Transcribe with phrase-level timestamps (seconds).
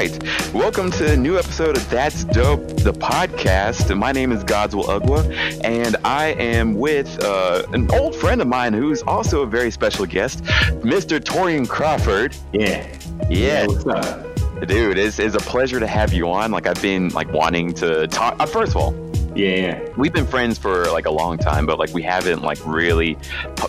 [0.00, 0.54] right.
[0.54, 3.94] Welcome to a new episode of That's Dope, the podcast.
[3.94, 8.72] My name is Godswill Ugwa, and I am with uh, an old friend of mine
[8.72, 10.42] who's also a very special guest,
[10.84, 11.20] Mr.
[11.20, 12.34] Torrian Crawford.
[12.50, 12.86] Yeah.
[13.28, 13.66] Yeah.
[13.66, 14.26] What's up?
[14.66, 16.50] Dude, it's, it's a pleasure to have you on.
[16.50, 18.40] Like, I've been, like, wanting to talk.
[18.40, 19.88] Uh, first of all, Yeah, yeah.
[19.96, 23.16] we've been friends for, like, a long time, but, like, we haven't, like, really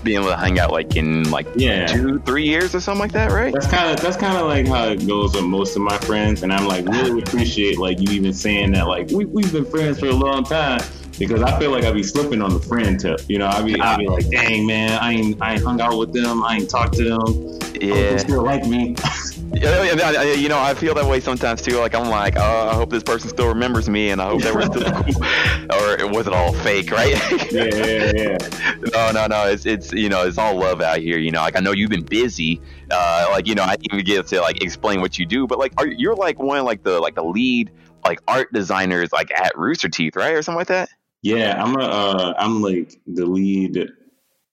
[0.04, 1.86] been able to hang out, like, in, like, Yeah.
[1.88, 3.54] two, three years or something like that, right?
[3.54, 6.44] That's kind of that's kind of like how it goes with most of my friends,
[6.44, 10.00] and I'm like really appreciate like you even saying that like we we've been friends
[10.00, 10.82] for a long time
[11.20, 13.22] because I feel like I be slipping on the friend tip.
[13.28, 15.98] You know, I be I be like, dang man, I ain't I ain't hung out
[15.98, 17.60] with them, I ain't talked to them.
[17.80, 18.18] yeah They Yeah.
[18.18, 18.96] still like me.
[19.54, 21.78] Yeah, yeah, you know, I feel that way sometimes too.
[21.78, 24.52] Like I'm like, oh, I hope this person still remembers me, and I hope they
[24.52, 25.24] we're still cool.
[25.24, 27.12] Or it wasn't all fake, right?
[27.52, 28.38] yeah, yeah, yeah.
[28.94, 29.48] no, no, no.
[29.48, 31.18] It's it's you know, it's all love out here.
[31.18, 32.62] You know, like I know you've been busy.
[32.90, 35.60] Uh, like you know, I didn't even get to like explain what you do, but
[35.60, 37.72] like, are you're like one of like the like the lead
[38.06, 40.90] like art designers like at Rooster Teeth, right, or something like that?
[41.24, 43.92] Yeah, I'm a, uh, I'm like the lead,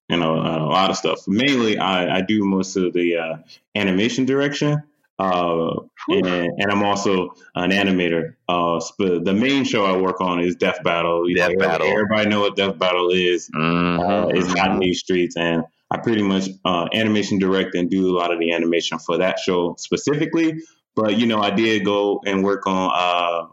[0.09, 1.21] you know, uh, a lot of stuff.
[1.27, 3.37] Mainly, I, I do most of the uh,
[3.75, 4.83] animation direction,
[5.19, 5.71] uh,
[6.09, 8.35] and, and I'm also an animator.
[8.49, 11.29] Uh, sp- the main show I work on is Death Battle.
[11.29, 11.87] You Death know, Battle.
[11.89, 13.51] Everybody know what Death Battle is.
[13.55, 14.37] Uh, Mhm.
[14.37, 18.15] it's not in these streets, and I pretty much uh, animation direct and do a
[18.17, 20.61] lot of the animation for that show specifically.
[20.95, 23.49] But you know, I did go and work on uh,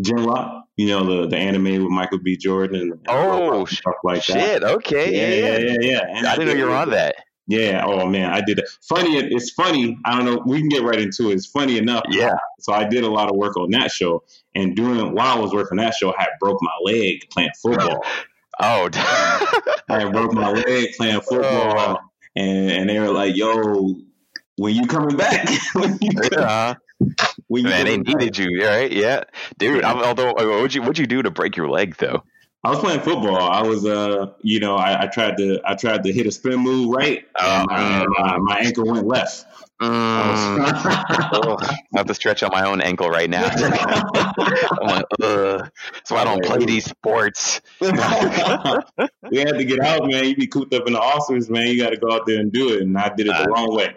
[0.00, 2.36] gen:LOCK, you know, the the anime with Michael B.
[2.36, 4.32] Jordan and Oh, and stuff like that.
[4.32, 4.62] Shit.
[4.62, 5.12] Okay.
[5.12, 5.76] Yeah, Yeah, yeah.
[5.80, 6.16] yeah.
[6.16, 7.16] And I didn't know you were on that.
[7.48, 7.82] Yeah.
[7.84, 8.68] Oh man, I did it.
[8.88, 9.16] Funny.
[9.16, 9.98] It's funny.
[10.04, 10.40] I don't know.
[10.46, 11.34] We can get right into it.
[11.34, 12.04] It's funny enough.
[12.10, 12.36] Yeah.
[12.60, 14.22] So I did a lot of work on that show,
[14.54, 18.04] and doing while I was working that show, I had broke my leg playing football.
[18.60, 18.88] Oh.
[19.88, 21.96] I broke my leg playing football, oh.
[22.34, 23.94] and and they were like, "Yo,
[24.56, 25.48] when you coming back?
[25.74, 26.74] when you coming, yeah.
[27.48, 28.90] When Man, they coming back?" needed you, right?
[28.92, 29.24] Yeah,
[29.58, 29.84] dude.
[29.84, 32.22] I'm, although, uh, what'd you what'd you do to break your leg though?
[32.64, 33.38] I was playing football.
[33.40, 36.56] I was, uh, you know, I, I tried to, I tried to hit a spin
[36.58, 37.66] move right, Oh.
[37.70, 39.44] and my, my ankle went left.
[39.80, 39.88] Ugh,
[40.60, 43.44] I have to stretch out my own ankle right now.
[43.52, 45.70] I'm like, why
[46.18, 47.60] I don't play these sports.
[47.80, 47.86] we
[49.38, 50.24] had to get out, man.
[50.24, 51.68] You be cooped up in the office, man.
[51.68, 53.46] You got to go out there and do it, and I did it the Uh,
[53.46, 53.94] wrong way.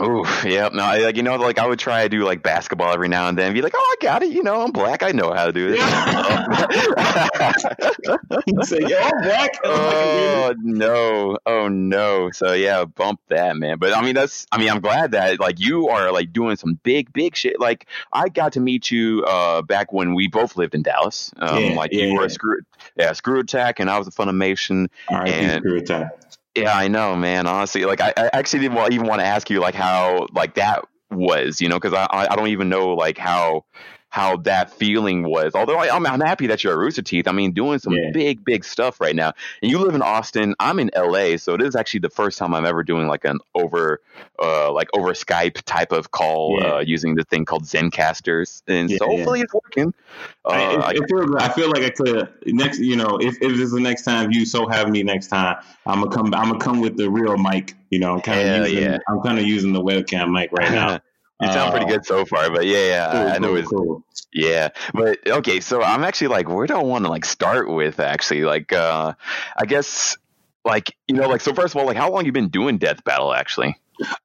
[0.00, 0.68] Ooh, yeah.
[0.72, 3.28] No, I, like you know, like I would try to do like basketball every now
[3.28, 3.52] and then.
[3.52, 4.32] Be like, oh, I got it.
[4.32, 5.02] You know, I'm black.
[5.02, 5.80] I know how to do this.
[8.62, 14.02] Say, "Yo, I'm black." oh no oh no so yeah bump that man but i
[14.02, 17.36] mean that's i mean i'm glad that like you are like doing some big big
[17.36, 21.32] shit like i got to meet you uh back when we both lived in dallas
[21.38, 22.26] um Yeah, like yeah, you were yeah.
[22.26, 22.60] a screw
[22.96, 26.10] yeah screw attack and i was a funimation All right, and- peace, crew time.
[26.54, 29.60] Yeah i know man honestly like i, I actually didn't even want to ask you
[29.60, 33.64] like how like that was you know because I I don't even know like how
[34.12, 35.54] how that feeling was.
[35.54, 37.26] Although I, I'm, I'm happy that you're at Rooster Teeth.
[37.26, 38.10] I mean, doing some Yeah.
[38.12, 39.32] big, big stuff right now.
[39.62, 40.54] And you live in Austin.
[40.60, 43.38] I'm in LA, so it is actually the first time I'm ever doing like an
[43.54, 44.02] over,
[44.38, 46.74] uh, like over Skype type of call Yeah.
[46.74, 48.62] uh, using the thing called ZenCasters.
[48.68, 49.94] And Yeah, so hopefully it's working.
[50.44, 51.40] Uh, I, I- it, it feels good.
[51.40, 52.80] I feel like I could next.
[52.80, 55.56] You know, if, if this is the next time you so have me next time,
[55.86, 56.34] I'm gonna come.
[56.34, 57.72] I'm gonna come with the real mic.
[57.88, 58.82] You know, I'm kind of using.
[58.82, 58.98] yeah.
[59.08, 61.00] I'm kind of using the webcam mic right now.
[61.42, 63.56] you sound pretty Uh, good so far, but yeah, yeah, Cool, I, I know cool,
[63.56, 64.04] it's cool.
[64.32, 68.00] Yeah, but okay, so I'm actually like, where do I want to like start with?
[68.00, 69.12] Actually, like, uh
[69.56, 70.16] I guess,
[70.64, 73.04] like, you know, like, so first of all, like, how long you been doing Death
[73.04, 73.34] Battle?
[73.34, 73.76] Actually,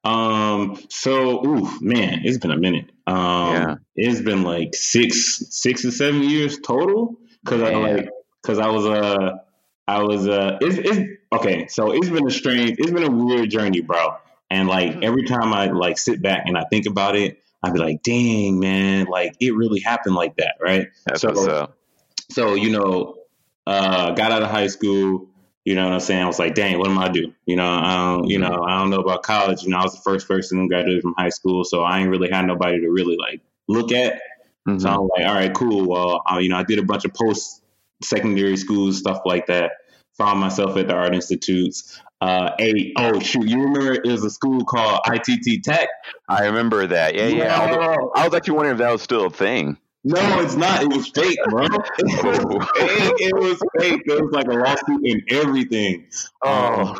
[0.04, 0.78] Um.
[0.88, 2.90] So, ooh, man, it's been a minute.
[3.06, 3.52] Um.
[3.52, 3.74] Yeah.
[3.96, 7.18] It's been like six, six or seven years total.
[7.44, 8.08] Because I like,
[8.42, 9.38] because I was uh,
[9.86, 11.66] I was uh, it's, it's okay.
[11.68, 14.16] So it's been a strange, it's been a weird journey, bro.
[14.50, 15.04] And like Mhm.
[15.04, 18.58] every time I like sit back and I think about it, I'd be like, dang,
[18.60, 20.88] man, like it really happened like that, right?
[21.06, 21.72] that's So- what's.
[22.30, 23.14] So, you know,
[23.66, 25.28] uh, got out of high school,
[25.64, 26.22] you know what I'm saying?
[26.22, 27.32] I was like, dang, what am I gonna do?
[27.46, 29.62] You know, I don't, you know, I don't know about college.
[29.62, 32.10] You know, I was the first person who graduated from high school, so I ain't
[32.10, 34.20] really had nobody to really like look at.
[34.68, 34.80] Mhm.
[34.80, 35.86] So I'm like, all right, cool.
[35.88, 37.62] Well, uh, you know, I did a bunch of post
[38.02, 39.72] secondary school stuff like that.
[40.18, 41.98] Found myself at the art institutes.
[42.20, 45.88] Uh, a oh shoot, you remember it was a school called ITT Tech?
[46.28, 47.14] I remember that.
[47.14, 47.60] Yeah, yeah.
[47.60, 49.78] Although, I was actually wondering if that was still a thing.
[50.04, 50.82] No, it's not.
[50.82, 51.66] It was fake, bro.
[51.98, 53.14] It was fake.
[53.18, 54.02] It was fake.
[54.06, 56.06] There was like a lawsuit and everything.
[56.42, 56.88] Oh.
[56.88, 56.98] Um,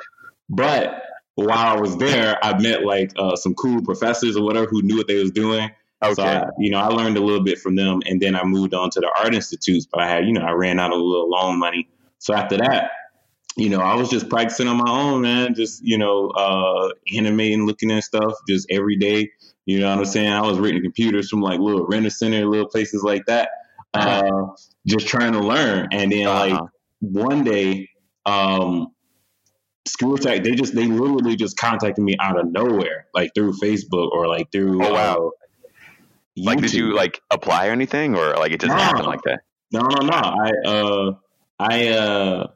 [0.49, 1.03] but
[1.35, 4.97] while I was there, I met like uh, some cool professors or whatever who knew
[4.97, 5.71] what they was doing.
[6.03, 6.15] Okay.
[6.15, 8.75] So I, you know, I learned a little bit from them, and then I moved
[8.75, 9.87] on to the art institutes.
[9.91, 11.89] But I had, you know, I ran out of a little loan money.
[12.19, 12.91] So after that,
[13.59, 15.55] you know, I was just practicing on my own, man.
[15.55, 19.31] Just you know, uh, animating, looking at stuff, just every day.
[19.67, 20.29] You know what I'm saying?
[20.29, 23.51] I was renting computers from like little renter center, little places like that,
[23.95, 24.31] uh,
[24.87, 25.89] just trying to learn.
[25.91, 26.49] And then uh-huh.
[26.49, 26.61] like
[27.01, 27.89] one day,
[28.25, 28.89] um,
[29.87, 34.13] Screw Attack, they just they literally just contacted me out of nowhere, like through Facebook
[34.13, 34.85] or like through.
[34.85, 35.17] Oh wow!
[35.27, 35.31] Uh,
[36.37, 38.77] like, did you like apply or anything, or like it just no.
[38.77, 39.41] happened like that?
[39.73, 40.13] No, no, no.
[40.17, 41.13] I uh,
[41.59, 42.47] I uh,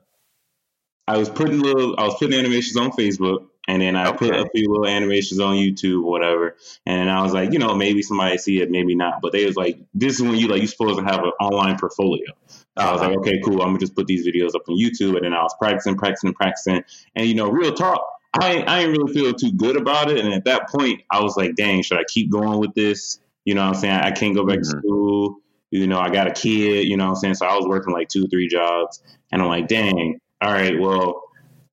[1.06, 4.30] I was putting little, I was putting animations on Facebook, and then I okay.
[4.30, 6.56] put a few little animations on YouTube, whatever.
[6.84, 9.20] And I was like, you know, maybe somebody see it, maybe not.
[9.22, 11.78] But they was like, this is when you like you're supposed to have an online
[11.78, 12.26] portfolio.
[12.46, 13.20] So I was like, uh-huh.
[13.20, 13.62] okay, cool.
[13.62, 16.34] I'm gonna just put these videos up on YouTube, and then I was practicing, practicing,
[16.34, 16.84] practicing.
[17.14, 18.02] And you know, real talk,
[18.34, 20.24] I I didn't really feel too good about it.
[20.24, 23.20] And at that point, I was like, dang, should I keep going with this?
[23.44, 23.94] You know what I'm saying?
[23.94, 24.72] I can't go back mm-hmm.
[24.72, 25.36] to school.
[25.70, 26.86] You know, I got a kid.
[26.86, 27.34] You know what I'm saying?
[27.34, 31.22] So I was working like two, three jobs, and I'm like, dang, all right, well,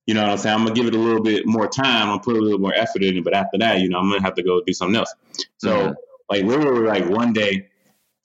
[0.06, 0.56] you know what I'm saying?
[0.56, 2.08] I'm gonna give it a little bit more time.
[2.08, 4.22] I'm put a little more effort in it, but after that, you know, I'm gonna
[4.22, 5.14] have to go do something else.
[5.58, 5.92] So, mm-hmm.
[6.28, 7.68] like literally, like one day,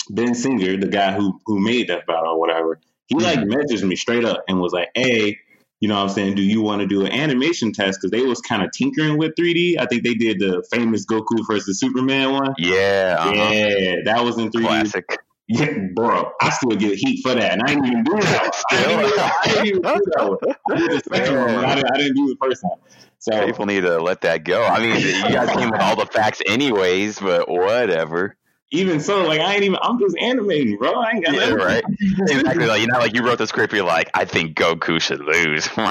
[0.10, 3.54] Ben Singer, the guy who who made Death Battle or whatever, he like mm-hmm.
[3.54, 5.40] messaged me straight up and was like, "Hey,
[5.80, 6.36] you know what I'm saying?
[6.36, 8.00] Do you want to do an animation test?
[8.00, 9.80] Because they was kind of tinkering with 3D.
[9.80, 12.56] I think they did the famous Goku versus Superman one.
[12.58, 13.32] Yeah, uh-huh.
[13.34, 14.62] yeah, that was in 3D.
[14.66, 15.18] Classic.
[15.48, 18.64] Yeah, bro, I still get heat for that, and I didn't even do that.
[18.72, 20.56] I didn't even, do that one.
[20.72, 21.66] I did the second one.
[21.66, 22.80] I didn't, I didn't do the first one.
[23.20, 24.64] So people need to let that go.
[24.64, 28.36] I mean, you guys came with all the facts, anyways, but whatever
[28.76, 29.80] even so, like I ain't even.
[29.82, 30.94] I'm just animating, bro.
[30.94, 31.84] I ain't got yeah, right.
[32.00, 32.66] exactly.
[32.66, 33.74] Like you know, like you wrote the script.
[33.74, 35.68] You're like, I think Goku should lose.
[35.70, 35.86] bro,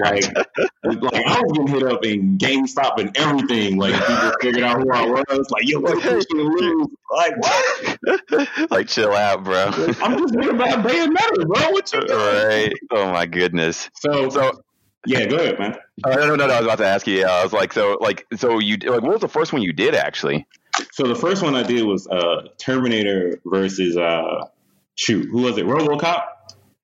[0.02, 3.78] like I was getting hit up in GameStop and everything.
[3.78, 5.50] Like people figured out who I was.
[5.50, 6.88] Like yo, Goku should lose.
[7.10, 8.48] Like what?
[8.70, 9.66] like chill out, bro.
[10.02, 11.70] I'm just thinking about Bayonetta, bro.
[11.70, 12.18] What you doing?
[12.18, 12.72] Right.
[12.90, 13.88] Oh my goodness.
[13.94, 14.62] So so.
[15.06, 15.76] Yeah, go ahead, man.
[16.04, 16.54] Uh, no, no, no, no.
[16.54, 17.20] I was about to ask you.
[17.20, 19.72] Yeah, I was like, so, like, so you, like, what was the first one you
[19.72, 20.46] did actually?
[20.92, 24.46] So the first one I did was uh, Terminator versus uh,
[24.94, 25.66] shoot, who was it?
[25.66, 26.24] RoboCop.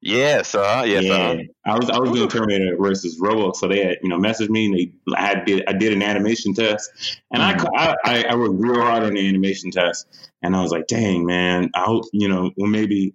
[0.00, 1.14] Yes, uh, yes, yeah.
[1.14, 4.50] Uh, I was I was doing Terminator versus Robo, so they had you know messaged
[4.50, 6.90] me and they I had did I did an animation test,
[7.30, 7.66] and mm-hmm.
[7.74, 10.06] I, I I worked real hard on the animation test,
[10.42, 13.14] and I was like, dang man, I hope you know well maybe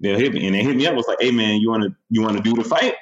[0.00, 1.94] they'll hit me, and they hit me up was like, hey man, you want to
[2.08, 2.94] you want to do the fight?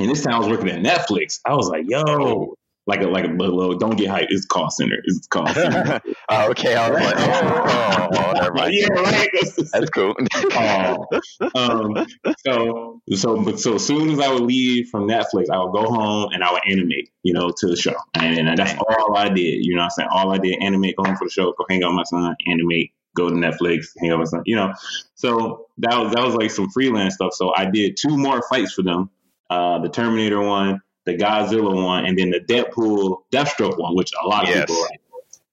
[0.00, 1.38] And this time I was working at Netflix.
[1.46, 2.56] I was like, yo,
[2.88, 4.28] like a like a little don't get hyped.
[4.30, 4.96] It's call center.
[5.04, 6.00] It's call center.
[6.30, 8.74] oh, okay, I was like, oh, oh, never mind.
[8.74, 9.28] yeah, right.
[9.72, 10.14] That's cool.
[10.52, 11.06] oh,
[11.54, 12.06] um,
[12.38, 15.84] so so but so as soon as I would leave from Netflix, I would go
[15.84, 19.28] home and I would animate, you know, to the show, and, and that's all I
[19.28, 19.66] did.
[19.66, 21.84] You know, I'm saying all I did animate, go home for the show, go hang
[21.84, 24.42] out with my son, animate, go to Netflix, hang out with my son.
[24.46, 24.72] You know,
[25.14, 27.34] so that was that was like some freelance stuff.
[27.34, 29.10] So I did two more fights for them.
[29.50, 34.26] Uh, the Terminator one the Godzilla one, and then the Deadpool Deathstroke one, which a
[34.26, 34.66] lot of yes.
[34.66, 35.00] people like.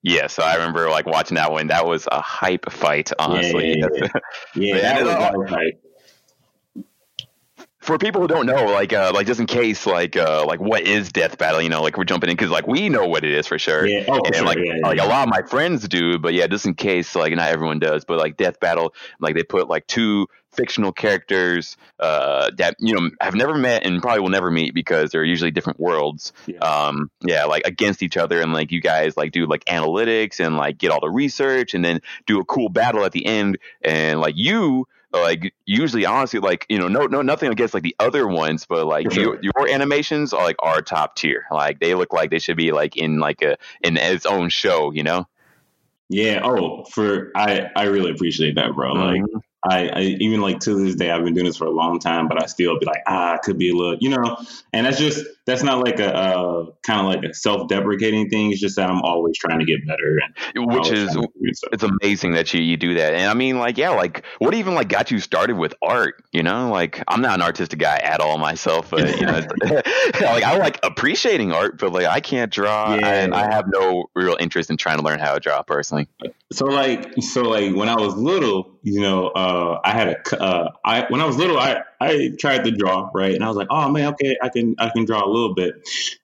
[0.04, 1.68] Yeah, so I remember like watching that one.
[1.68, 3.76] That was a hype fight, honestly.
[3.80, 4.02] Yeah, yeah,
[4.56, 4.76] yeah.
[4.76, 5.82] yeah that, was, that was hype
[7.86, 10.82] for people who don't know, like, uh, like just in case, like, uh, like what
[10.82, 11.62] is Death Battle?
[11.62, 13.86] You know, like we're jumping in because like we know what it is for sure.
[13.86, 14.46] Yeah, oh, and sure.
[14.46, 14.80] like, yeah.
[14.82, 17.78] like a lot of my friends do, but yeah, just in case, like not everyone
[17.78, 22.94] does, but like Death Battle, like they put like two fictional characters uh, that you
[22.94, 26.34] know have never met and probably will never meet because they're usually different worlds.
[26.46, 26.60] Yeah.
[26.60, 30.58] Um, yeah, like against each other, and like you guys like do like analytics and
[30.58, 34.20] like get all the research, and then do a cool battle at the end, and
[34.20, 38.28] like you like usually honestly like you know no no nothing against like the other
[38.28, 39.24] ones but like sure.
[39.24, 42.72] your, your animations are like are top tier like they look like they should be
[42.72, 45.28] like in like a in its own show you know
[46.10, 49.22] yeah oh for i i really appreciate that bro mm-hmm.
[49.22, 52.00] like I, I, even like to this day I've been doing this for a long
[52.00, 54.38] time, but I still be like, ah, could be a little, you know.
[54.74, 58.52] And that's just that's not like a uh, kind of like a self-deprecating thing.
[58.52, 60.20] It's just that I'm always trying to get better,
[60.56, 61.18] and which is
[61.72, 63.14] it's amazing that you you do that.
[63.14, 66.24] And I mean, like, yeah, like what even like got you started with art?
[66.32, 70.44] You know, like I'm not an artistic guy at all myself, but you know, like
[70.44, 73.08] I like appreciating art, but like I can't draw, yeah.
[73.08, 76.08] and I have no real interest in trying to learn how to draw personally.
[76.52, 79.28] So like, so like when I was little, you know.
[79.28, 83.10] Uh, I had a uh, I when I was little, I I tried to draw
[83.14, 85.56] right, and I was like, oh man, okay, I can I can draw a little
[85.56, 85.74] bit.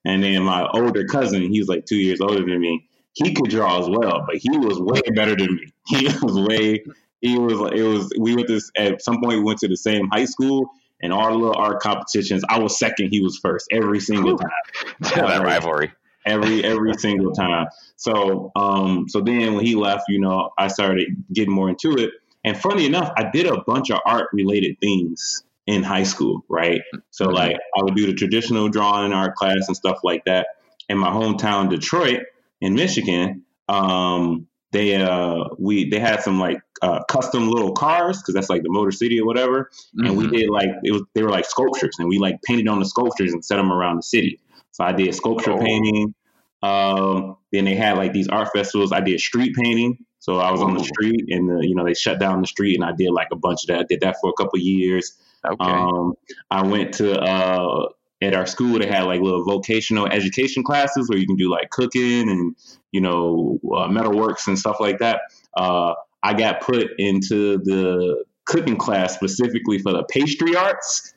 [0.05, 2.87] And then my older cousin, he was like two years older than me.
[3.13, 5.73] He could draw as well, but he was way better than me.
[5.87, 6.85] He was way
[7.19, 10.07] he was it was we went to at some point we went to the same
[10.09, 10.69] high school
[11.01, 12.43] and all the little art competitions.
[12.47, 14.49] I was second, he was first every single time.
[15.01, 15.91] that rivalry
[16.25, 17.67] every every single time.
[17.95, 22.11] So um so then when he left, you know, I started getting more into it.
[22.43, 26.81] And funny enough, I did a bunch of art related things in high school, right?
[27.11, 27.35] So mm-hmm.
[27.35, 30.47] like I would do the traditional drawing art class and stuff like that.
[30.89, 32.23] In my hometown, Detroit,
[32.59, 38.33] in Michigan, um, they uh we they had some like uh, custom little cars because
[38.33, 40.07] that's like the Motor City or whatever, mm-hmm.
[40.07, 40.35] and we mm-hmm.
[40.35, 43.33] did like it was they were like sculptures, and we like painted on the sculptures
[43.33, 44.39] and set them around the city.
[44.71, 45.59] So I did sculpture oh.
[45.59, 46.15] painting.
[46.63, 48.91] Um, then they had like these art festivals.
[48.91, 50.05] I did street painting.
[50.21, 52.75] So I was on the street, and the, you know they shut down the street,
[52.75, 53.79] and I did like a bunch of that.
[53.79, 55.17] I did that for a couple years.
[55.43, 55.55] Okay.
[55.59, 56.13] Um,
[56.51, 57.87] I went to uh,
[58.21, 58.77] at our school.
[58.77, 62.55] They had like little vocational education classes where you can do like cooking and
[62.91, 65.21] you know uh, metalworks and stuff like that.
[65.57, 71.15] Uh, I got put into the cooking class specifically for the pastry arts.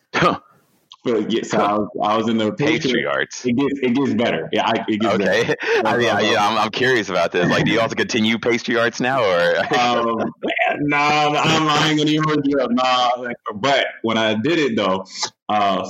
[1.04, 3.44] But yeah, so I was, I was in the pastry arts.
[3.44, 4.49] It gets it gets better.
[4.52, 5.25] Yeah, I, it gets okay.
[5.25, 5.56] better.
[5.87, 7.46] I mean, yeah, I'm, I'm curious about this.
[7.50, 9.58] Like, do you also continue pastry arts now, or?
[9.78, 10.32] um,
[10.80, 12.70] nah, I'm, I ain't gonna even hold you up.
[12.70, 15.04] Nah, but when I did it though,
[15.50, 15.87] uh,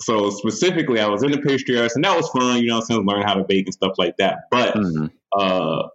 [0.00, 2.62] so specifically, I was in the pastry arts, and that was fun.
[2.62, 4.40] You know, since learning how to bake and stuff like that.
[4.50, 5.06] But mm-hmm.
[5.32, 5.88] uh,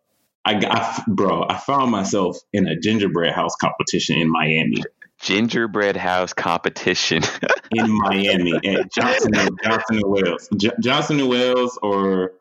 [0.45, 4.83] I got, bro, I found myself in a gingerbread house competition in Miami
[5.23, 7.23] gingerbread house competition
[7.71, 10.49] in Miami at Johnson and, Johnson and Wales.
[10.55, 12.33] J- Johnson and Wales, or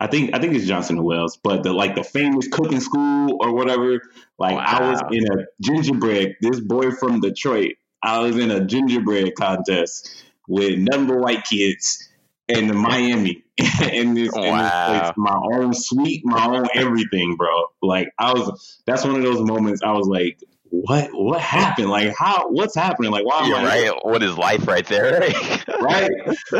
[0.00, 3.38] I think I think it's Johnson and Wales, but the like the famous cooking school
[3.40, 4.00] or whatever.
[4.38, 4.64] Like wow.
[4.66, 6.36] I was in a gingerbread.
[6.40, 7.74] This boy from Detroit.
[8.02, 12.10] I was in a gingerbread contest with number white kids
[12.48, 13.42] in the Miami
[13.90, 14.42] in this, wow.
[14.42, 15.12] in this place.
[15.16, 17.66] My own suite, my own everything, bro.
[17.80, 18.82] Like I was.
[18.86, 19.82] That's one of those moments.
[19.82, 20.38] I was like,
[20.82, 21.90] what what happened?
[21.90, 23.10] Like how what's happening?
[23.10, 23.92] Like why You're right.
[24.02, 25.20] What is life right there?
[25.80, 26.10] right.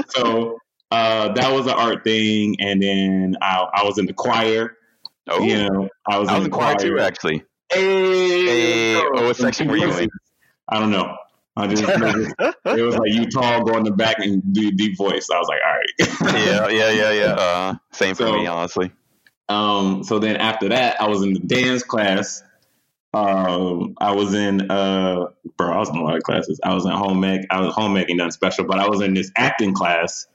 [0.09, 0.59] So
[0.91, 4.77] uh, that was an art thing, and then I, I was in the choir.
[5.29, 7.43] Oh, you know, I was, I was in the choir, choir too, actually.
[7.73, 8.95] Hey, hey.
[8.97, 10.09] Oh, what section were you in?
[10.69, 11.17] I don't know.
[11.57, 11.83] I just
[12.67, 15.29] it was like you tall, go in the back and do deep voice.
[15.33, 16.37] I was like, all right.
[16.47, 17.33] yeah, yeah, yeah, yeah.
[17.33, 18.93] Uh, same for me, honestly.
[19.49, 22.43] Um, so then after that, I was in the dance class
[23.15, 26.61] um, I was in, uh, bro, I was in a lot of classes.
[26.65, 27.47] I was in home ec.
[27.51, 30.27] I was home ec and nothing special, but I was in this acting class.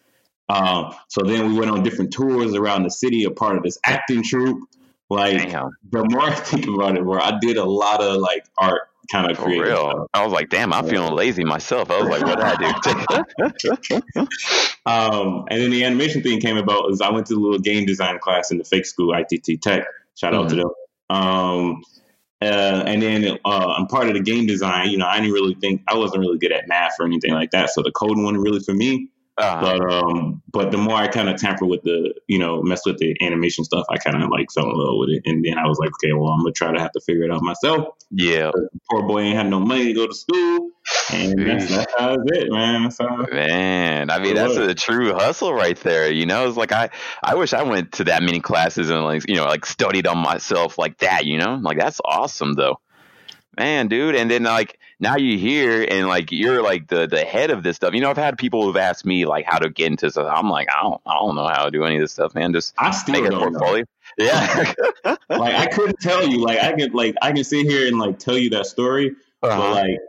[0.47, 3.77] Um, so then we went on different tours around the city, a part of this
[3.85, 4.67] acting troupe.
[5.09, 5.71] Like damn.
[5.91, 8.81] the more I think about it, bro, I did a lot of like art
[9.11, 9.67] kind of For creative.
[9.67, 9.89] Real.
[9.89, 10.07] Stuff.
[10.13, 11.89] I was like, damn, I'm feeling lazy myself.
[11.89, 14.27] I was like, what did I do?
[14.85, 17.85] um, and then the animation thing came about is I went to a little game
[17.85, 19.83] design class in the fake school, ITT Tech.
[20.15, 20.43] Shout mm-hmm.
[20.43, 20.71] out to them.
[21.09, 21.83] Um,
[22.41, 24.89] uh, and then uh, I'm part of the game design.
[24.89, 27.51] You know, I didn't really think I wasn't really good at math or anything like
[27.51, 29.09] that, so the coding wasn't really for me.
[29.39, 29.61] Uh-huh.
[29.61, 32.97] But um, but the more I kind of tamper with the, you know, mess with
[32.97, 35.21] the animation stuff, I kind of like fell in love with it.
[35.25, 37.31] And then I was like, okay, well, I'm gonna try to have to figure it
[37.31, 37.95] out myself.
[38.11, 38.51] Yeah.
[38.91, 40.71] Poor boy ain't had no money to go to school,
[41.13, 42.83] and that's, that's how it's it, man.
[42.83, 44.67] That's how man, I mean, that's was.
[44.67, 46.11] a true hustle right there.
[46.11, 46.89] You know, it's like I,
[47.23, 50.17] I wish I went to that many classes and like, you know, like studied on
[50.17, 51.25] myself like that.
[51.25, 52.79] You know, like that's awesome though
[53.57, 54.15] man, dude.
[54.15, 57.75] And then like now you hear and like you're like the the head of this
[57.75, 57.93] stuff.
[57.93, 60.31] You know, I've had people who've asked me like how to get into stuff.
[60.33, 62.53] I'm like, I don't I don't know how to do any of this stuff, man.
[62.53, 63.79] Just I still make a portfolio.
[63.79, 63.85] Know.
[64.17, 64.73] Yeah.
[65.29, 66.43] like I couldn't tell you.
[66.43, 69.57] Like I could like I can sit here and like tell you that story, uh-huh.
[69.57, 69.99] but like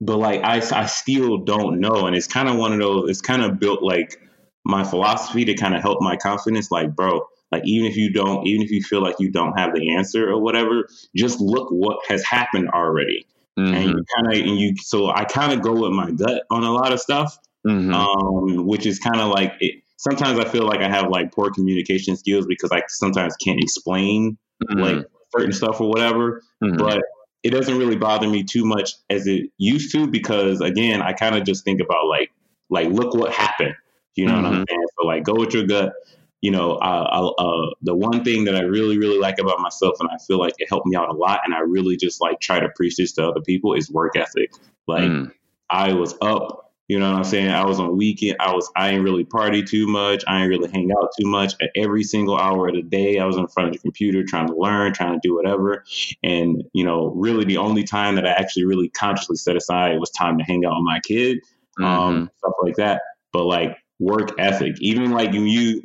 [0.00, 2.06] but like I I still don't know.
[2.06, 3.10] And it's kind of one of those.
[3.10, 4.20] It's kind of built like
[4.64, 6.70] my philosophy to kind of help my confidence.
[6.70, 9.74] Like, bro, like even if you don't, even if you feel like you don't have
[9.74, 13.26] the answer or whatever, just look what has happened already.
[13.58, 13.74] Mm-hmm.
[13.74, 16.62] And you kind of and you so I kind of go with my gut on
[16.62, 17.92] a lot of stuff, mm-hmm.
[17.92, 19.82] um, which is kind of like it.
[19.96, 24.38] Sometimes I feel like I have like poor communication skills because I sometimes can't explain
[24.64, 24.80] mm-hmm.
[24.80, 26.42] like certain stuff or whatever.
[26.62, 26.76] Mm-hmm.
[26.78, 27.02] But
[27.42, 31.36] it doesn't really bother me too much as it used to because again, I kind
[31.36, 32.30] of just think about like
[32.70, 33.74] like look what happened.
[34.14, 34.64] You know what I'm mm-hmm.
[34.68, 34.86] saying?
[34.98, 35.92] So like go with your gut
[36.40, 40.08] you know, uh, uh, the one thing that I really, really like about myself, and
[40.10, 42.60] I feel like it helped me out a lot, and I really just like try
[42.60, 44.52] to preach this to other people is work ethic.
[44.86, 45.30] Like mm.
[45.68, 47.50] I was up, you know what I'm saying?
[47.50, 48.38] I was on weekend.
[48.40, 50.24] I was, I ain't really party too much.
[50.26, 51.52] I ain't really hang out too much.
[51.60, 54.48] At every single hour of the day, I was in front of the computer trying
[54.48, 55.84] to learn, trying to do whatever.
[56.22, 60.10] And you know, really, the only time that I actually really consciously set aside was
[60.10, 61.38] time to hang out with my kid,
[61.78, 61.84] mm-hmm.
[61.84, 63.02] um, stuff like that.
[63.32, 64.76] But like work ethic.
[64.80, 65.82] Even like when you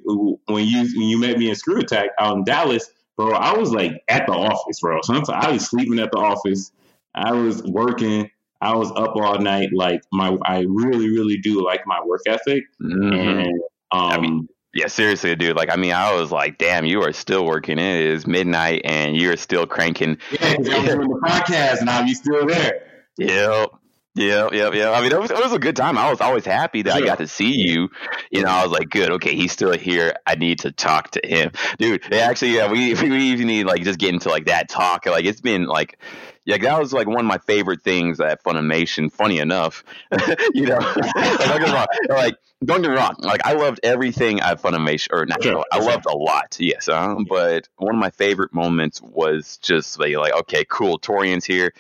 [0.48, 3.72] when you when you met me in Screw Attack out in Dallas, bro, I was
[3.72, 5.02] like at the office, bro.
[5.04, 6.72] Sometimes I was sleeping at the office.
[7.14, 8.32] I was working.
[8.62, 9.70] I was up all night.
[9.74, 12.64] Like my, I really, really do like my work ethic.
[12.82, 13.14] Mm-hmm.
[13.14, 15.56] And um, I mean, yeah, seriously, dude.
[15.56, 17.80] Like, I mean, I was like, damn, you are still working.
[17.80, 20.18] It is midnight, and you're still cranking.
[20.32, 22.82] Yeah, because I'm doing the podcast, and I'll be still there.
[23.18, 23.70] Yep.
[24.16, 24.92] Yeah, yeah, yeah.
[24.92, 25.98] I mean, it was, it was a good time.
[25.98, 27.04] I was always happy that sure.
[27.04, 27.90] I got to see you.
[28.32, 30.14] You know, I was like, good, okay, he's still here.
[30.26, 32.14] I need to talk to him, dude.
[32.14, 35.06] Actually, yeah, we we even need like just get into like that talk.
[35.06, 36.00] Like it's been like
[36.46, 39.12] yeah, that was like one of my favorite things at Funimation.
[39.12, 39.84] Funny enough,
[40.54, 40.78] you know,
[41.16, 41.88] like, don't get wrong.
[42.10, 43.16] Like, don't get wrong.
[43.20, 45.42] Like, I loved everything at Funimation, or not.
[45.42, 46.56] Sure, I loved a lot.
[46.60, 51.00] Yes, uh, but one of my favorite moments was just like, like okay, cool.
[51.00, 51.74] Torrian's here.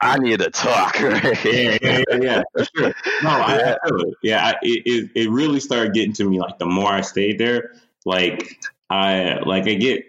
[0.00, 1.00] I need to talk.
[1.00, 2.42] yeah, yeah, yeah,
[2.76, 2.94] sure.
[3.22, 3.76] No, I
[4.22, 6.38] yeah I, it it really started getting to me.
[6.38, 7.72] Like the more I stayed there,
[8.04, 8.56] like
[8.88, 10.04] I like I get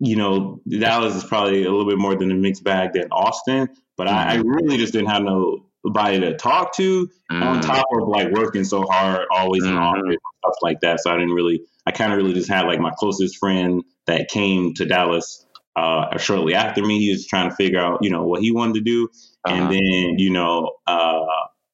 [0.00, 3.68] you know, Dallas is probably a little bit more than a mixed bag than Austin,
[3.96, 4.16] but mm-hmm.
[4.16, 4.48] I, I, mm-hmm.
[4.48, 7.42] really just didn't have nobody to talk to mm-hmm.
[7.42, 9.72] on top of like working so hard, always mm-hmm.
[9.72, 11.00] in office and stuff like that.
[11.00, 14.28] So I didn't really, I kind of really just had like my closest friend that
[14.28, 15.44] came to Dallas
[15.76, 16.98] uh, shortly after me.
[16.98, 19.08] He was trying to figure out, you know, what he wanted to do.
[19.44, 19.54] Uh-huh.
[19.54, 21.24] And then, you know, uh,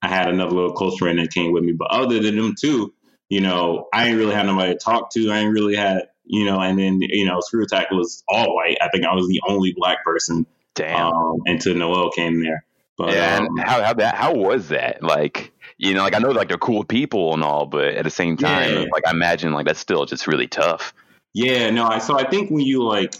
[0.03, 1.73] I had another little close friend that came with me.
[1.73, 2.93] But other than them two,
[3.29, 5.31] you know, I ain't really had nobody to talk to.
[5.31, 8.77] I ain't really had you know, and then you know, Screw Attack was all white.
[8.81, 10.47] I think I was the only black person.
[10.75, 11.13] Damn.
[11.13, 12.65] Um, until Noel came there.
[12.99, 15.03] But yeah, um, how how that how was that?
[15.03, 18.11] Like, you know, like I know like they're cool people and all, but at the
[18.11, 18.85] same time, yeah.
[18.93, 20.95] like I imagine like that's still just really tough.
[21.35, 23.15] Yeah, no, I so I think when you like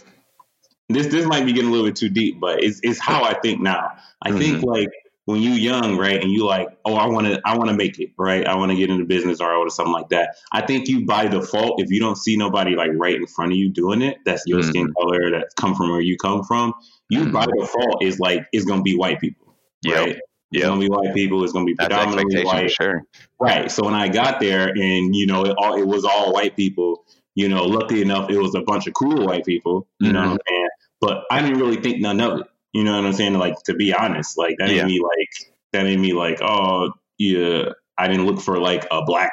[0.89, 3.35] this this might be getting a little bit too deep, but it's it's how I
[3.35, 3.91] think now.
[4.21, 4.39] I mm-hmm.
[4.39, 4.89] think like
[5.27, 7.99] when you young, right, and you like, oh, I want to, I want to make
[7.99, 8.47] it, right?
[8.47, 10.37] I want to get into business or, or something like that.
[10.53, 13.57] I think you by default, if you don't see nobody like right in front of
[13.57, 14.69] you doing it, that's your mm-hmm.
[14.69, 16.73] skin color, that come from where you come from,
[17.09, 17.33] you mm-hmm.
[17.33, 19.53] by default is like, it's gonna be white people,
[19.85, 20.07] right?
[20.07, 20.19] Yep.
[20.53, 21.43] It's gonna be white people.
[21.43, 23.03] It's gonna be predominantly white, sure.
[23.37, 23.69] Right.
[23.69, 27.03] So when I got there, and you know, it all it was all white people.
[27.35, 29.89] You know, lucky enough, it was a bunch of cool white people.
[29.99, 30.13] You mm-hmm.
[30.13, 30.69] know what I'm saying?
[31.01, 32.47] But I didn't really think none of it.
[32.77, 33.33] You know what I'm saying?
[33.33, 34.83] Like to be honest, like that yeah.
[34.83, 39.03] made me like that made me like, oh yeah, I didn't look for like a
[39.03, 39.31] black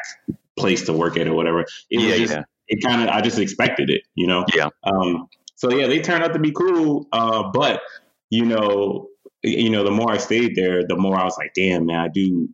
[0.57, 1.61] place to work at or whatever.
[1.61, 2.43] It yeah, was just yeah.
[2.69, 4.47] it kind of I just expected it, you know.
[4.55, 4.71] Yeah.
[4.85, 5.29] Um.
[5.57, 7.07] So yeah, they turned out to be cool.
[7.13, 7.83] Uh, but
[8.31, 9.09] you know,
[9.43, 12.09] you know, the more I stayed there, the more I was like, damn, man, I
[12.09, 12.49] do.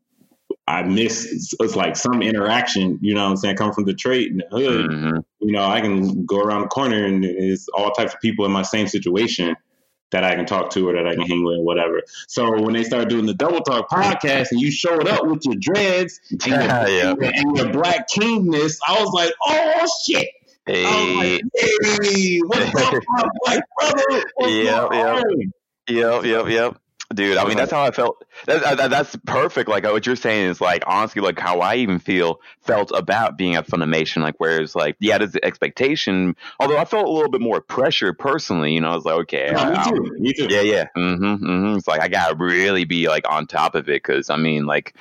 [0.67, 4.39] I miss it's like some interaction, you know what I'm saying, coming from Detroit in
[4.39, 4.91] the hood.
[4.91, 5.19] Mm-hmm.
[5.39, 8.51] You know, I can go around the corner and it's all types of people in
[8.51, 9.55] my same situation
[10.11, 12.03] that I can talk to or that I can hang with or whatever.
[12.29, 15.57] So when they started doing the Double Talk podcast and you showed up with your
[15.59, 17.15] dreads and your, yeah.
[17.21, 20.29] and your black kingness, I was like, oh shit.
[20.67, 24.25] Hey, like, hey what's up, my black brother?
[24.35, 25.25] What's yep, yep.
[25.89, 26.81] Yep, yep, yep
[27.15, 27.37] dude.
[27.37, 28.25] I mean, that's how I felt.
[28.47, 29.69] That, that, that's perfect.
[29.69, 33.55] Like what you're saying is like honestly, like how I even feel felt about being
[33.55, 34.23] at Funimation.
[34.23, 36.37] Like whereas like yeah, there's the expectation.
[36.59, 38.73] Although I felt a little bit more pressure personally.
[38.73, 40.17] You know, I was like, okay, no, me too.
[40.19, 40.47] Me too.
[40.51, 40.87] Yeah, yeah.
[40.97, 41.77] Mm-hmm, mm-hmm.
[41.77, 44.95] It's like I gotta really be like on top of it because I mean, like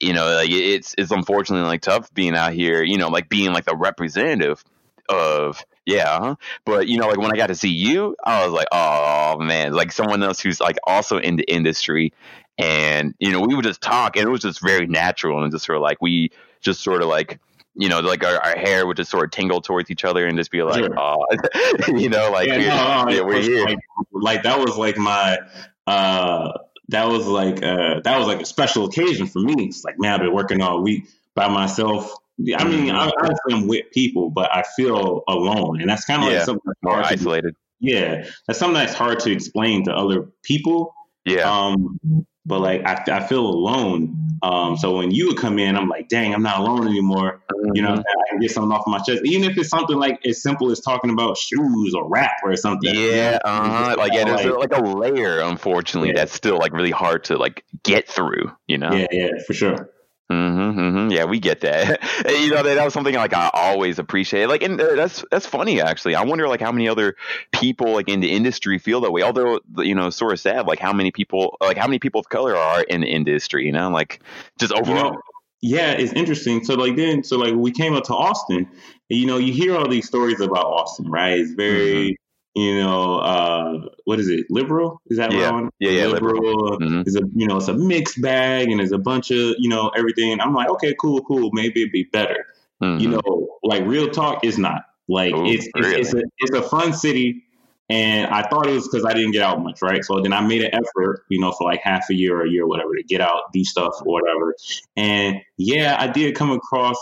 [0.00, 2.82] you know, like it's it's unfortunately like tough being out here.
[2.82, 4.64] You know, like being like the representative
[5.08, 8.68] of yeah but you know like when i got to see you i was like
[8.72, 9.72] oh man.
[9.72, 12.12] Like someone else who's like also in the industry.
[12.58, 15.64] And you know we would just talk and it was just very natural and just
[15.64, 17.40] sort of like we just sort of like
[17.74, 20.36] you know like our, our hair would just sort of tingle towards each other and
[20.36, 21.00] just be like sure.
[21.00, 21.24] oh
[21.88, 23.64] you know like yeah, no, no, yeah, we're here.
[23.64, 23.78] Like,
[24.12, 25.38] like that was like my
[25.86, 26.52] uh
[26.88, 29.54] that was like uh that was like a special occasion for me.
[29.64, 32.14] It's like man i've been working all week by myself
[32.56, 36.30] I mean, I, I am with people, but I feel alone, and that's kind of
[36.30, 37.54] yeah, like something more isolated.
[37.54, 40.94] To, yeah, that's something that's hard to explain to other people.
[41.24, 41.50] Yeah.
[41.50, 41.98] Um,
[42.44, 44.18] but like I, I feel alone.
[44.42, 47.40] Um, so when you would come in, I'm like, dang, I'm not alone anymore.
[47.52, 47.70] Mm-hmm.
[47.74, 48.00] You know, mm-hmm.
[48.00, 50.80] I can get something off my chest, even if it's something like as simple as
[50.80, 52.92] talking about shoes or rap or something.
[52.92, 53.94] Yeah, uh-huh.
[53.98, 56.16] like yeah, there's like, like, a layer, unfortunately, yeah.
[56.16, 58.50] that's still like really hard to like get through.
[58.66, 58.92] You know?
[58.92, 59.90] Yeah, yeah, for sure.
[60.32, 61.10] Mm-hmm, mm-hmm.
[61.10, 62.00] Yeah, we get that.
[62.28, 64.46] you know, that, was something like I always appreciate.
[64.46, 66.14] Like, and uh, that's that's funny actually.
[66.14, 67.16] I wonder like how many other
[67.52, 69.22] people like in the industry feel that way.
[69.22, 70.66] Although you know, sort of sad.
[70.66, 73.66] Like how many people, like how many people of color are in the industry?
[73.66, 74.20] You know, like
[74.58, 74.96] just overall.
[74.96, 75.20] You know,
[75.60, 76.64] yeah, it's interesting.
[76.64, 78.68] So like then, so like we came up to Austin.
[79.08, 81.38] You know, you hear all these stories about Austin, right?
[81.38, 82.21] It's very mm-hmm
[82.54, 84.46] you know, uh, what is it?
[84.50, 85.00] Liberal?
[85.06, 85.48] Is that yeah.
[85.48, 85.70] wrong?
[85.78, 86.42] Yeah, yeah, liberal.
[86.42, 86.78] liberal.
[86.80, 87.08] Mm-hmm.
[87.08, 89.90] Is a you know, it's a mixed bag, and there's a bunch of you know
[89.96, 90.38] everything.
[90.40, 91.50] I'm like, okay, cool, cool.
[91.52, 92.46] Maybe it'd be better.
[92.82, 93.00] Mm-hmm.
[93.00, 96.00] You know, like real talk is not like Ooh, it's it's, really?
[96.00, 97.44] it's, a it's a fun city.
[97.88, 100.02] And I thought it was because I didn't get out much, right?
[100.02, 102.48] So then I made an effort, you know, for like half a year or a
[102.48, 104.54] year, or whatever, to get out, do stuff or whatever.
[104.96, 106.96] And yeah, I did come across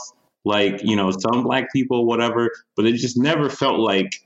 [0.44, 4.20] like, you know, some black people, whatever, but it just never felt like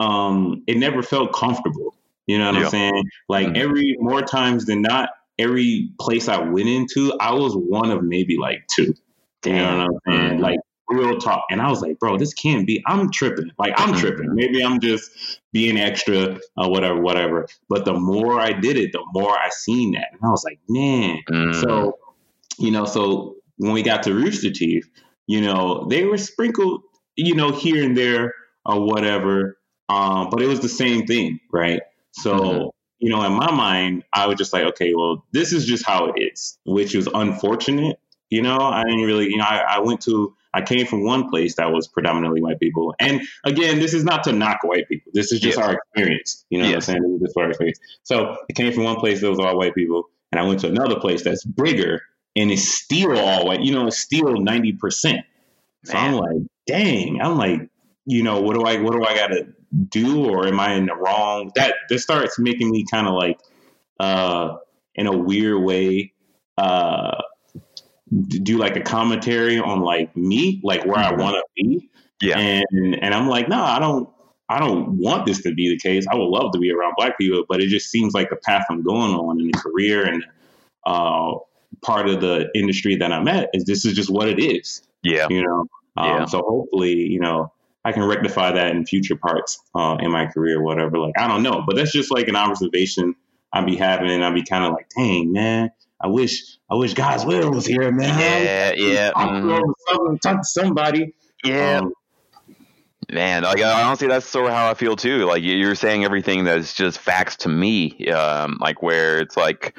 [0.00, 1.94] um, it never felt comfortable.
[2.26, 3.04] You know what I'm saying?
[3.28, 3.56] Like mm-hmm.
[3.56, 8.36] every more times than not, every place I went into, I was one of maybe
[8.36, 8.94] like two.
[9.44, 10.38] You know what I'm saying?
[10.38, 10.40] Mm.
[10.40, 10.58] Like
[10.88, 11.44] real talk.
[11.50, 12.82] And I was like, bro, this can't be.
[12.86, 13.50] I'm tripping.
[13.58, 14.00] Like I'm Mm-hmm.
[14.00, 14.34] tripping.
[14.34, 17.46] Maybe I'm just being extra or whatever, whatever.
[17.68, 20.58] But the more I did it, the more I seen that, and I was like,
[20.68, 21.20] man.
[21.30, 21.60] Mm.
[21.62, 21.98] So,
[22.58, 24.88] you know, so when we got to Rooster Teeth,
[25.26, 26.82] you know, they were sprinkled,
[27.16, 28.34] you know, here and there
[28.64, 29.57] or whatever.
[29.88, 31.80] Um, but it was the same thing, right?
[32.12, 32.70] So, Mhm.
[32.98, 36.06] you know, in my mind, I was just like, okay, well, this is just how
[36.06, 37.98] it is, which was unfortunate.
[38.30, 41.30] You know, I didn't really, you know, I, I went to, I came from one
[41.30, 42.94] place that was predominantly white people.
[42.98, 45.12] And again, this is not to knock white people.
[45.14, 46.44] This is just our experience.
[46.50, 47.02] You know what I'm saying?
[47.02, 47.78] This is just our experience.
[48.02, 50.68] So I came from one place that was all white people, and I went to
[50.68, 52.02] another place that's bigger
[52.36, 53.62] and it's still all white.
[53.62, 55.22] You know, it's still 90%.
[55.84, 57.68] So I'm like, dang, I'm like,
[58.04, 59.48] you know, what do I, what do I got to
[59.88, 60.26] do?
[60.28, 61.50] Or am I in the wrong?
[61.54, 63.38] That, this starts making me kind of like,
[64.00, 64.56] uh,
[64.94, 66.12] in a weird way,
[66.56, 67.20] uh,
[68.28, 71.18] do like a commentary on like me, like where I Mhm.
[71.20, 71.88] want to be.
[72.22, 72.38] Yeah.
[72.38, 74.08] And, and I'm like, no, I don't,
[74.48, 76.06] I don't want this to be the case.
[76.10, 78.64] I would love to be around black people, but it just seems like the path
[78.70, 80.24] I'm going on in the career and,
[80.86, 81.34] uh,
[81.82, 85.26] part of the industry that I'm at is this is just what it is Yeah.
[85.28, 85.66] you know.
[85.96, 86.24] Um, Yeah.
[86.24, 87.52] So hopefully, you know,
[87.88, 90.98] I can rectify that in future parts uh, in my career, whatever.
[90.98, 93.14] Like I don't know, but that's just like an observation
[93.52, 95.70] I'd be having, and I'd be kind of like, dang man,
[96.00, 98.18] I wish I wish Godswill was here, man.
[98.18, 98.72] Yeah.
[98.92, 99.10] Yeah.
[99.12, 99.72] Talk, to, mhm.
[99.88, 101.14] something- talk to somebody.
[101.44, 101.78] Yeah.
[101.78, 101.92] Um,
[103.10, 105.24] Man, like honestly, that's sort of how I feel too.
[105.24, 108.06] Like you- you're saying everything that's just facts to me.
[108.08, 109.74] Um, like where it's like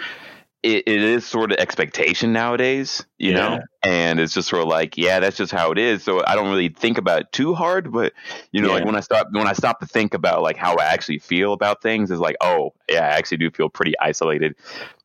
[0.62, 3.34] it, it is sort of expectation nowadays, you Yeah.
[3.34, 6.04] know, and it's just sort of like, yeah, that's just how it is.
[6.04, 8.14] So I don't really think about it too hard, but
[8.52, 10.86] you know, like when I stop when I stop to think about like how I
[10.86, 14.56] actually feel about things, is like, oh, yeah, I actually do feel pretty isolated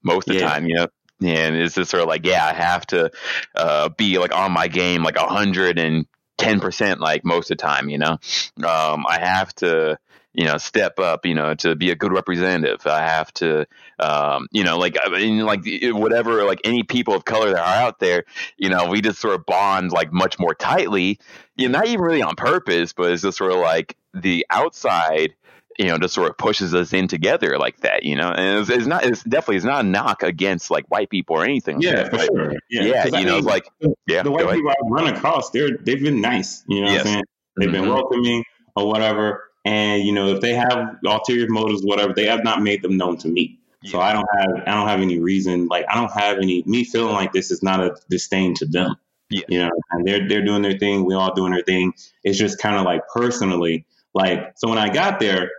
[0.02, 0.44] most of the Yeah.
[0.44, 0.88] time, you know.
[1.22, 3.10] And it's just sort of like, yeah, I have to
[3.54, 7.56] uh, be like on my game, like a hundred and ten percent, like most of
[7.56, 8.18] the time, you know.
[8.58, 9.98] Um, I have to,
[10.34, 12.86] you know, step up, you know, to be a good representative.
[12.86, 13.66] I have to,
[14.00, 17.82] um, you know, like I mean, like whatever, like any people of color that are
[17.86, 18.24] out there,
[18.56, 21.18] you know, we just sort of bond like much more tightly.
[21.56, 25.34] You know, not even really on purpose, but it's just sort of like the outside
[25.76, 28.28] you know, just sort of pushes us in together like that, you know.
[28.30, 31.42] And it's, it's not, it's definitely, it's not a knock against like white people or
[31.44, 31.80] anything.
[31.82, 32.52] yeah, that, for but- sure.
[32.70, 33.66] Yeah, Yeah, 'Cause I you know, mean, like,
[34.06, 36.62] yeah, the white people I've run across, they're they've been nice.
[36.68, 36.98] You know Yes.
[36.98, 37.24] what I'm saying?
[37.56, 37.92] They've been Mhm.
[37.92, 38.44] welcoming
[38.76, 39.50] or whatever.
[39.64, 43.16] And you know, if they have ulterior motives, whatever, they have not made them known
[43.18, 43.59] to me.
[43.87, 46.85] So I don't have I don't have any reason like I don't have any me
[46.85, 48.96] feeling like this is not a disdain to them.
[49.29, 49.42] Yeah.
[49.48, 51.92] You know, and they're they're doing their thing, we all doing our thing.
[52.22, 55.50] It's just kind of like personally, like so when I got there,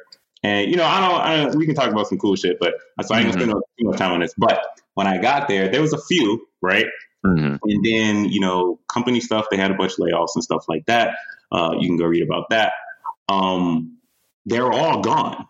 [0.42, 2.74] and you know, I don't, I don't we can talk about some cool shit, but
[3.04, 4.34] so I ain't gonna spend no- too much time on this.
[4.38, 4.64] But
[4.96, 6.88] when I got there, there was a few, right?
[7.26, 7.60] Mhm.
[7.64, 10.86] And then, you know, company stuff, they had a bunch of layoffs and stuff like
[10.86, 11.16] that.
[11.52, 12.74] Uh, you can go read about that.
[13.30, 13.95] Um,
[14.46, 15.48] they're all gone.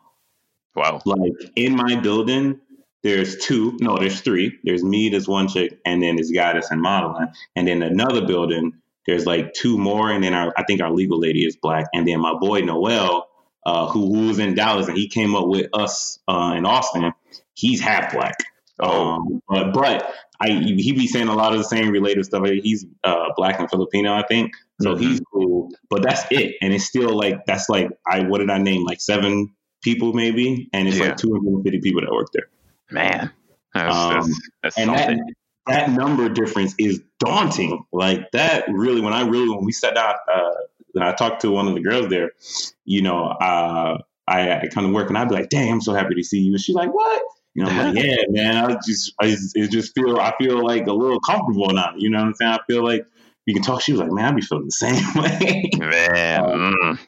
[0.76, 1.02] Wow.
[1.06, 2.60] Like in my building,
[3.04, 4.60] there's two, no, there's three.
[4.64, 7.28] There's me, there's one chick, and then this guy that's in modeling.
[7.56, 8.74] And then another building,
[9.06, 11.86] there's like two more, and then our, I think our legal lady is black.
[11.94, 13.28] And then my boy Noel,
[13.66, 17.14] uh, who, who was in Dallas and he came up with us uh, in Austin,
[17.54, 18.36] he's half black.
[18.80, 19.14] Oh.
[19.14, 22.46] Um, but but I he be saying a lot of the same related stuff.
[22.46, 24.54] He's uh, black and Filipino, I think.
[24.82, 25.00] So Mhm.
[25.00, 25.70] he's cool.
[25.90, 26.56] But that's it.
[26.62, 30.70] And it's still like that's like I what did I name like seven people maybe,
[30.74, 31.06] and it's Yeah.
[31.10, 32.48] like 250 people that work there.
[32.92, 33.32] Man.
[33.74, 35.20] That's, Um, that's, that's And that
[35.68, 37.84] that number difference is daunting.
[37.92, 40.52] Like that really when I really when we sat down uh
[40.96, 42.32] and I talked to one of the girls there,
[42.86, 45.94] you know, uh I, I kind of work and I'd be like, "Damn, I'm so
[45.94, 46.54] happy to see you.
[46.54, 47.22] And she's like, what?
[47.56, 48.58] You know, I'm like, yeah, man.
[48.58, 51.94] I just, I just, it just feel, I feel like a little comfortable now.
[51.98, 52.52] You know what I'm saying?
[52.52, 53.06] I feel like
[53.48, 53.82] we can talk.
[53.82, 55.70] She was like, man, I be feeling the same way.
[55.80, 56.44] Man.
[56.44, 57.00] mm.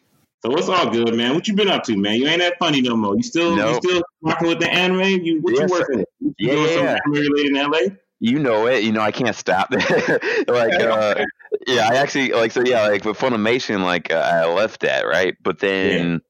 [0.46, 1.36] so it's all good, man.
[1.36, 2.16] What you been up to, man?
[2.16, 3.18] You ain't that funny no more.
[3.18, 5.22] You still, you still rocking with the anime?
[5.24, 6.06] You, what Yes, you working?
[6.22, 6.98] You Yeah, doing some yeah.
[7.06, 7.80] anime related in LA?
[8.20, 8.84] you know it.
[8.84, 9.72] You know I can't stop.
[9.72, 9.82] like,
[10.48, 11.26] uh,
[11.68, 12.62] yeah, I actually like so.
[12.66, 16.22] Yeah, like with Funimation, like uh, I left that right, but then.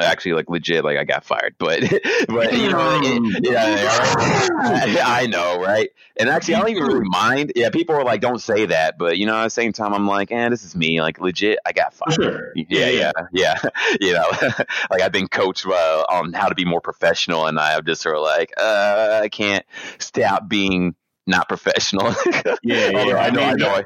[0.00, 1.80] Actually like legit like I got fired, but
[2.28, 5.04] but you know it- yeah, yeah.
[5.06, 7.52] I, know right, and actually I don't even really mind.
[7.54, 10.06] Yeah, people are like don't say that, but you know at the same time I'm
[10.06, 11.02] like, eh, this is me.
[11.02, 12.14] Like legit, I got fired.
[12.14, 12.52] sure.
[12.56, 13.58] Yeah, yeah, yeah.
[14.00, 14.24] You know,
[14.90, 18.16] like I've been coached uh, on how to be more professional, and I'm just sort
[18.16, 19.64] of like, uh, I can't
[19.98, 20.94] stop being
[21.26, 22.14] not professional.
[22.62, 23.16] Yeah, yeah.
[23.16, 23.68] I know, I know.
[23.68, 23.84] I,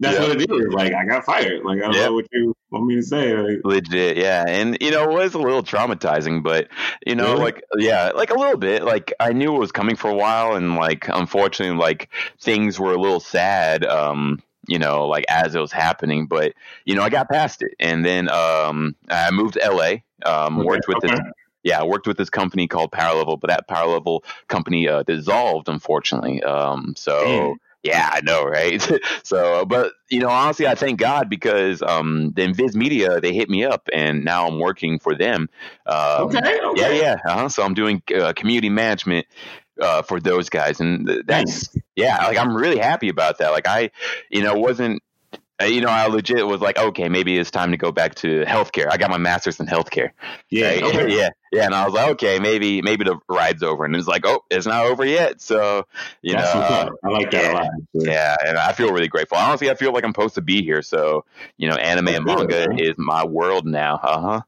[0.00, 0.26] that's yeah.
[0.26, 0.72] what it is.
[0.72, 1.62] Like I got fired.
[1.62, 3.36] Like I don't know what you want me to say.
[3.36, 4.44] Like, Legit, yeah.
[4.48, 6.68] And you know, it was a little traumatizing, but
[7.06, 7.44] you know, really?
[7.44, 8.82] like yeah, like a little bit.
[8.82, 12.08] Like I knew it was coming for a while, and like unfortunately, like
[12.40, 13.84] things were a little sad.
[13.84, 16.54] Um, you know, like as it was happening, but
[16.86, 19.96] you know, I got past it, and then um, I moved to LA.
[20.24, 20.66] Um, okay.
[20.66, 21.08] worked with okay.
[21.08, 21.20] this
[21.62, 25.02] yeah, I worked with this company called Power Level, but that Power Level company uh,
[25.02, 26.42] dissolved, unfortunately.
[26.42, 27.22] Um, so.
[27.22, 27.56] Damn.
[27.82, 28.80] Yeah, I know, right?
[29.22, 33.48] so, but you know, honestly, I thank God because um, the Invis Media they hit
[33.48, 35.48] me up, and now I'm working for them.
[35.86, 37.16] Um, okay, okay, Yeah, yeah.
[37.26, 37.48] Uh-huh.
[37.48, 39.26] So I'm doing uh, community management
[39.80, 41.82] uh, for those guys, and that's nice.
[41.96, 42.26] yeah.
[42.26, 43.50] Like I'm really happy about that.
[43.50, 43.90] Like I,
[44.30, 45.02] you know, wasn't
[45.66, 48.88] you know, I legit was like, okay, maybe it's time to go back to healthcare.
[48.90, 50.10] I got my master's in healthcare.
[50.48, 50.82] Yeah, right?
[50.82, 51.08] okay.
[51.16, 51.64] yeah, yeah.
[51.64, 53.84] And I was like, okay, maybe, maybe the ride's over.
[53.84, 55.40] And it's like, oh, it's not over yet.
[55.40, 55.86] So,
[56.22, 57.70] you That's know, uh, I like that yeah, a lot.
[57.92, 59.38] Yeah, and I feel really grateful.
[59.38, 60.82] Honestly, I feel like I'm supposed to be here.
[60.82, 61.24] So,
[61.56, 63.96] you know, anime That's and manga good, is my world now.
[64.02, 64.42] Uh huh.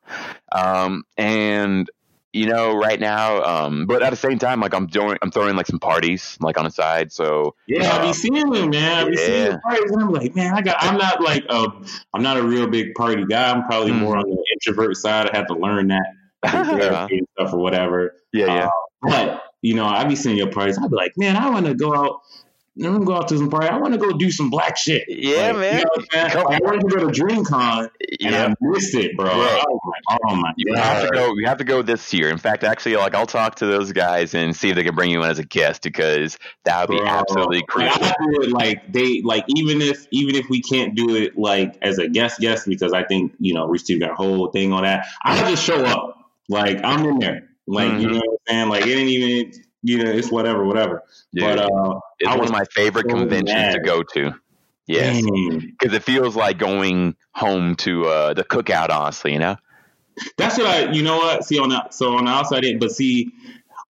[0.52, 1.90] Um, and
[2.32, 3.42] you know, right now.
[3.42, 6.58] Um, but at the same time, like I'm doing, I'm throwing like some parties like
[6.58, 7.12] on the side.
[7.12, 8.98] So yeah, um, I be seeing them, man.
[8.98, 9.26] I be yeah.
[9.26, 10.76] seeing the parties, and I'm like, man, I got.
[10.80, 11.68] I'm not like a,
[12.14, 13.50] I'm not a real big party guy.
[13.50, 14.00] I'm probably mm.
[14.00, 15.30] more on the introvert side.
[15.30, 16.06] I have to learn that
[16.42, 18.16] and stuff or whatever.
[18.32, 18.66] Yeah, yeah.
[18.66, 18.70] Uh,
[19.02, 20.78] but you know, I be seeing your parties.
[20.78, 22.22] I'd be like, man, I want to go out
[22.78, 23.68] I'm gonna go out to some party.
[23.68, 25.04] I want to go do some black shit.
[25.06, 25.84] Yeah, like, man.
[25.94, 28.46] You know I wanted to go to DreamCon and yeah.
[28.46, 29.26] I missed it, bro.
[29.26, 29.62] bro.
[29.68, 30.82] Oh my, oh my you God.
[30.82, 31.34] have to go.
[31.36, 32.30] You have to go this year.
[32.30, 35.10] In fact, actually, like I'll talk to those guys and see if they can bring
[35.10, 38.00] you in as a guest because that would be absolutely crazy.
[38.00, 41.36] Like, I do it like they like even if even if we can't do it
[41.36, 44.72] like as a guest guest because I think you know Rich got a whole thing
[44.72, 45.06] on that.
[45.22, 46.16] I just show up
[46.48, 47.50] like I'm in there.
[47.66, 48.00] Like mm-hmm.
[48.00, 48.68] you know what I'm saying?
[48.70, 51.02] Like it ain't even you know, it's whatever, whatever.
[51.32, 51.54] Yeah.
[51.54, 53.72] But uh, it's one of my favorite so conventions mad.
[53.74, 54.34] to go to.
[54.86, 58.90] Yeah, because it feels like going home to uh, the cookout.
[58.90, 59.56] Honestly, you know.
[60.36, 60.90] That's what I.
[60.90, 61.44] You know what?
[61.44, 63.30] See on the so on the outside, but see,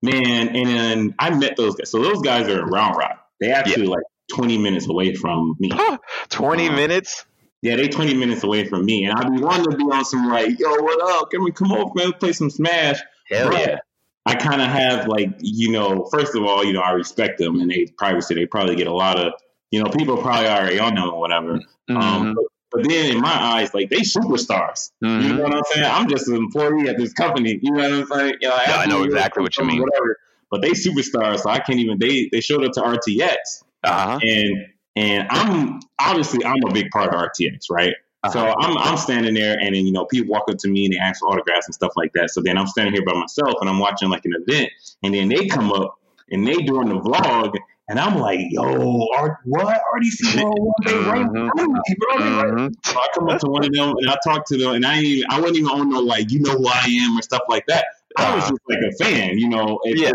[0.02, 1.90] man, and then I met those guys.
[1.90, 3.24] So those guys are in Round Rock.
[3.38, 3.94] They actually yeah.
[3.94, 5.70] like twenty minutes away from me.
[6.28, 7.24] twenty um, minutes.
[7.62, 9.04] Yeah, they 20 minutes away from me.
[9.04, 11.30] And I'd be wanting to be on some like, yo, what up?
[11.30, 12.98] Can we come over, man, play some Smash?
[13.28, 13.78] Hell but yeah.
[14.26, 17.60] I kind of have like, you know, first of all, you know, I respect them
[17.60, 18.34] and they privacy.
[18.34, 19.32] They probably get a lot of,
[19.70, 21.58] you know, people probably already on them or whatever.
[21.90, 21.96] Mm-hmm.
[21.96, 24.90] Um, but, but, then in my eyes, like they superstars.
[25.02, 25.26] Mm-hmm.
[25.26, 25.90] You know what I'm saying?
[25.90, 27.58] I'm just an employee at this company.
[27.62, 28.34] You know what I'm saying?
[28.40, 29.80] You know, yeah, I know exactly what you mean.
[29.80, 30.16] Whatever.
[30.50, 31.98] But they superstars, so I can't even.
[31.98, 33.36] They they showed up to RTX,
[33.84, 34.18] uh-huh.
[34.22, 37.94] and and I'm obviously I'm a big part of RTX, right?
[38.22, 38.32] Uh-huh.
[38.32, 40.94] So I'm I'm standing there, and then you know people walk up to me and
[40.94, 42.30] they ask for autographs and stuff like that.
[42.30, 44.70] So then I'm standing here by myself, and I'm watching like an event,
[45.02, 45.98] and then they come up
[46.30, 47.56] and they doing the vlog,
[47.88, 50.72] and I'm like, yo, Art, what RDC bro?
[50.84, 52.68] They right mm-hmm.
[52.84, 54.98] So I come up to one of them and I talk to them, and I
[54.98, 57.64] ain't, I wasn't even on no like you know who I am or stuff like
[57.66, 57.86] that.
[58.16, 58.50] I was uh-huh.
[58.50, 59.80] just like a fan, you know.
[59.84, 60.12] And yeah.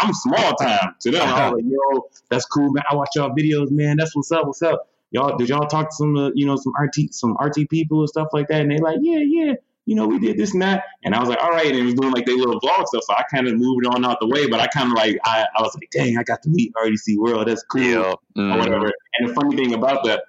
[0.00, 1.28] I'm small time to them.
[1.28, 2.84] I was like, yo, that's cool, man.
[2.90, 3.96] I watch y'all videos, man.
[3.96, 4.46] That's what's up.
[4.46, 4.88] What's up?
[5.10, 8.08] Y'all did y'all talk to some uh, you know some RT some RT people and
[8.08, 8.60] stuff like that?
[8.60, 9.54] And they like, yeah, yeah,
[9.86, 10.84] you know, we did this and that.
[11.02, 13.02] And I was like, all right, and it was doing like their little vlog stuff.
[13.04, 15.46] So I kind of moved on out the way, but I kind of like I,
[15.56, 17.48] I was like, dang, I got to meet RDC World.
[17.48, 17.82] That's cool.
[17.82, 18.14] Yeah.
[18.36, 18.52] Mm-hmm.
[18.52, 18.92] Or whatever.
[19.18, 20.22] And the funny thing about that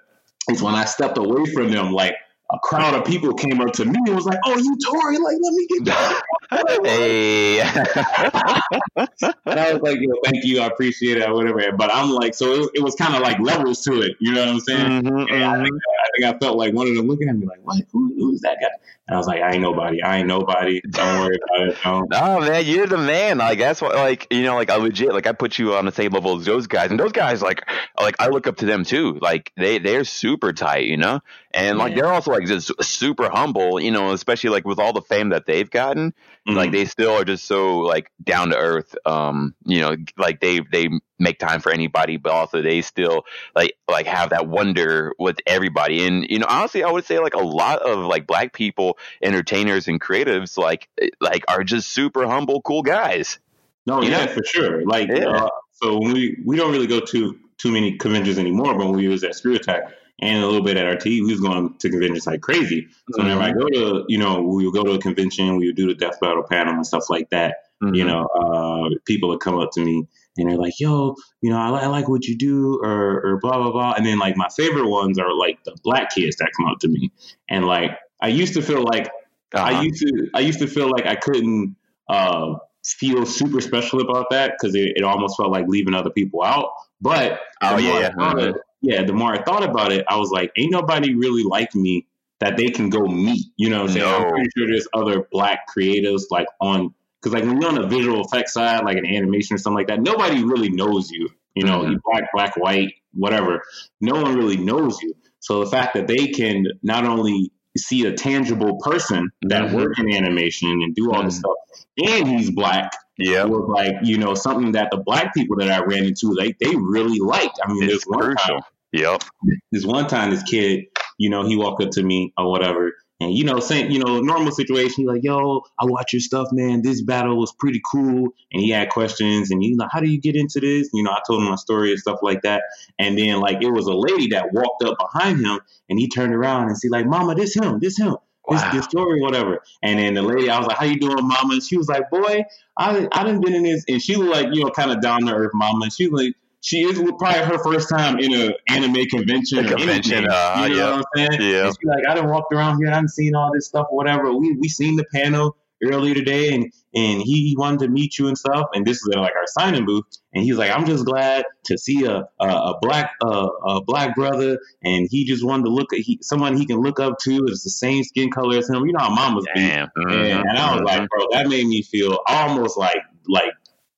[0.49, 2.15] is when I stepped away from them, like
[2.51, 5.17] a crowd of people came up to me and was like, "Oh, you Tori?
[5.17, 7.59] Like, let me get you." hey.
[9.45, 12.53] and I was like, "Yo, thank you, I appreciate it, whatever." But I'm like, so
[12.53, 15.03] it, it was kind of like levels to it, you know what I'm saying?
[15.03, 17.45] Mm-hmm, and I think, I think I felt like one of them looking at me
[17.45, 17.83] like, "What?
[17.91, 18.67] Who, who's that guy?"
[19.11, 20.01] And I was like, I ain't nobody.
[20.01, 20.79] I ain't nobody.
[20.89, 21.77] Don't worry about it.
[21.83, 22.09] Don't.
[22.11, 23.39] No, man, you're the man.
[23.39, 25.91] Like that's what, like you know, like I legit, like I put you on the
[25.91, 27.69] same level as those guys, and those guys, like,
[27.99, 29.19] like I look up to them too.
[29.21, 31.19] Like they, they're super tight, you know,
[31.53, 35.01] and like they're also like just super humble, you know, especially like with all the
[35.01, 36.13] fame that they've gotten.
[36.47, 36.57] Mm-hmm.
[36.57, 38.95] Like they still are just so like down to earth.
[39.05, 43.25] Um, you know, like they they make time for anybody, but also they still
[43.55, 46.07] like like have that wonder with everybody.
[46.07, 49.87] And you know, honestly, I would say like a lot of like black people entertainers
[49.87, 53.37] and creatives like like are just super humble, cool guys.
[53.85, 54.31] No, yeah, know?
[54.31, 54.85] for sure.
[54.85, 55.27] Like, yeah.
[55.27, 58.75] uh, so we we don't really go to too many conventions anymore.
[58.75, 59.91] But when we was at Screw Attack
[60.21, 62.87] and a little bit at RT, we was going to conventions like crazy.
[63.11, 63.27] So mm-hmm.
[63.27, 65.87] whenever I go to, you know, we would go to a convention, we would do
[65.87, 67.55] the Death Battle panel and stuff like that.
[67.83, 67.95] Mm-hmm.
[67.95, 70.07] You know, uh, people would come up to me
[70.37, 73.57] and they're like, "Yo, you know, I, I, like what you do," or, or blah
[73.57, 73.93] blah blah.
[73.93, 76.87] And then like my favorite ones are like the black kids that come up to
[76.87, 77.11] me,
[77.49, 79.07] and like I used to feel like
[79.53, 79.63] uh-huh.
[79.63, 81.75] I used to I used to feel like I couldn't
[82.07, 82.55] uh,
[82.85, 86.71] feel super special about that because it, it, almost felt like leaving other people out.
[87.01, 88.33] But oh yeah, yeah.
[88.37, 91.75] It, yeah, the more I thought about it, I was like, ain't nobody really like
[91.75, 92.07] me
[92.39, 93.45] that they can go meet.
[93.57, 94.05] You know what I'm saying?
[94.05, 94.17] No.
[94.17, 97.87] I'm pretty sure there's other black creatives like on because like when you're on the
[97.87, 101.29] visual effects side, like an animation or something like that, nobody really knows you.
[101.55, 101.91] You know, Mhm.
[101.91, 103.61] you black, black, white, whatever.
[103.99, 105.13] No one really knows you.
[105.39, 109.73] So the fact that they can not only see a tangible person that Mhm.
[109.73, 111.39] work in animation and do all this Mhm.
[111.39, 111.57] stuff,
[112.05, 113.45] and he's black, Yeah.
[113.45, 116.75] was like you know something that the black people that I ran into like they
[116.75, 117.59] really liked.
[117.63, 118.61] I mean, It's there's one time crucial.
[118.93, 119.23] Yep.
[119.71, 120.85] this one time this kid,
[121.17, 124.19] you know, he walked up to me or whatever, and you know, saying, you know,
[124.19, 126.81] normal situation, he like, yo, I watch your stuff, man.
[126.81, 128.29] This battle was pretty cool.
[128.51, 130.89] And he had questions and he's like, How do you get into this?
[130.91, 132.63] You know, I told him my story and stuff like that.
[132.97, 136.33] And then like it was a lady that walked up behind him and he turned
[136.33, 138.15] around and see like, Mama, this him, this him.
[138.49, 138.71] This, Wow.
[138.73, 139.59] this story, whatever.
[139.83, 142.09] And then the lady, I was like, "How you doing, Mama?" And she was like,
[142.09, 142.43] "Boy,
[142.75, 145.27] I I done been in this." And she was like, you know, kind of down
[145.27, 145.83] to earth, Mama.
[145.83, 149.65] And she was like, she is probably her first time in a anime convention.
[149.65, 150.95] A convention, uh, you know yeah.
[150.95, 151.51] what I'm saying?
[151.51, 151.65] Yeah.
[151.65, 153.97] And she like, I didn't walked around here, I done seen all this stuff, or
[153.97, 154.31] whatever.
[154.33, 158.37] We we seen the panel earlier today, and and he wanted to meet you and
[158.37, 158.67] stuff.
[158.73, 162.05] And this is like our signing booth, and he's like, I'm just glad to see
[162.05, 165.99] a a, a black uh, a black brother, and he just wanted to look at
[165.99, 167.45] he, someone he can look up to.
[167.47, 168.85] It's the same skin color as him.
[168.85, 169.61] You know how mamas be.
[169.61, 169.89] Damn.
[169.95, 170.41] And, Mhm.
[170.47, 173.51] and I was like, bro, that made me feel almost like like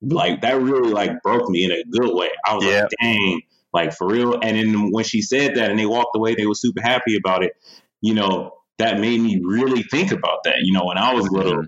[0.04, 2.30] like that really like broke me in a good way.
[2.46, 2.82] I was Yeah.
[2.82, 3.42] like, dang,
[3.74, 4.34] like for real.
[4.42, 7.44] And then when she said that and they walked away, they were super happy about
[7.44, 7.54] it.
[8.02, 10.58] You know, that made me really think about that.
[10.62, 11.63] You know, when I was little,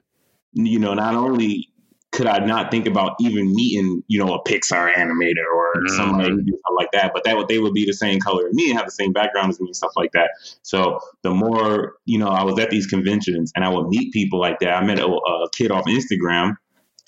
[0.54, 1.70] you know, not only
[2.12, 5.90] could I not think about even meeting, you know, a Pixar animator or Mhm.
[5.90, 8.48] somebody who do something like that, but that would they would be the same color
[8.48, 10.30] as me and have the same background as me and stuff like that.
[10.62, 14.40] So the more, you know, I was at these conventions and I would meet people
[14.40, 14.70] like that.
[14.70, 16.56] I met a, a kid off Instagram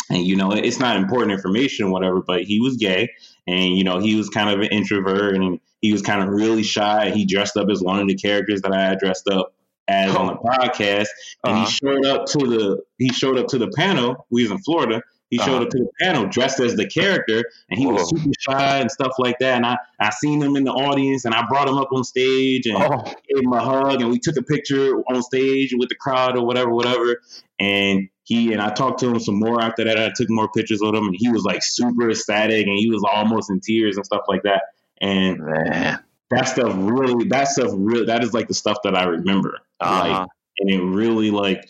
[0.10, 3.10] and you know it's not important information or whatever but he was gay.
[3.48, 6.63] And you know he was kind of an introvert and he was kind of really
[6.63, 7.12] shy.
[7.12, 9.54] He dressed up as one of the characters that i had dressed up
[9.88, 11.08] as on the podcast.
[11.43, 11.65] And Uh-huh.
[11.65, 14.26] he showed up to the he showed up to the panel.
[14.30, 15.02] We was in florida.
[15.30, 15.63] He showed Uh-huh.
[15.63, 19.13] up to the panel dressed as the character and he was super shy and stuff
[19.20, 19.56] like that.
[19.56, 22.65] And i i seen him in the audience and i brought him up on stage
[22.65, 25.96] and Oh, gave him a hug and we took a picture on stage with the
[25.96, 27.22] crowd or whatever, whatever.
[27.60, 29.98] And he and I talked to him some more after that.
[29.98, 33.02] I took more pictures with him and he was like super ecstatic and he was
[33.10, 34.63] almost in tears and stuff like that.
[35.00, 36.00] And man.
[36.32, 39.60] that stuff really that stuff really that is like the stuff that I remember.
[39.82, 40.26] Like Uh-huh.
[40.60, 41.70] and it really like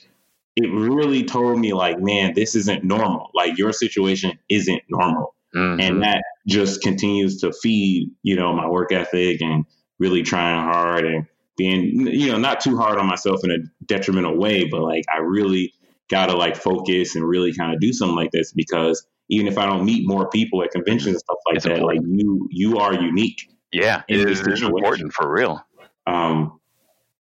[0.55, 3.29] it really told me like, man, this isn't normal.
[3.35, 5.81] Like your situation isn't normal Mhm.
[5.81, 9.63] and that just continues to feed you know my work ethic and
[9.99, 14.35] really trying hard and being you know not too hard on myself in a detrimental
[14.37, 15.73] way but like i really
[16.09, 19.65] gotta like focus and really kind of do something like this because even if i
[19.65, 22.93] don't meet more people at conventions and stuff like It's that like you you are
[22.93, 25.61] unique yeah, it is important for real.
[26.07, 26.59] um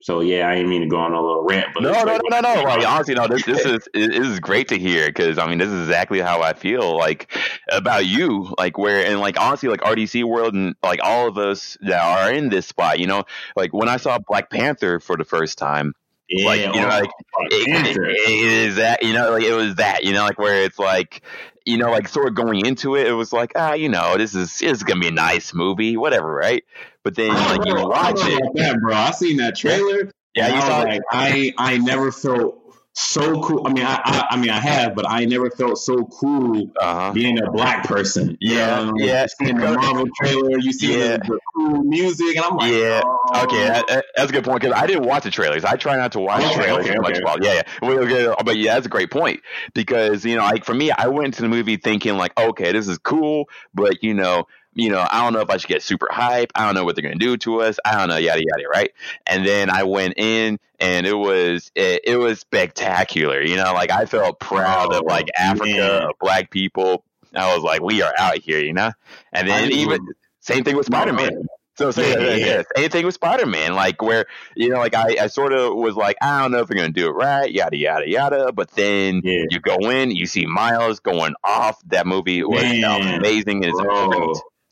[0.01, 2.21] so yeah i didn't mean to go on a little rant but No, no, like-
[2.29, 2.61] no, no, no.
[2.63, 3.27] Like honestly, no.
[3.27, 6.19] This, this is it- this is great to hear because I mean, this is exactly
[6.21, 7.35] how I feel like
[7.71, 8.53] about you.
[8.59, 12.31] Like where and like honestly, like RDC world and like all of us that are
[12.31, 12.99] in this spot.
[12.99, 13.23] You know,
[13.55, 15.93] like when I saw Black Panther for the first time,
[16.29, 17.09] yeah like, you know, oh, like,
[17.51, 20.63] it, it- it is that you know, like it was that you know, like where
[20.63, 21.21] it's like.
[21.67, 24.35] You know, like sort of going into it, it was like, ah, you know, this
[24.35, 26.63] is this is gonna be a nice movie, whatever, right?
[27.01, 28.93] But then, like, you watch it, that, bro.
[28.93, 30.11] I seen that trailer.
[30.35, 32.64] yeah, you I saw like, I I never felt
[32.95, 33.67] so cool.
[33.67, 36.93] I mean, I, I I mean, I have, but I never felt so cool uh
[37.07, 38.37] huh, being a black person.
[38.39, 39.25] You Yeah, know, yeah.
[39.27, 41.17] Seeing the Marvel trailer, you see Yeah.
[41.17, 43.01] the, the cool music, and I'm like, Yeah.
[43.03, 43.43] oh.
[43.43, 45.65] Okay, that, that- that's a good point because I didn't watch the trailers.
[45.65, 47.11] I try not to watch Okay, trailers okay, much.
[47.11, 47.19] okay.
[47.19, 47.61] About, yeah, yeah.
[47.81, 49.41] Well, okay, But yeah, that's a great point
[49.73, 52.87] because you know, like for me, I went to the movie thinking like, okay, this
[52.87, 56.07] is cool, but you know, you know, I don't know if I should get super
[56.11, 56.51] hype.
[56.55, 57.77] I don't know what they're gonna do to us.
[57.85, 58.91] I don't know, yada yada, right?
[59.25, 63.41] And then I went in, and it was it, it was spectacular.
[63.41, 66.01] You know, like I felt proud of Oh, like Africa, man.
[66.09, 67.03] of black people.
[67.35, 68.91] I was like, we are out here, you know.
[69.33, 69.99] And then didn't even
[70.39, 71.31] same thing with Spider Man.
[71.77, 72.63] So, so Yeah, yeah, yeah.
[72.77, 75.95] Same thing with Spider Man, like where you know, like I, I sort of was
[75.95, 78.51] like, I don't know if they're gonna do it right, yada yada yada.
[78.51, 79.45] But then Yeah.
[79.49, 81.79] you go in, you see Miles going off.
[81.87, 83.79] That movie was Man, amazing in its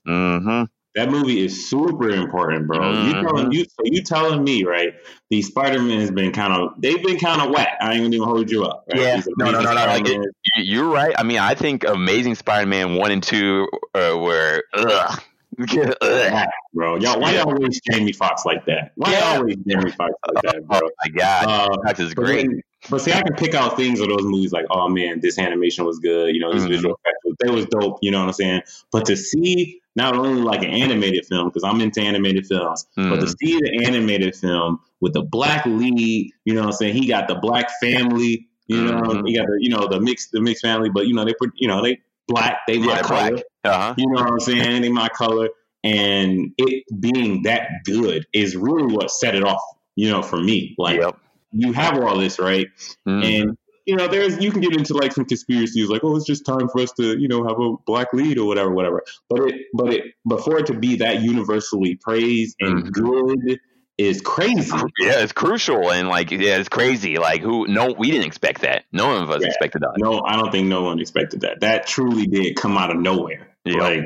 [0.07, 0.63] Mm-hmm.
[0.95, 2.91] that movie is super important, bro.
[2.91, 3.21] You Mhm.
[3.21, 4.93] telling you so you telling me right?
[5.29, 7.77] The Spider Man has been kind of they've been kind of whack.
[7.81, 8.85] I ain't gonna even hold you up.
[8.93, 9.01] Right?
[9.01, 9.21] Yeah.
[9.37, 11.15] No, no, no, no, like, Spider-Man- You're right.
[11.17, 14.87] I mean, I think Amazing Spider Man one and two uh, were ugh.
[14.89, 15.19] Ugh.
[16.01, 16.95] whack, bro.
[16.97, 17.39] Y'all, why Yeah.
[17.41, 18.91] y'all always Jamie Foxx like that?
[18.95, 19.29] Why Yeah.
[19.33, 20.79] y'all always Jamie Foxx like that, bro?
[20.83, 22.47] Oh my god, Uh, that is But great.
[22.49, 25.39] then, but see, I can pick out things of those movies like, oh man, this
[25.39, 26.35] animation was good.
[26.35, 26.71] You know, this mm-hmm.
[26.71, 27.99] visual effects, they was dope.
[28.01, 28.61] You know what I'm saying?
[28.91, 33.09] But to see not only like an animated film because I'm into animated films, mm-hmm.
[33.09, 33.35] but to mm.
[33.39, 36.95] see the animated film with the black lead, you know what I'm saying?
[36.95, 38.47] He got the black family.
[38.67, 39.25] You know, mm-hmm.
[39.25, 41.51] he got the you know the mixed the mixed family, but you know they put
[41.55, 43.39] you know they black, they my yeah, color.
[43.65, 43.93] Uh-huh.
[43.97, 44.81] You know what I'm saying?
[44.81, 45.49] They my color,
[45.83, 49.61] and it being that good is really what set it off.
[49.95, 51.17] You know, for me, like yep.
[51.53, 52.67] You have all this right,
[53.07, 53.23] mm-hmm.
[53.23, 56.45] and you know, there's you can get into like some conspiracies, like oh, it's just
[56.45, 59.03] time for us to you know have a black lead or whatever, whatever.
[59.29, 62.89] But it, but it, but for it to be that universally praised and mm-hmm.
[62.89, 63.59] good
[63.97, 64.75] is crazy.
[64.99, 67.17] Yeah, it's crucial and like yeah, it's crazy.
[67.17, 67.67] Like who?
[67.67, 68.85] No, we didn't expect that.
[68.91, 69.47] No one of us yeah.
[69.47, 69.93] expected that.
[69.97, 71.59] No, I don't think no one expected that.
[71.61, 73.55] That truly did come out of nowhere.
[73.65, 74.05] Yeah, like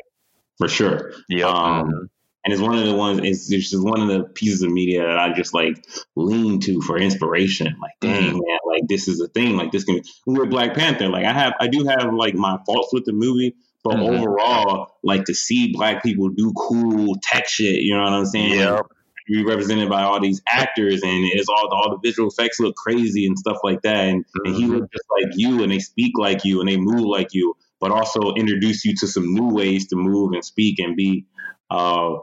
[0.58, 1.14] for sure.
[1.30, 1.48] Yeah.
[1.48, 2.06] Um, mm-hmm.
[2.48, 3.20] And it's one of the ones.
[3.24, 5.86] It's, it's just one of the pieces of media that I just like
[6.16, 7.76] lean to for inspiration.
[7.82, 8.40] Like, dang mm-hmm.
[8.40, 9.58] man, like this is a thing.
[9.58, 11.10] Like this can be with Black Panther.
[11.10, 14.16] Like I have, I do have like my faults with the movie, but mm-hmm.
[14.16, 17.82] overall, like to see black people do cool tech shit.
[17.82, 18.58] You know what I'm saying?
[18.58, 18.80] Yeah
[19.28, 23.28] be represented by all these actors and it's all all the visual effects look crazy
[23.28, 24.46] and stuff like that and, mm-hmm.
[24.46, 24.76] and he mm-hmm.
[24.76, 27.92] looks just like you and they speak like you and they move like you but
[27.92, 31.26] also introduce you to some new ways to move and speak and be
[31.70, 32.16] uh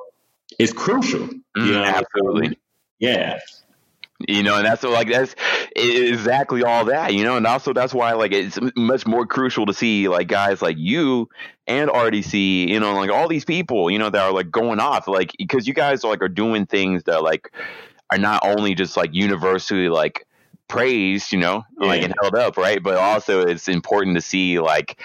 [0.58, 1.84] is crucial mm, know?
[1.84, 2.58] absolutely
[2.98, 3.38] yeah
[4.28, 5.34] you know and that's like that's
[5.76, 9.74] exactly all that you know and also that's why like it's much more crucial to
[9.74, 11.28] see like guys like you
[11.66, 15.08] and rdc you know like all these people you know that are like going off
[15.08, 17.52] like because you guys are like are doing things that like
[18.10, 20.26] are not only just like universally like
[20.68, 21.86] praised you know yeah.
[21.86, 24.98] like and held up right but also it's important to see like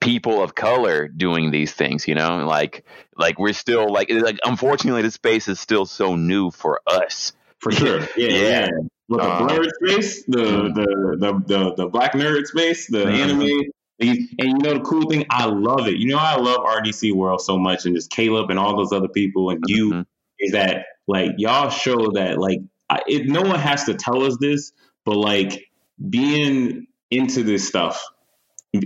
[0.00, 2.84] people of color doing these things you know like
[3.16, 7.72] like we're still like like unfortunately the space is still so new for us for
[7.72, 8.00] sure.
[8.16, 8.48] Yeah, yeah.
[8.48, 8.68] yeah.
[9.08, 10.74] With the uh, blurred space, the, mm-hmm.
[10.74, 13.14] the, the the the black nerd space, the mm-hmm.
[13.14, 13.70] anime.
[13.98, 15.96] And you know the cool thing, I love it.
[15.96, 19.08] You know I love RDC World so much, and just Caleb and all those other
[19.08, 20.00] people, and you mm-hmm.
[20.40, 22.58] is that like y'all show that like
[23.06, 24.72] it, no one has to tell us this,
[25.04, 25.68] but like
[26.10, 28.04] being into this stuff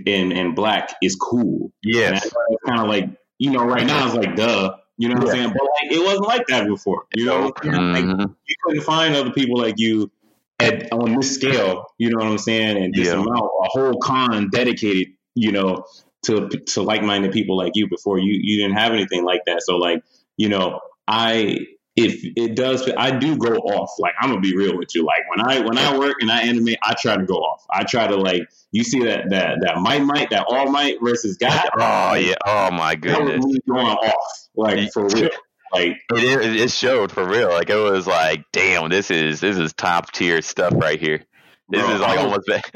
[0.07, 1.73] and and black is cool.
[1.83, 2.33] Yeah, it's
[2.67, 5.33] kind of like you know right now it's like duh, you know what yeah.
[5.33, 5.55] I'm saying?
[5.55, 7.07] But like, it wasn't like that before.
[7.17, 8.19] You know, mm-hmm.
[8.19, 10.11] like, you couldn't find other people like you
[10.59, 11.87] at on this scale.
[11.99, 12.77] You know what I'm saying?
[12.77, 13.15] And just yeah.
[13.15, 15.85] amount a whole con dedicated, you know,
[16.25, 18.19] to to like minded people like you before.
[18.19, 19.63] You you didn't have anything like that.
[19.63, 20.03] So like,
[20.37, 21.59] you know, I
[22.05, 23.91] if it does i do go off.
[23.99, 25.05] Like i'm gonna be real with you.
[25.05, 27.65] Like when i when i work and i animate i try to go off.
[27.71, 31.37] I try to like you see that that that might might that all might versus
[31.37, 31.69] god.
[31.79, 32.35] Oh yeah.
[32.45, 33.45] Oh my goodness.
[33.69, 35.31] going off like for real.
[35.73, 37.51] Like it, it showed for real.
[37.51, 41.25] Like it was like damn this is this is top tier stuff right here.
[41.69, 42.47] This bro, is like almost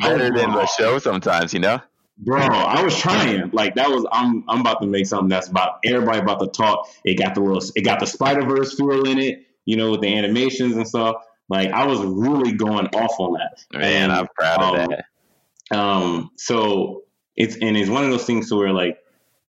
[0.00, 1.80] better than the show sometimes you know
[2.16, 3.50] Bro, I was trying.
[3.50, 6.88] Like that was I'm I'm about to make something that's about everybody about to talk.
[7.04, 10.00] It got the little it got the Spider Verse feel in it, you know, with
[10.00, 11.16] the animations and stuff.
[11.48, 13.64] Like I was really going off on that.
[13.72, 15.76] Man, and, I'm proud um, of that.
[15.76, 17.02] Um, so
[17.36, 18.98] it's and it's one of those things to where like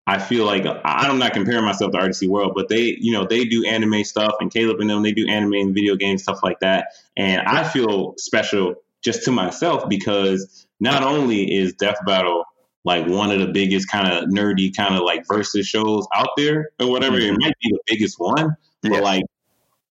[0.08, 3.46] I feel like I'm not comparing myself to RDC World, but they, you know, they
[3.46, 6.60] do anime stuff, and Caleb and them, they do anime and video games stuff like
[6.60, 6.88] that.
[7.16, 12.44] And I feel special just to myself because not only is Death Battle
[12.86, 16.72] like one of the biggest kind of nerdy kind of like versus shows out there
[16.80, 17.18] or whatever.
[17.18, 17.36] Mm-hmm.
[17.36, 18.90] It might be the biggest one, yeah.
[18.90, 19.24] but like,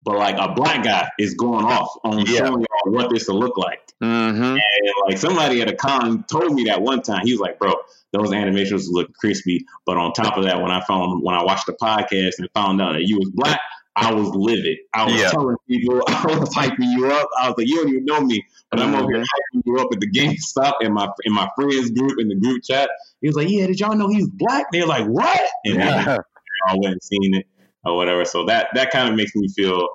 [0.04, 2.40] but like a black guy is going off on yeah.
[2.40, 3.82] showing y'all what this will look like.
[4.02, 4.44] Mm-hmm.
[4.44, 7.26] And like somebody at a con told me that one time.
[7.26, 7.74] He was like, "Bro,
[8.14, 11.66] those animations look crispy." But on top of that, when I found when I watched
[11.66, 13.60] the podcast and found out that you was black,
[13.98, 14.78] I was livid.
[14.94, 15.32] I was yeah.
[15.32, 17.28] telling people, I was hyping you up.
[17.40, 19.58] I was like, you don't even know me, but I'm over here mm-hmm.
[19.58, 22.62] hyping you up at the GameStop in my in my friends group in the group
[22.64, 22.90] chat.
[23.22, 24.68] He was like, yeah, did y'all know he was black?
[24.72, 25.42] They're like, what?
[25.66, 26.18] And yeah.
[26.68, 27.48] I went and seen it
[27.86, 28.24] or whatever.
[28.24, 29.88] So that that kind of makes me feel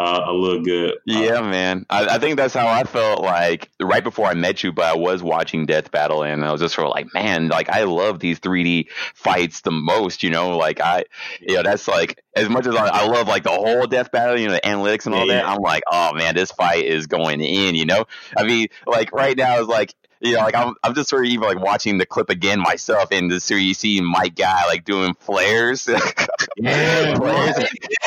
[0.00, 0.94] uh, a little good.
[1.04, 1.84] Yeah, uh, man.
[1.90, 4.96] I, I, think that's how I felt like right before I met you, but I
[4.96, 8.18] was watching Death Battle and I was just sort of like, man, like I love
[8.18, 11.04] these 3D fights the most, you know, like I,
[11.40, 14.40] you know, that's like, as much as I, I love like the whole Death Battle,
[14.40, 15.52] you know, the analytics and all yeah, that, yeah.
[15.52, 18.06] I'm like, oh man, this fight is going in, you know?
[18.34, 21.30] I mean, like right now is like, you know, like I'm, I'm just sort of
[21.30, 24.84] even like watching the clip again myself, and the series you see my Guy like
[24.84, 25.88] doing flares.
[26.56, 27.56] yeah, flares.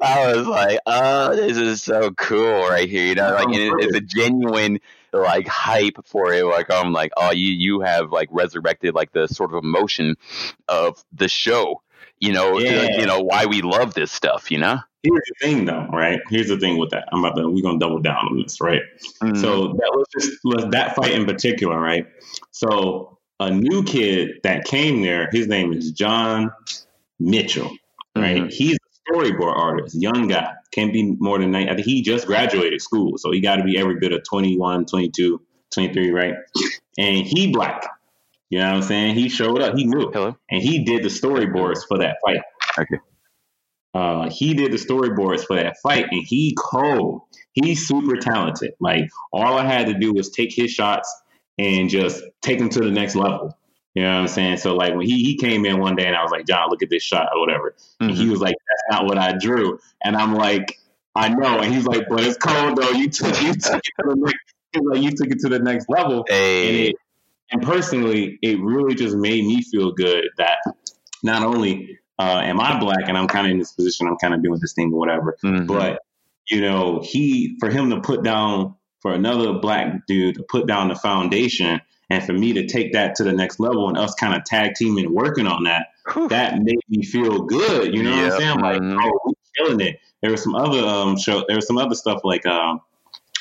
[0.00, 3.06] I was like, oh, this is so cool right here.
[3.06, 4.80] You know, like it, it's a genuine
[5.12, 6.44] like hype for it.
[6.44, 10.16] Like I'm like, oh, you you have like resurrected like the sort of emotion
[10.68, 11.82] of the show.
[12.18, 12.98] You know, yeah.
[12.98, 14.50] you know why we love this stuff.
[14.50, 14.80] You know.
[15.02, 16.20] Here's the thing, though, right?
[16.28, 17.08] Here's the thing with that.
[17.12, 18.82] I'm about to we're gonna double down on this, right?
[19.22, 19.40] Mm-hmm.
[19.40, 22.06] So that was just let's, that fight in particular, right?
[22.50, 26.52] So a new kid that came there, his name is John
[27.18, 27.70] Mitchell,
[28.16, 28.42] right?
[28.42, 28.48] Mm-hmm.
[28.48, 31.68] He's a storyboard artist, young guy, can't be more than nine.
[31.68, 34.86] I think he just graduated school, so he got to be every bit of 21,
[34.86, 35.40] 22,
[35.72, 36.34] 23, right?
[36.98, 37.88] And he black.
[38.50, 39.14] You know what I'm saying?
[39.14, 39.76] He showed up.
[39.76, 40.10] He knew.
[40.12, 40.36] Hello.
[40.50, 42.40] And he did the storyboards for that fight.
[42.78, 42.98] Okay.
[43.92, 47.22] Uh, he did the storyboards for that fight, and he cold.
[47.52, 48.72] He's super talented.
[48.80, 51.12] Like all I had to do was take his shots
[51.58, 53.56] and just take him to the next level.
[53.94, 54.58] You know what I'm saying?
[54.58, 56.82] So like when he he came in one day and I was like, John, look
[56.82, 57.72] at this shot or whatever.
[57.72, 58.04] Mm-hmm.
[58.04, 58.32] And he mm-hmm.
[58.32, 59.78] was like, That's not what I drew.
[60.04, 60.78] And I'm like,
[61.16, 61.58] I know.
[61.58, 62.90] And he's like, But it's cold though.
[62.90, 65.88] You took you took it to the next like you took it to the next
[65.88, 66.24] level.
[66.28, 66.68] Hey.
[66.68, 66.96] And, it,
[67.50, 70.58] and personally, it really just made me feel good that
[71.24, 74.34] not only uh, am I black and I'm kind of in this position, I'm kind
[74.34, 75.66] of doing this thing or whatever, mm-hmm.
[75.66, 76.00] but
[76.50, 80.88] you know, he for him to put down for another black dude to put down
[80.88, 84.34] the foundation and for me to take that to the next level and us kind
[84.34, 86.28] of tag teaming and working on that, Whew.
[86.28, 87.94] that made me feel good.
[87.94, 88.24] You know yep.
[88.24, 88.60] what I'm saying?
[88.60, 88.98] Like, mm-hmm.
[89.00, 90.00] oh, we killing it.
[90.20, 91.44] There was some other um show.
[91.46, 92.82] There was some other stuff like um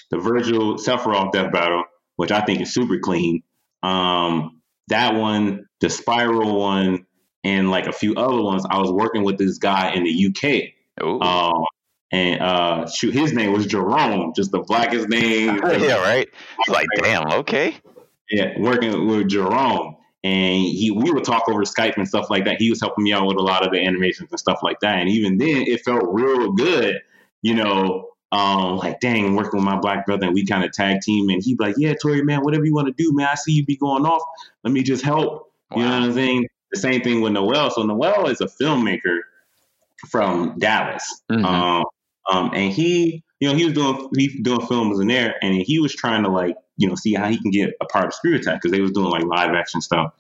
[0.10, 1.84] the Vergil Sephiroth death battle,
[2.16, 3.44] which I think is super clean.
[3.84, 7.06] Um, that one, the Spiral one,
[7.44, 8.66] and like a few other ones.
[8.70, 10.74] I was working with this guy in the UK.
[11.02, 11.64] Um,
[12.12, 15.58] and uh, shoot, his name was Jerome, just the blackest name.
[15.80, 16.28] yeah, right.
[16.68, 17.78] Like, damn, okay.
[18.32, 22.58] Yeah, working with Jerome, and he we would talk over Skype and stuff like that.
[22.60, 25.00] He was helping me out with a lot of the animations and stuff like that.
[25.00, 27.00] And even then, it felt real good,
[27.42, 28.06] you know.
[28.32, 31.44] Um, like dang, working with my black brother, and we kind of tag team, and
[31.44, 33.28] he'd be like, "Yeah, Tori, man, whatever you want to do, man.
[33.32, 34.22] I see you be going off.
[34.64, 35.78] Let me just help." Wow.
[35.78, 36.48] You know what I'm saying?
[36.72, 37.72] The same thing with Noel.
[37.72, 39.20] So Noel is a filmmaker
[40.10, 41.04] from Dallas.
[41.32, 41.46] Mm-hmm.
[41.46, 41.86] Um,
[42.32, 45.80] um, and he, you know, he was doing he doing films in there, and he
[45.80, 48.36] was trying to like, you know, see how he can get a part of Screw
[48.36, 50.14] Attack because they was doing like live action stuff.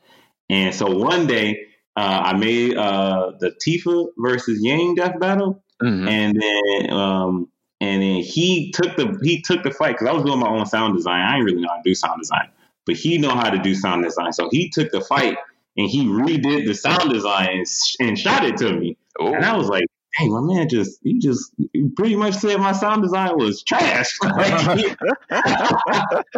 [0.49, 6.07] And so one day, uh, I made uh, the Tifa versus Yang death battle, mm-hmm.
[6.07, 10.23] and then um, and then he took the he took the fight because I was
[10.23, 11.21] doing my own sound design.
[11.21, 12.49] I didn't really know how to do sound design,
[12.85, 14.33] but he know how to do sound design.
[14.33, 15.37] So he took the fight
[15.77, 17.63] and he redid the sound design
[17.99, 18.97] and, shot it to me.
[19.21, 19.33] Ooh.
[19.33, 22.71] And I was like, hey, my man just he just he pretty much said my
[22.71, 24.17] sound design was trash.
[24.23, 25.05] like, you know,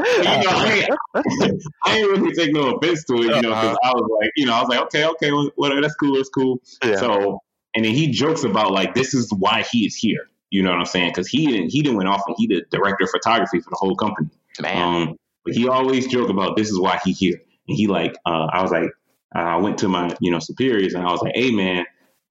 [0.04, 0.88] I,
[1.84, 3.90] I ain't really take no offense to it, you know, because uh-huh.
[3.90, 6.62] I was like, you know, I was like, okay, okay, whatever, that's cool, that's cool.
[6.84, 6.98] Yeah.
[6.98, 7.40] So,
[7.74, 10.28] and then he jokes about like this is why he is here.
[10.50, 11.12] You know what I'm saying?
[11.12, 13.78] Because he didn't he didn't went off and he the director of photography for the
[13.78, 14.30] whole company.
[14.62, 15.08] Man.
[15.08, 17.42] Um, but he always joke about this is why he here.
[17.68, 18.90] And he like, uh, I was like,
[19.34, 21.86] I went to my you know superiors and I was like, hey man,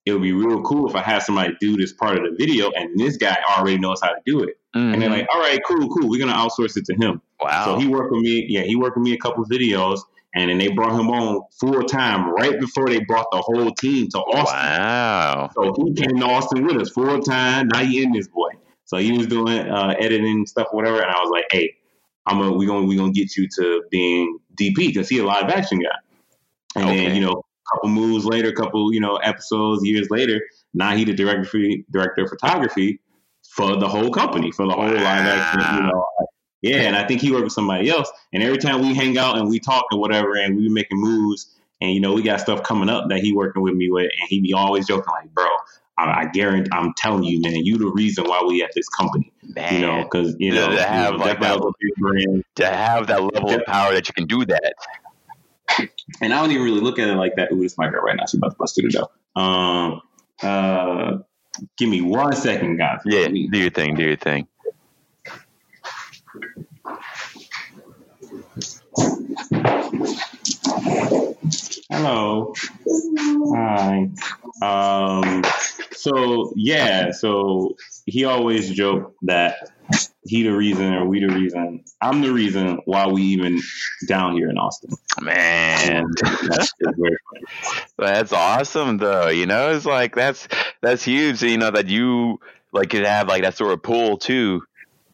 [0.06, 2.70] it would be real cool if I had somebody do this part of the video
[2.70, 4.56] and this guy already knows how to do it.
[4.74, 4.94] Mm-hmm.
[4.94, 6.08] And they're like, all right, cool, cool.
[6.08, 7.20] We're gonna outsource it to him.
[7.40, 7.64] Wow.
[7.64, 8.46] So he worked with me.
[8.48, 10.00] Yeah, he worked with me a couple videos,
[10.34, 14.08] and then they brought him on full time right before they brought the whole team
[14.10, 14.58] to Austin.
[14.58, 15.50] Wow.
[15.54, 17.68] So he came to Austin with us full time.
[17.68, 18.50] Now he in this boy.
[18.84, 21.00] So he was doing uh, editing stuff, whatever.
[21.00, 21.74] And I was like, hey,
[22.26, 25.48] I'm gonna we gonna we gonna get you to being DP because he a live
[25.50, 25.96] action guy.
[26.76, 27.06] And okay.
[27.06, 30.40] then you know a couple moves later, a couple you know episodes, years later,
[30.74, 31.58] now he the director
[31.90, 33.00] director of photography
[33.48, 34.94] for the whole company for the whole wow.
[34.94, 35.76] live action.
[35.76, 36.06] You know,
[36.62, 38.10] yeah, and I think he worked with somebody else.
[38.32, 41.56] And every time we hang out and we talk and whatever, and we making moves,
[41.80, 44.28] and you know, we got stuff coming up that he working with me with, and
[44.28, 45.48] he be always joking like, "Bro,
[45.96, 49.32] I, I guarantee, I'm telling you, man, you the reason why we at this company."
[49.42, 51.74] Man, you know, because you know, to have you know, like that,
[52.56, 54.74] to have that level of power that you can do that.
[56.20, 57.52] And I don't even really look at it like that.
[57.52, 58.26] Ooh, this my girl right now.
[58.26, 59.10] She's about to bust through the door.
[59.36, 60.02] Um,
[60.42, 61.18] uh,
[61.76, 63.00] give me one second, guys.
[63.04, 63.94] Yeah, do your thing.
[63.94, 64.46] Do your thing.
[71.90, 72.54] Hello.
[73.54, 74.10] Hi.
[74.62, 75.44] Um,
[75.92, 79.56] so yeah, so he always joked that
[80.24, 81.84] he the reason or we the reason.
[82.00, 83.60] I'm the reason why we even
[84.06, 84.90] down here in Austin.
[85.20, 86.72] Man, that's,
[87.98, 89.28] that's awesome though.
[89.28, 90.48] You know, it's like that's
[90.80, 91.42] that's huge.
[91.42, 92.40] You know that you
[92.72, 94.62] like could have like that sort of pull too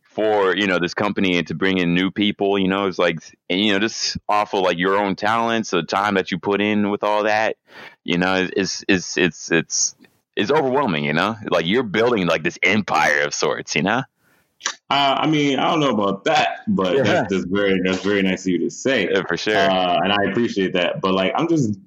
[0.03, 2.59] for you know this company and to bring in new people.
[2.59, 5.83] You know, it's like and you know just off of like your own talents, the
[5.83, 7.57] time that you put in with all that.
[8.03, 9.95] You know, it's it's it's it's
[10.35, 11.05] it's overwhelming.
[11.05, 13.77] You know, like you're building like this empire of sorts.
[13.77, 14.03] You know.
[14.89, 17.03] Uh, I mean, I don't know about that, but yeah.
[17.03, 20.13] that's just very that's very nice of you to say yeah, for sure, uh, and
[20.13, 21.01] I appreciate that.
[21.01, 21.79] But like, I'm just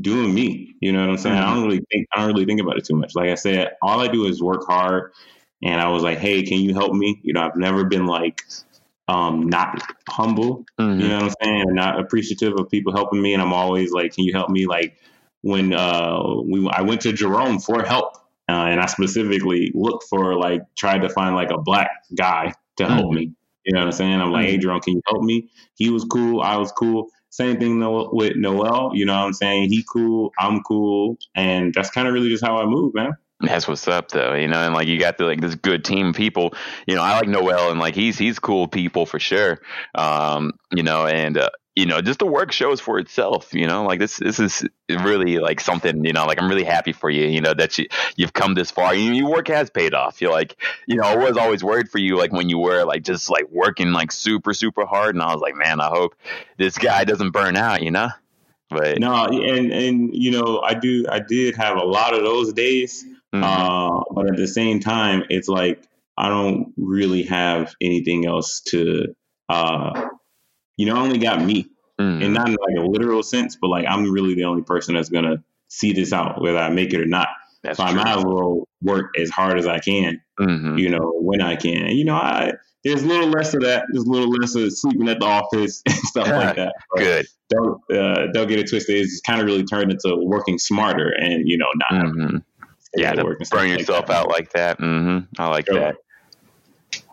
[0.00, 0.74] doing me.
[0.80, 1.36] You know what I'm saying?
[1.36, 1.50] Mm-hmm.
[1.50, 3.14] I don't really think I don't really think about it too much.
[3.14, 5.12] Like I said, all I do is work hard.
[5.62, 7.20] And I was like, hey, can you help me?
[7.22, 8.42] You know, I've never been like
[9.08, 10.64] um, not humble.
[10.78, 11.00] Mm-hmm.
[11.00, 11.74] You know what I'm saying?
[11.74, 13.32] Not appreciative of people helping me.
[13.32, 14.66] And I'm always like, can you help me?
[14.66, 14.98] Like
[15.42, 18.16] when uh, we I went to Jerome for help.
[18.48, 22.86] Uh, and I specifically looked for like tried to find like a black guy to
[22.86, 23.14] help mm-hmm.
[23.14, 23.32] me.
[23.64, 24.20] You know what I'm saying?
[24.20, 24.78] I'm like, hey, mm-hmm.
[24.80, 25.48] Can you help me?
[25.76, 26.42] He was cool.
[26.42, 27.08] I was cool.
[27.30, 27.80] Same thing
[28.12, 28.92] with Noel.
[28.94, 29.70] You know what I'm saying?
[29.70, 30.32] He cool.
[30.38, 31.16] I'm cool.
[31.34, 33.16] And that's kind of really just how I move, man.
[33.40, 34.34] That's what's up, though.
[34.34, 36.54] You know, and like you got the like this good team of people.
[36.86, 39.60] You know, I like Noel, and like he's he's cool people for sure.
[39.94, 43.52] Um, you know, and uh, you know, just the work shows for itself.
[43.52, 46.04] You know, like this this is really like something.
[46.04, 47.26] You know, like I'm really happy for you.
[47.26, 48.94] You know that you you've come this far.
[48.94, 50.20] You, your work has paid off.
[50.20, 50.56] You're like,
[50.86, 53.48] you know, I was always worried for you, like when you were like just like
[53.50, 56.14] working like super super hard, and I was like, man, I hope
[56.58, 57.82] this guy doesn't burn out.
[57.82, 58.08] You know.
[58.70, 62.52] But no, and and you know, I do I did have a lot of those
[62.52, 63.04] days
[63.34, 63.42] Mm-hmm.
[63.42, 65.82] Uh, but at the same time, it's like
[66.16, 69.14] I don't really have anything else to,
[69.48, 70.08] uh,
[70.76, 71.64] you know, I only got me,
[72.00, 72.22] mm-hmm.
[72.22, 75.08] and not in like a literal sense, but like I'm really the only person that's
[75.08, 77.28] gonna see this out, whether I make it or not.
[77.62, 77.92] That's so true.
[78.00, 80.76] I might as well work as hard as I can, mm-hmm.
[80.76, 81.88] you know, when I can.
[81.88, 82.52] You know, I
[82.84, 83.84] there's a little less of that.
[83.90, 86.74] There's a little less of sleeping at the office and stuff like that.
[86.92, 87.26] But Good.
[87.50, 88.96] Don't uh, don't get it twisted.
[88.96, 92.36] It's kind of really turned into working smarter and you know not mm-hmm
[92.96, 94.78] yeah, to burn yourself like out like that.
[94.78, 95.40] Mm-hmm.
[95.40, 95.78] I like sure.
[95.78, 95.96] that.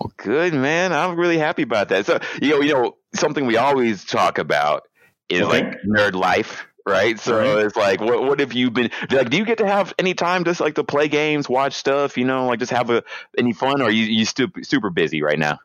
[0.02, 0.94] Well, good man.
[0.94, 2.08] I'm really happy about that.
[2.08, 4.88] So you know, you know, something we always talk about
[5.30, 5.64] is okay.
[5.64, 7.20] like nerd life, right?
[7.20, 7.66] So right.
[7.66, 9.30] it's like, what what have you been like?
[9.30, 12.18] Do you get to have any time just like to play games, watch stuff?
[12.18, 13.04] You know, like just have a
[13.38, 15.60] any fun, or are you you super super busy right now?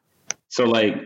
[0.48, 0.96] So like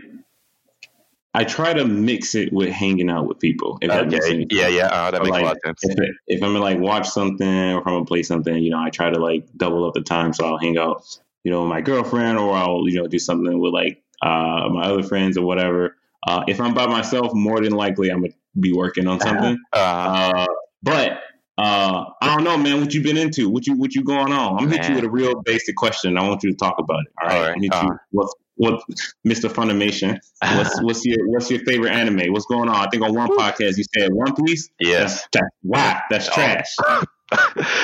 [1.32, 3.78] I try to mix it with hanging out with people.
[3.80, 4.46] If that makes sense.
[4.50, 5.84] Yeah, yeah, uh, that makes like, a lot of sense.
[5.84, 8.80] If, if, I'm gonna like watch something or if I'm gonna play something, you know,
[8.80, 10.32] I try to like double up the time.
[10.32, 11.04] So I'll hang out,
[11.44, 15.02] you know, my girlfriend, or I'll you know do something with like uh, my other
[15.02, 15.96] friends or whatever.
[16.26, 19.58] Uh, if I'm by myself, more than likely I'm gonna be working on something.
[19.72, 20.32] Uh-huh.
[20.36, 20.46] Uh,
[20.82, 21.20] but
[21.58, 22.80] uh, I don't know, man.
[22.80, 23.48] What you been into?
[23.48, 24.58] What you what you going on?
[24.58, 26.16] I'm gonna hit you with a real basic question.
[26.16, 27.12] I want you to talk about it.
[27.22, 27.36] All right.
[27.36, 27.72] All right.
[27.72, 27.86] Uh-huh.
[27.86, 28.82] You, what's what
[29.26, 29.48] Mr.
[29.50, 30.18] Funimation?
[30.42, 32.32] What's what's your what's your favorite anime?
[32.32, 32.76] What's going on?
[32.76, 34.68] I think on one podcast you said One Piece.
[34.78, 35.26] Yes.
[35.32, 36.32] That's, wow, that's oh.
[36.32, 36.76] trash.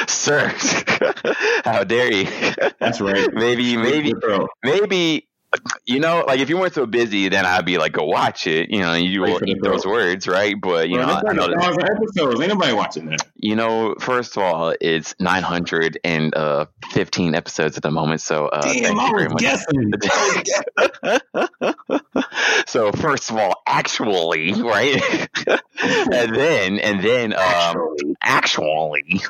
[0.08, 0.48] Sir,
[1.64, 2.26] how dare you?
[2.80, 3.28] That's right.
[3.32, 4.12] maybe, maybe,
[4.64, 5.28] maybe
[5.84, 8.70] you know, like if you weren't so busy, then I'd be like, go watch it.
[8.70, 10.54] You know, you will eat those words, right?
[10.60, 12.40] But you well, know, I know thousand episodes.
[12.40, 13.26] Ain't nobody watching that.
[13.36, 18.20] You know, first of all, it's nine hundred and uh, fifteen episodes at the moment.
[18.20, 19.42] So uh, Damn, thank you very much.
[22.66, 25.28] so first of all, actually, right,
[25.82, 29.22] and then and then um, actually,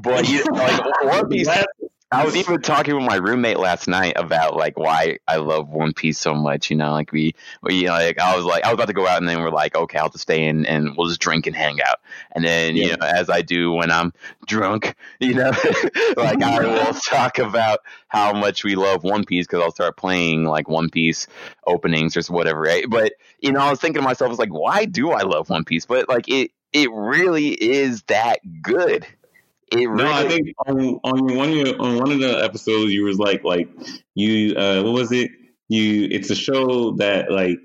[0.00, 1.48] but you like One Piece.
[2.12, 5.94] I was even talking with my roommate last night about like why I love One
[5.94, 6.70] Piece so much.
[6.70, 8.92] You know, like we, we you know, like I was like I was about to
[8.92, 11.46] go out, and then we're like, okay, I'll just stay in and we'll just drink
[11.46, 11.96] and hang out.
[12.32, 12.84] And then yeah.
[12.84, 14.12] you know, as I do when I'm
[14.46, 15.52] drunk, you know,
[16.16, 20.44] like I will talk about how much we love One Piece because I'll start playing
[20.44, 21.26] like One Piece
[21.66, 22.60] openings or whatever.
[22.60, 22.84] Right?
[22.88, 25.48] But you know, I was thinking to myself, I was like, why do I love
[25.48, 25.86] One Piece?
[25.86, 29.06] But like it, it really is that good.
[29.72, 32.92] It really, no, I think on, on one of your, on one of the episodes
[32.92, 33.68] you was like like
[34.14, 35.30] you uh what was it?
[35.68, 37.58] You it's a show that like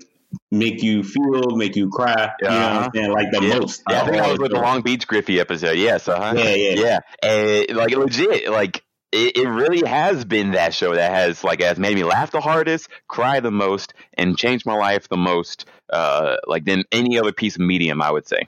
[0.50, 2.30] make you feel, make you cry.
[2.40, 3.12] You know what I'm saying?
[3.12, 3.58] Like the yeah.
[3.58, 3.82] most.
[3.88, 5.78] Yeah, I think that was with the Long Beach Griffey episode.
[5.78, 6.34] Yes, uh-huh.
[6.36, 6.98] Yeah, yeah, yeah.
[7.22, 11.78] And like legit, like it, it really has been that show that has like has
[11.78, 15.66] made me laugh the hardest, cry the most, and changed my life the most.
[15.90, 18.46] Uh, like than any other piece of medium, I would say.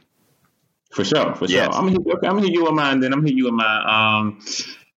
[0.90, 1.72] For sure, for yes.
[1.72, 1.82] sure.
[1.82, 3.00] I'm gonna I'm gonna hit you with mine.
[3.00, 4.40] Then I'm gonna hit you with my um.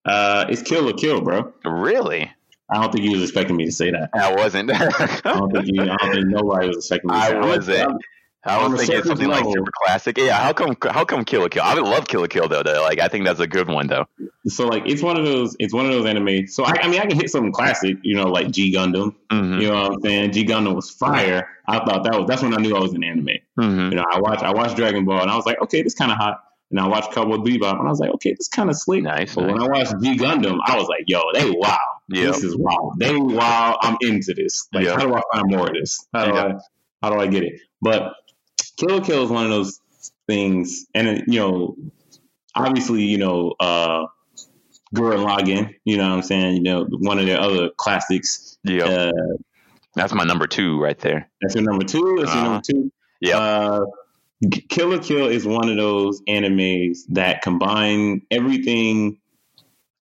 [0.06, 1.54] Uh, it's Kill la Kill, bro.
[1.64, 2.30] Really?
[2.70, 4.10] I don't think you was expecting me to say that.
[4.14, 4.72] I wasn't.
[4.72, 4.90] I
[5.24, 5.84] don't think you.
[5.84, 7.18] I don't think nobody was expecting me.
[7.18, 8.02] To I wasn't.
[8.46, 10.18] I was thinking something like super classic.
[10.18, 10.76] Yeah, how come?
[10.90, 11.64] How come Kill la Kill?
[11.64, 12.64] I would love Kill la Kill though.
[12.64, 12.82] though.
[12.82, 14.06] Like I think that's a good one though.
[14.48, 15.56] So like it's one of those.
[15.60, 16.48] It's one of those anime.
[16.48, 17.98] So I, I mean I can hit something classic.
[18.04, 19.16] You know, like G Gundam.
[19.32, 19.62] Mm-hmm.
[19.62, 20.32] You know what I'm saying?
[20.34, 21.48] G Gundam was fire.
[21.68, 23.28] I thought that was that's when I knew I was in anime.
[23.58, 23.92] Mm-hmm.
[23.92, 26.12] You know, I watched I watched Dragon Ball and I was like, okay, this kind
[26.12, 26.44] of hot.
[26.70, 29.04] And I watched Cowboy Bebop and I was like, okay, this kind of slick.
[29.04, 29.36] Nice.
[29.36, 29.54] But nice.
[29.54, 31.78] when I watched G Gundam, I was like, yo, they wow.
[32.10, 32.34] Yep.
[32.34, 32.94] This is wow.
[32.98, 33.78] They wow.
[33.80, 34.68] I'm into this.
[34.74, 35.00] Like, yep.
[35.00, 36.06] how do I find more of this?
[36.14, 36.46] How do yep.
[36.46, 36.60] I
[37.04, 37.60] how do I get it?
[37.82, 38.14] But
[38.78, 39.80] Kill Kill is one of those
[40.28, 41.76] things, and you know,
[42.56, 44.08] obviously, you know, uh,
[44.96, 45.76] Gurren Lagann.
[45.86, 46.56] You know what I'm saying?
[46.56, 48.58] You know, one of their other classics.
[48.64, 48.86] Yeah.
[48.86, 49.12] Uh,
[49.96, 51.30] that's my number two right there.
[51.42, 52.18] That's your number two.
[52.20, 52.92] That's uh, your number two.
[53.22, 53.38] Yeah.
[53.38, 53.86] Uh,
[54.70, 59.20] Kill la Kill is one of those animes that combine everything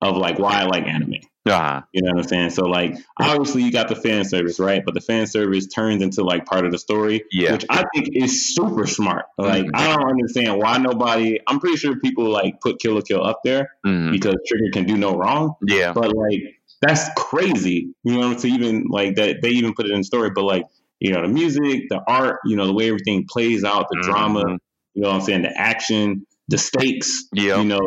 [0.00, 1.20] of like why I like anime.
[1.44, 1.82] Uh-huh.
[1.92, 2.50] You know what I'm saying?
[2.50, 4.84] So like obviously you got the fan service, right?
[4.84, 7.52] But the fan service turns into like part of the story, Yeah.
[7.52, 9.24] which I think is super smart.
[9.38, 9.70] Like Mhm.
[9.74, 11.40] I don't understand why nobody.
[11.48, 14.12] I'm pretty sure people like put Kill la Kill up there Mhm.
[14.12, 15.92] because Trigger can do no wrong, Yeah.
[15.92, 17.92] but like that's crazy.
[18.04, 20.64] You know, to even like that they even put it in the story, but like
[21.00, 24.44] you know the music, the art, you know the way everything plays out, the drama.
[24.44, 24.58] Mhm.
[24.94, 25.42] You know what I'm saying?
[25.42, 27.26] The action, the stakes.
[27.32, 27.58] Yeah.
[27.60, 27.80] You know,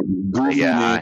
[0.52, 1.02] Yeah.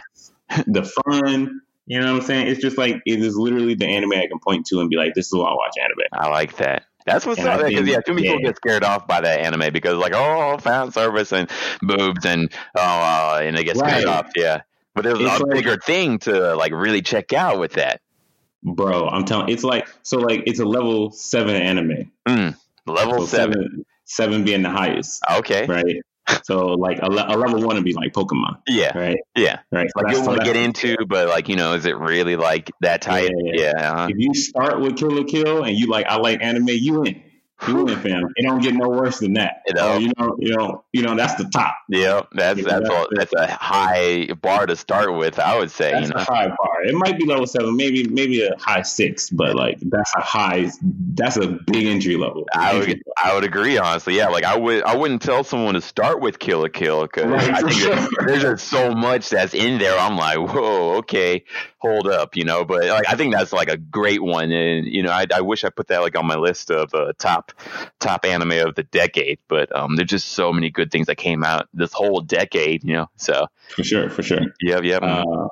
[0.67, 1.61] the fun.
[1.85, 2.47] You know what I'm saying?
[2.47, 5.13] It's just like it is literally the anime I can point to and be like,
[5.15, 6.83] "This is why I watch anime." I like that.
[7.05, 7.65] That's what's And up.
[7.67, 10.91] Because yeah, too many people get scared off by that anime because like, oh, fan
[10.91, 11.49] service and
[11.81, 14.07] boobs and oh, uh, and they get scared Right.
[14.07, 14.31] off.
[14.37, 14.61] Yeah,
[14.95, 17.99] but there's It's a like- bigger thing to like really check out with that.
[18.63, 19.49] Bro, I'm telling.
[19.49, 22.09] It's like so like it's a level seven anime.
[22.25, 22.55] Mm,
[22.87, 23.53] level seven.
[23.55, 25.65] seven, seven being the highest, Okay.
[25.65, 25.97] right?
[26.43, 28.97] So like a, le- a level one would be like Pokemon, Yeah.
[28.97, 29.17] right?
[29.35, 29.59] Yeah.
[29.71, 29.89] Right.
[29.95, 32.71] So Like you want to get into, but like you know, is it really like
[32.81, 33.31] that type?
[33.35, 33.71] Yeah.
[33.73, 33.91] Yeah.
[33.91, 34.07] uh-huh.
[34.09, 37.21] If you start with Kill Kill and you like, I like anime, you in.
[37.67, 38.33] You in, fam.
[38.35, 39.61] It don't get no worse than that.
[39.65, 39.97] It uh, don't.
[39.97, 41.15] Oh, you know, you know, you know.
[41.15, 41.75] That's the top.
[41.89, 45.39] Yeah, that's that's all, that's a high bar to start with.
[45.39, 46.83] I would say, That's you a high bar.
[46.83, 50.71] It might be level seven, maybe maybe a high six, but like that's a high.
[50.81, 52.45] That's a big entry level.
[52.53, 54.17] I would I would agree honestly.
[54.17, 57.25] Yeah, like I would I wouldn't tell someone to start with Kill la Kill because
[57.25, 59.97] Right, I think there's just so much that's in there.
[59.97, 61.45] I'm like, whoa, okay,
[61.83, 62.63] hold up, you know.
[62.63, 65.63] But like I think that's like a great one, and you know, I, I wish
[65.63, 67.51] I put that like on my list of uh, top
[67.99, 69.39] top anime of the decade.
[69.47, 72.93] But um, there's just so many good things that came out this whole decade, you
[72.93, 73.09] know.
[73.17, 74.41] So for sure, for sure.
[74.61, 74.97] yeah, yeah.
[74.97, 75.47] Uh,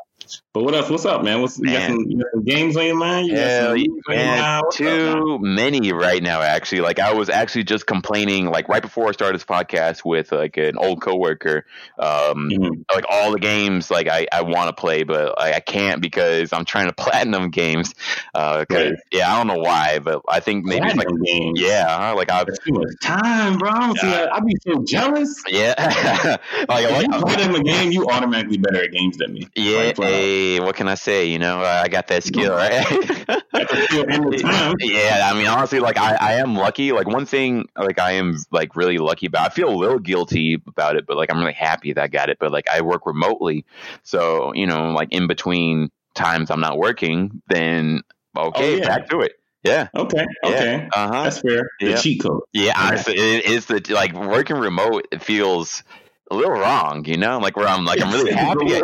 [0.53, 0.89] but what else?
[0.89, 1.39] What's up, man?
[1.41, 3.27] What's you got, some, you got some games on your mind?
[3.27, 4.61] You Hell some yeah, on your man?
[4.65, 5.13] What's up, man?
[5.15, 6.41] too many right now.
[6.41, 10.33] Actually, like I was actually just complaining, like right before I started this podcast with
[10.33, 11.65] like an old coworker.
[11.97, 12.83] Um, Mhm.
[12.93, 16.51] like all the games, like I, I want to play, but I, I can't because
[16.51, 17.93] I'm trying to platinum games.
[18.35, 18.93] Uh, Right.
[19.13, 21.61] yeah, I don't know why, but I think maybe it's like Platinum games.
[21.61, 23.71] yeah, like I That's too much time, bro.
[23.95, 25.41] See, I, I'd be so jealous.
[25.47, 25.75] yeah,
[26.67, 29.47] like, If like you platinum a game, you automatically better at games than me.
[29.55, 29.93] yeah.
[29.97, 30.40] Like.
[30.41, 31.27] Hey, what can I say?
[31.27, 32.83] You know, I got that skill, right?
[33.27, 34.75] Got the skill and the time.
[34.79, 36.91] Yeah, I mean, honestly, like I, I am lucky.
[36.91, 39.45] Like one thing, like I am like really lucky about.
[39.45, 42.29] I feel a little guilty about it, but like I'm really happy that I got
[42.29, 42.37] it.
[42.39, 43.65] But like I work remotely,
[44.01, 48.01] so you know, like in between times I'm not working, then
[48.35, 48.87] okay, Oh, yeah.
[48.87, 49.33] back to it.
[49.63, 50.87] Yeah, Okay, okay.
[50.95, 51.23] uh huh.
[51.23, 51.69] That's fair.
[51.79, 52.01] The Yeah.
[52.01, 52.41] cheat code.
[52.51, 55.07] Yeah, honestly, it is the like working remote.
[55.11, 55.83] It feels
[56.31, 58.75] a little wrong, you know, like where I'm like I'm really happy.
[58.75, 58.81] I-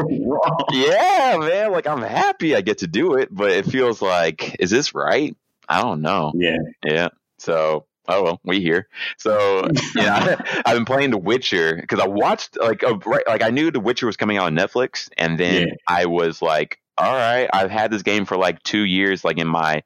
[0.71, 4.69] yeah, man, like I'm happy I get to do it, but it feels like, is
[4.69, 5.35] this right?
[5.69, 6.33] I don't know.
[6.35, 6.57] Yeah.
[6.85, 7.07] Yeah.
[7.39, 8.87] So, oh well, we here.
[9.17, 10.35] So, yeah,
[10.65, 13.79] I've been playing The Witcher because I watched like a, right, like I knew The
[13.79, 15.73] Witcher was coming out on Netflix, and then Yeah.
[15.87, 19.47] I was like, all right, I've had this game for like two years, like in
[19.47, 19.83] my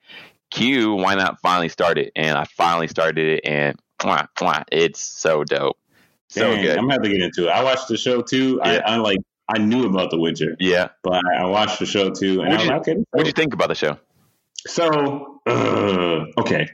[0.50, 0.94] queue.
[0.96, 2.12] Why not finally start it?
[2.16, 5.78] And I finally started it, and mwah, mwah, it's so dope,
[6.32, 6.78] so Dang, good.
[6.78, 7.52] I'm gonna have to get into it.
[7.52, 8.60] I watched the show too.
[8.64, 8.82] Yeah.
[8.86, 9.20] I, I like
[9.54, 10.90] I knew about The Witcher, yeah.
[11.04, 13.04] but I, watched the show too, and What'd I'm you- like, okay.
[13.12, 13.98] What'd you think about the show?
[14.68, 16.70] So, uh, okay,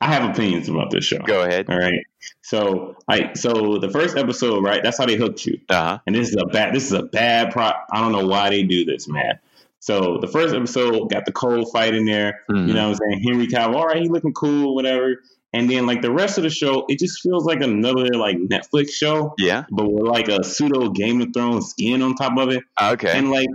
[0.00, 1.18] I have opinions about this show.
[1.18, 1.66] Go ahead.
[1.68, 2.00] All right.
[2.42, 4.82] So, I so the first episode, right?
[4.82, 5.58] That's how they hooked you.
[5.68, 5.98] Uh huh.
[6.06, 6.74] And this is a bad.
[6.74, 7.64] This is a bad pro.
[7.64, 9.38] I don't know why they do this, man.
[9.80, 12.42] So the first episode got the cold fight in there.
[12.50, 12.68] Mhm.
[12.68, 13.22] You know what I'm saying?
[13.24, 15.22] Henry Cavill, all right, he looking cool, whatever.
[15.56, 18.90] And then like the rest of the show, it just feels like another like Netflix
[18.90, 19.64] show, Yeah.
[19.70, 22.62] but with like a pseudo Game of Thrones skin on top of it.
[22.80, 23.16] Okay.
[23.16, 23.48] And like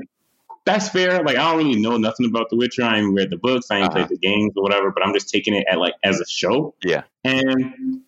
[0.65, 1.23] that's fair.
[1.23, 2.83] Like I don't really know nothing about The Witcher.
[2.83, 3.67] I ain't read the books.
[3.71, 4.05] I ain't Uh-huh.
[4.05, 4.91] played the games or whatever.
[4.91, 6.73] But I'm just taking it at like as a show.
[6.83, 7.03] Yeah.
[7.23, 8.01] And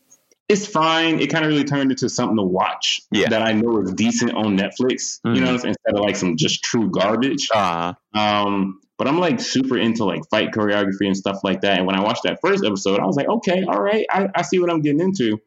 [0.49, 1.19] it's fine.
[1.19, 3.01] It kind of really turned into something to watch.
[3.11, 3.29] Yeah.
[3.29, 5.19] That I know is decent on Netflix.
[5.25, 5.35] Mhm.
[5.35, 7.47] You know, instead of like some just true garbage.
[7.53, 8.19] Uh huh.
[8.19, 11.77] Um, but I'm like super into like fight choreography and stuff like that.
[11.77, 14.43] And when I watched that first episode, I was like, okay, all right, I, I
[14.43, 15.41] see what I'm getting into.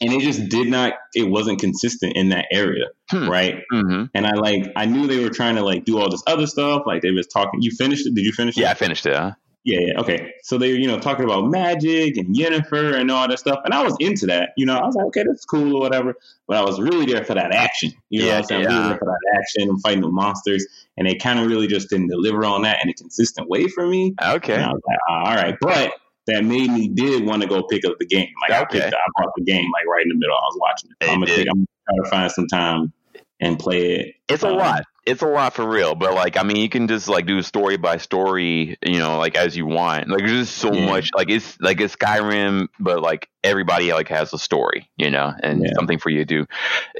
[0.00, 3.28] And it just did not, it wasn't consistent in that area, Hmm.
[3.28, 3.56] right?
[3.70, 4.04] Mm-hmm.
[4.14, 6.84] And I like, I knew they were trying to like do all this other stuff.
[6.86, 7.60] Like they was talking.
[7.60, 8.14] You finished it?
[8.14, 8.62] Did you finish it?
[8.62, 9.14] Yeah, I finished it.
[9.14, 9.32] Huh?
[9.64, 10.00] Yeah, yeah.
[10.00, 10.32] Okay.
[10.42, 13.58] So they were, you know, talking about magic and Yennefer and all that stuff.
[13.66, 14.50] And I was into that.
[14.56, 16.14] You know, I was like, okay, that's cool or whatever.
[16.48, 17.92] But I was really there for that action.
[18.08, 18.62] You know Yeah, what I'm saying?
[18.62, 18.68] yeah.
[18.68, 19.68] Really there for that action.
[19.68, 20.66] I'm fighting the monsters.
[20.96, 23.86] And they kind of really just didn't deliver on that in a consistent way for
[23.86, 24.14] me.
[24.22, 24.54] Okay.
[24.54, 25.56] And I was like, all right.
[25.60, 25.92] But
[26.26, 28.28] that made me did want to go pick up the game.
[28.48, 28.78] Like Okay.
[28.78, 30.36] I picked I bought the game like right in the middle.
[30.36, 31.04] I was watching it.
[31.06, 31.32] Hey, I'm gonna.
[31.32, 32.92] I'm gonna try to find some time
[33.40, 34.14] and play it.
[34.28, 34.84] It's a Um, lot.
[35.10, 35.94] It's a lot for real.
[35.94, 39.36] But like, I mean, you can just like do story by story, you know, like
[39.36, 40.08] as you want.
[40.08, 40.80] Like, there's just so Yeah.
[40.80, 41.10] much.
[41.14, 45.62] Like, it's like it's Skyrim, but like everybody like has a story, you know, and
[45.62, 45.72] Yeah.
[45.74, 46.46] something for you to do.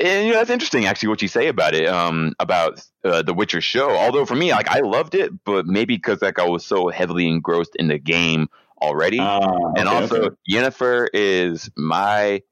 [0.01, 3.35] And you know, that's interesting actually what you say about it, um, about uh, the
[3.35, 3.91] Witcher show.
[3.91, 7.29] Although for me, like, I loved it, but maybe because like I was so heavily
[7.29, 8.49] engrossed in the game
[8.81, 10.37] already Ah, and okay, also okay.
[10.51, 12.43] Yennefer is my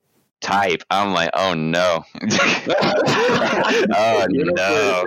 [0.40, 0.82] type.
[0.90, 2.04] I'm like, oh no,
[3.94, 5.04] oh no.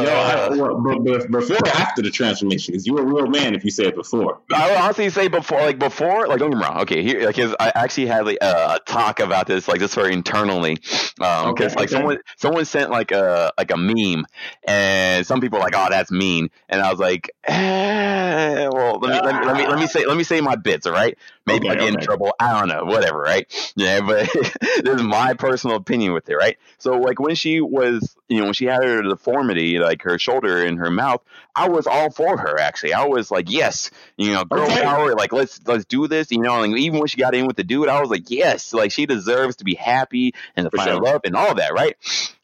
[0.00, 3.26] Yo, I, Uh, well, but, before or after the transformation, because you were a real
[3.28, 4.40] man if you said before.
[4.52, 6.80] I would honestly say before, like before, like don't get me wrong.
[6.82, 10.12] Okay, here, like, 'cause I actually had like a talk about this, like just very
[10.12, 10.78] internally,
[11.20, 11.94] um, Okay, because like okay.
[11.96, 14.26] someone someone sent like a like a meme,
[14.64, 19.12] and some people were like, oh, that's mean, and I was like, eh, well, let
[19.12, 21.16] me, let me let me let me say let me say my bits, all right?
[21.46, 22.32] Maybe I Okay, get in trouble.
[22.40, 23.46] I don't know, whatever, right?
[23.76, 24.28] Yeah, but
[24.82, 26.56] this is my personal opinion with it, right?
[26.78, 30.64] So like when she was, you know, when she had her deformity, like her shoulder
[30.64, 31.22] and her mouth,
[31.54, 32.58] I was all for her.
[32.58, 34.82] Actually, I was like, yes, you know, girl Okay.
[34.82, 35.14] power.
[35.14, 36.30] Like let's let's do this.
[36.30, 38.72] You know, and even when she got in with the dude, I was like, yes,
[38.72, 41.02] like she deserves to be happy and to find sure.
[41.02, 41.96] love and all that, right?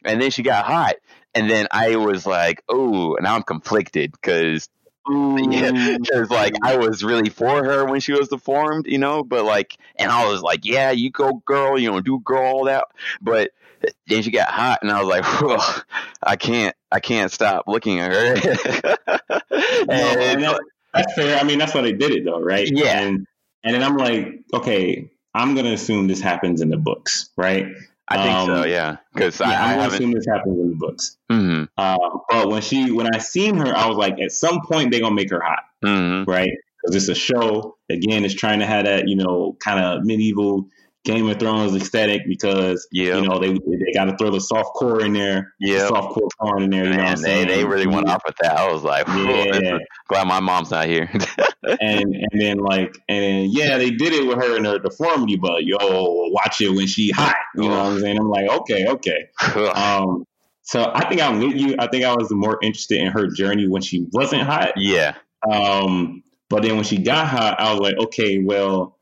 [0.03, 0.95] And then she got hot,
[1.35, 4.69] and then I was like, oh, now I'm conflicted because
[5.09, 9.45] yeah, because like I was really for her when she was deformed, you know, but
[9.45, 12.85] like, and I was like, yeah, you go, girl, you know, do girl all that,
[13.21, 13.51] but
[14.07, 15.85] then she got hot, and I was like,
[16.23, 18.97] I can't, I can't stop looking at her.
[19.89, 20.61] And that,
[20.93, 21.37] that's fair.
[21.37, 22.67] I mean, that's why they did it, though, right?
[22.71, 22.99] Yeah.
[22.99, 23.27] And
[23.63, 27.67] and then I'm like, okay, I'm gonna assume this happens in the books, right?
[28.11, 29.95] I think so, um, yeah, because Yeah, I, I haven't.
[29.95, 31.17] assume this happens in the books.
[31.29, 31.97] hmm Uh,
[32.29, 35.15] but when she, when I seen her, I was like, at some point they're gonna
[35.15, 36.51] make her hot, hmm right?
[36.81, 37.77] Because it's a show.
[37.89, 40.67] Again, it's trying to have that, you know, kind of medieval
[41.03, 43.17] Game of Thrones aesthetic because Yeah.
[43.17, 45.87] you know they they got to throw the soft core in there, Yeah.
[45.87, 46.83] soft core porn in there.
[46.85, 47.47] You know what I'm And they, saying?
[47.47, 48.55] they really went off with that.
[48.57, 49.77] I was like, Yeah.
[50.09, 51.09] glad my mom's not here.
[51.81, 55.37] and and then like and then, yeah, they did it with her and her deformity,
[55.37, 55.77] but yo,
[56.29, 57.35] watch it when she hot.
[57.55, 58.17] You know what I'm saying?
[58.19, 59.27] I'm like, okay, okay.
[59.75, 60.25] Um,
[60.63, 61.75] so I think I'm with you.
[61.79, 64.73] I think I was more interested in her journey when she wasn't hot.
[64.77, 65.15] yeah,
[65.51, 68.95] Um, but then when she got hot, I was like, okay, well,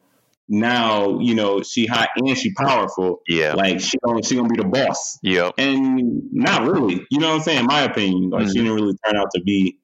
[0.49, 3.21] now you know she hot and she powerful.
[3.27, 5.53] yeah, Like she gonna she gonna be the boss, yep.
[5.57, 7.05] and not really.
[7.11, 7.59] You know what I'm saying?
[7.61, 8.51] In my opinion, like Mhm.
[8.51, 9.77] she didn't really turn out to be.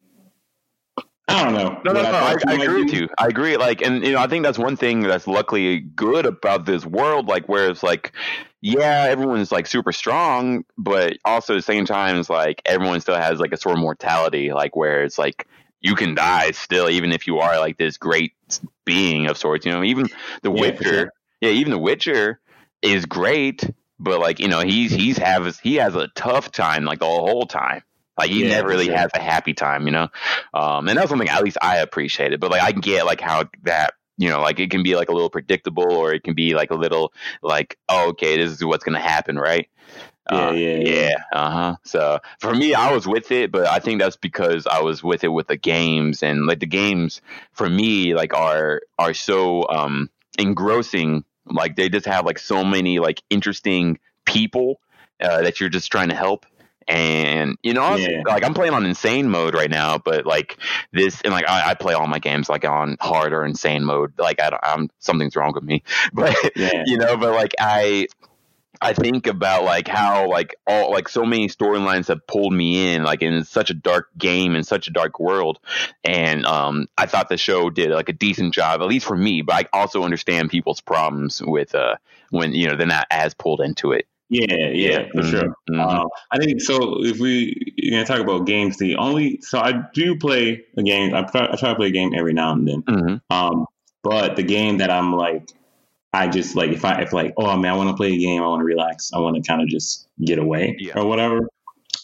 [1.27, 1.81] I don't know.
[1.83, 2.09] No, no, no.
[2.11, 3.09] I, I agree with you.
[3.17, 3.57] I agree.
[3.57, 7.27] Like, and you know, I think that's one thing that's luckily good about this world.
[7.27, 8.11] Like, where it's like,
[8.61, 13.15] yeah, everyone's like super strong, but also at the same time, it's like everyone still
[13.15, 14.53] has like a sort of mortality.
[14.53, 15.47] Like, where it's like
[15.85, 18.33] you can die still, even if you are like this great
[18.85, 19.65] being of sorts.
[19.65, 20.09] You know, even
[20.43, 20.81] the Yeah, Witcher.
[20.81, 21.13] sure.
[21.41, 22.39] Yeah, even the Witcher
[22.81, 23.69] is great,
[23.99, 27.45] but like you know, he's he's have he has a tough time like the whole
[27.45, 27.83] time.
[28.17, 28.95] Like he Yeah, never really sure.
[28.95, 30.09] has a happy time, you know.
[30.53, 32.39] Um, and that's something at least I appreciated.
[32.39, 35.13] But like I get like how that you know like it can be like a
[35.13, 37.13] little predictable or it can be like a little
[37.43, 39.69] like oh, okay this is what's gonna happen right.
[40.29, 41.09] Yeah, Uh, yeah, yeah.
[41.09, 41.15] yeah.
[41.31, 41.75] Uh huh.
[41.83, 45.23] So for me, I was with it, but I think that's because I was with
[45.23, 47.21] it with the games and like the games
[47.53, 50.09] for me like are are so um
[50.39, 51.23] engrossing.
[51.45, 54.79] Like they just have like so many like interesting people
[55.21, 56.45] uh, that you're just trying to help.
[56.87, 58.23] And you know, was- Yeah.
[58.27, 60.57] like I'm playing on insane mode right now, but like
[60.91, 64.13] this, and like I, I play all my games like on hard or insane mode.
[64.19, 66.83] Like I don't, I'm something's wrong with me, but Yeah.
[66.85, 68.07] you know, but like I,
[68.81, 73.03] I think about like how like all like so many storylines have pulled me in
[73.03, 75.59] like in such a dark game in such a dark world,
[76.03, 79.41] and um I thought the show did like a decent job at least for me,
[79.41, 81.95] but I also understand people's problems with uh
[82.31, 84.07] when you know they're not as pulled into it.
[84.29, 85.55] Yeah, yeah, for Mhm, sure.
[85.69, 85.79] mhm.
[85.79, 87.03] Um, I think so.
[87.05, 91.13] If we you're gonna talk about games, the only so I do play a game.
[91.13, 92.81] I try, I try to play a game every now and then.
[92.83, 93.21] Mhm.
[93.29, 93.65] Um,
[94.03, 95.51] but the game that I'm like,
[96.15, 98.41] I just like if I if like oh man, I want to play a game.
[98.41, 99.11] I want to relax.
[99.13, 100.97] I want to kind of just get away Yeah.
[100.99, 101.49] or whatever.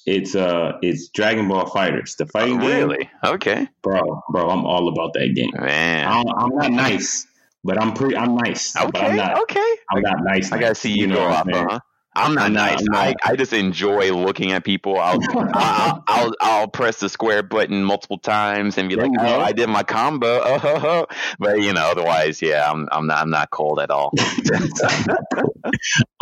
[0.05, 2.71] It's uh, it's Dragon Ball FighterZ, the fighting game.
[2.71, 3.09] Oh, really?
[3.23, 4.49] Okay, bro, bro.
[4.49, 5.51] I'm all about that game.
[5.59, 6.07] man.
[6.07, 7.27] I'm, I'm not nice,
[7.63, 8.15] but I'm pretty.
[8.17, 8.73] I'm nice.
[8.73, 9.41] but I'm Okay, not.
[9.43, 9.75] okay.
[9.93, 10.51] I'm not nice.
[10.51, 11.67] I gotta see you, know go saying?
[11.69, 11.79] huh?
[12.13, 12.85] I'm not I'm nice.
[12.93, 13.15] I.
[13.23, 14.99] I just enjoy looking at people.
[14.99, 15.17] I'll,
[15.53, 19.39] I'll, I'll I'll press the square button multiple times and be like, "Oh.
[19.39, 21.05] I did my combo." Oh,
[21.39, 24.11] but you know, otherwise, yeah, I'm I'm not I'm not cold at all.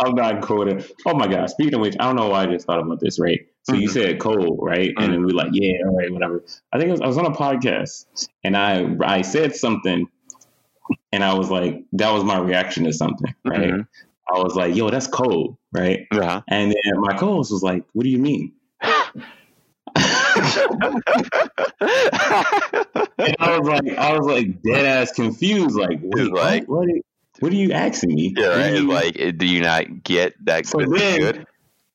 [0.00, 0.84] I'm not cold.
[1.06, 1.50] Oh my God.
[1.50, 3.40] Speaking of which, I don't know why I just thought about this, right?
[3.64, 3.92] So you Mhm.
[3.92, 4.92] said cold, right?
[4.96, 6.44] And then we are like, yeah, all right, whatever.
[6.72, 8.06] I think it was, I was on a podcast
[8.44, 10.06] and I I said something
[11.12, 13.70] and I was like, that was my reaction to something, right?
[13.72, 13.86] Mhm.
[14.32, 16.06] I was like, yo, that's cold, right?
[16.12, 16.42] uh-huh.
[16.48, 18.52] And then my co-host was like, what do you mean?
[18.82, 18.94] and
[23.38, 25.76] I was like, I was like dead ass confused.
[25.76, 26.86] Like, wait, like, what?
[26.86, 27.02] What,
[27.40, 28.34] what are you asking me?
[28.36, 28.74] Yeah, right.
[28.74, 30.66] You, like, do you not get that?
[30.66, 31.46] So then, good?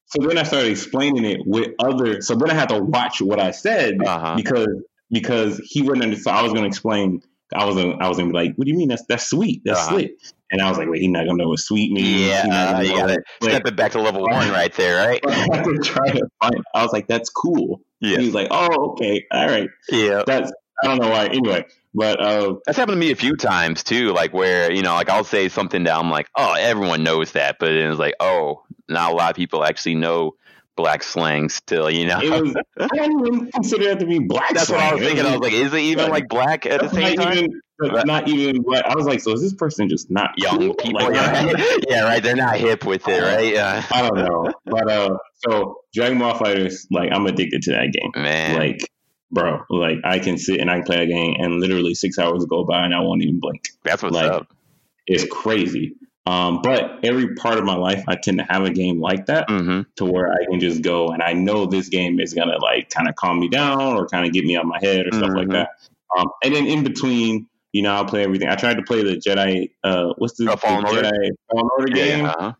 [0.07, 2.21] so then I started explaining it with other.
[2.21, 4.35] So then I had to watch what I said uh-huh.
[4.35, 6.37] because because he wouldn't understand.
[6.37, 7.21] I was going to explain.
[7.53, 8.89] I was I was gonna be like, "What do you mean?
[8.89, 9.61] That's that's sweet.
[9.63, 9.91] That's uh-huh.
[9.91, 12.79] slit." And I was like, "Wait, he's not gonna know what sweet means." Yeah, uh,
[12.79, 15.19] you gotta step it back to level one right there, right?
[15.27, 16.63] I to try to find.
[16.73, 18.19] I was like, "That's cool." Yeah.
[18.19, 20.23] He's like, "Oh, okay, all right." Yeah.
[20.25, 21.25] That's I don't know why.
[21.25, 24.13] Anyway, but uh, that's happened to me a few times too.
[24.13, 27.57] Like where you know, like I'll say something that I'm like, "Oh, everyone knows that,"
[27.59, 30.35] but it's like, "Oh, not a lot of people actually know."
[30.75, 32.19] Black slang still, you know.
[32.19, 34.53] It was, I didn't even consider it to be black.
[34.53, 34.81] That's slang.
[34.81, 35.25] what I was thinking.
[35.25, 37.37] I was like, is it even like black at the same not time?
[37.37, 37.61] Even,
[38.05, 38.83] not even black.
[38.85, 40.73] I was like, so is this person just not young cool?
[40.73, 41.01] people?
[41.01, 41.83] Like, yeah, right.
[41.89, 42.21] yeah, right.
[42.21, 43.53] They're not hip with it, right?
[43.53, 43.85] Yeah.
[43.89, 45.17] I don't know, but uh,
[45.47, 48.23] so Dragon Ball FighterZ, like, I'm addicted to that game.
[48.23, 48.79] Man, like.
[49.31, 52.45] Bro, like I can sit and I can play a game, and literally six hours
[52.45, 53.69] go by and I won't even blink.
[53.83, 54.47] That's what's like, up.
[55.07, 55.95] It's crazy.
[56.27, 59.47] Um, but every part of my life, I tend to have a game like that
[59.47, 59.81] mm-hmm.
[59.97, 63.07] to where I can just go and I know this game is gonna like kind
[63.07, 65.37] of calm me down or kind of get me out my head or stuff mm-hmm.
[65.37, 65.69] like that.
[66.17, 68.47] Um, and then in between, you know, I'll play everything.
[68.47, 69.69] I tried to play the Jedi.
[69.83, 71.03] Uh, what's the, Fallen Order?
[71.03, 72.25] Jedi Fallen Order game?
[72.25, 72.53] Yeah, uh-huh.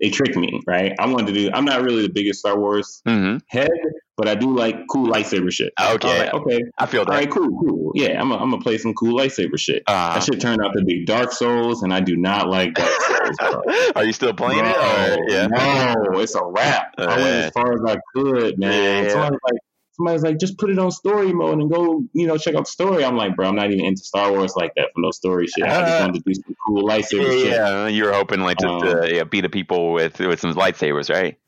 [0.00, 0.94] They tricked me, right?
[0.98, 1.50] I wanted to do.
[1.52, 3.38] I'm not really the biggest Star Wars mm-hmm.
[3.48, 3.70] head,
[4.18, 5.72] but I do like cool lightsaber shit.
[5.80, 7.12] Okay, like, okay, I feel that.
[7.12, 7.92] All right, cool, cool.
[7.94, 9.84] Yeah, I'm gonna play some cool lightsaber shit.
[9.86, 12.90] Uh, that shit turned out to be Dark Souls, and I do not like Dark
[13.40, 13.64] Souls.
[13.94, 15.20] Are you still playing no, it?
[15.20, 15.46] Or, yeah.
[15.46, 16.94] No, it's a wrap.
[16.98, 19.04] Uh, I went as far as I could, man.
[19.04, 19.10] Yeah.
[19.10, 19.60] So I was like,
[19.92, 22.70] somebody's like, just put it on story mode and go, you know, check out the
[22.70, 23.04] story.
[23.04, 25.64] I'm like, bro, I'm not even into Star Wars like that for no story shit.
[25.64, 27.52] I just wanted to do some cool lightsaber yeah, shit.
[27.52, 31.08] Yeah, you were hoping like um, to yeah, beat the people with with some lightsabers,
[31.08, 31.38] right?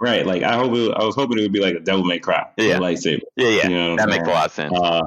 [0.00, 0.26] Right.
[0.26, 2.46] Like I hope it, I was hoping it would be like a Devil May Cry,
[2.56, 3.20] yeah, lightsaber.
[3.36, 4.72] Yeah, yeah, you know that makes a lot of sense.
[4.76, 5.02] Uh,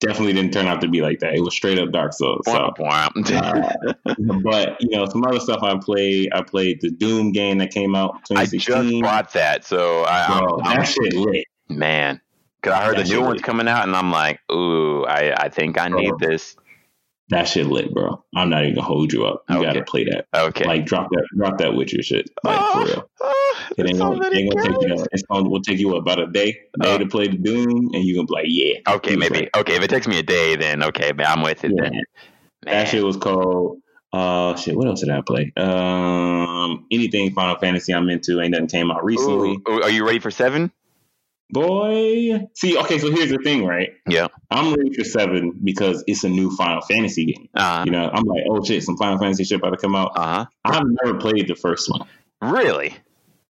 [0.00, 1.34] definitely didn't turn out to be like that.
[1.34, 2.44] It was straight up Dark Souls.
[2.44, 2.70] So, uh,
[4.42, 6.30] but you know, some other stuff I played.
[6.32, 8.20] I played the Doom game that came out.
[8.34, 8.68] I just
[9.00, 12.20] bought that, so I, Bro, I'm, that I'm, shit lit, man.
[12.60, 13.44] Because I heard that the new one's lit.
[13.44, 16.28] coming out, and I'm like, ooh, I, I think I need Bro.
[16.28, 16.56] this.
[17.30, 18.24] That shit lit, bro.
[18.34, 19.44] I'm not even gonna hold you up.
[19.50, 19.66] You okay.
[19.66, 20.26] gotta play that.
[20.34, 20.64] Okay.
[20.64, 22.30] Like drop that, drop that Witcher shit.
[22.42, 23.10] Like oh, for real.
[23.20, 25.06] Oh, it ain't gonna, so ain't gonna take you.
[25.12, 28.02] It's gonna will take you about a day, day uh, to play the Doom, and
[28.02, 28.94] you gonna be like, yeah.
[28.94, 29.48] Okay, maybe.
[29.54, 31.72] Okay, if it takes me a day, then okay, man, I'm with it.
[31.74, 31.82] Yeah.
[31.82, 31.92] Then.
[31.92, 32.74] Man.
[32.74, 33.78] That shit was called.
[34.10, 34.74] Uh, shit.
[34.74, 35.52] What else did I play?
[35.58, 38.40] Um, anything Final Fantasy I'm into.
[38.40, 39.58] Ain't nothing came out recently.
[39.68, 40.72] Ooh, are you ready for seven?
[41.50, 43.90] Boy, see, okay, so here's the thing, right?
[44.06, 47.48] Yeah, I'm ready for seven because it's a new Final Fantasy game.
[47.54, 47.84] Uh-huh.
[47.86, 50.12] You know, I'm like, oh shit, some Final Fantasy shit about to come out.
[50.14, 50.46] Uh-huh.
[50.64, 52.06] I've never played the first one.
[52.42, 52.94] Really?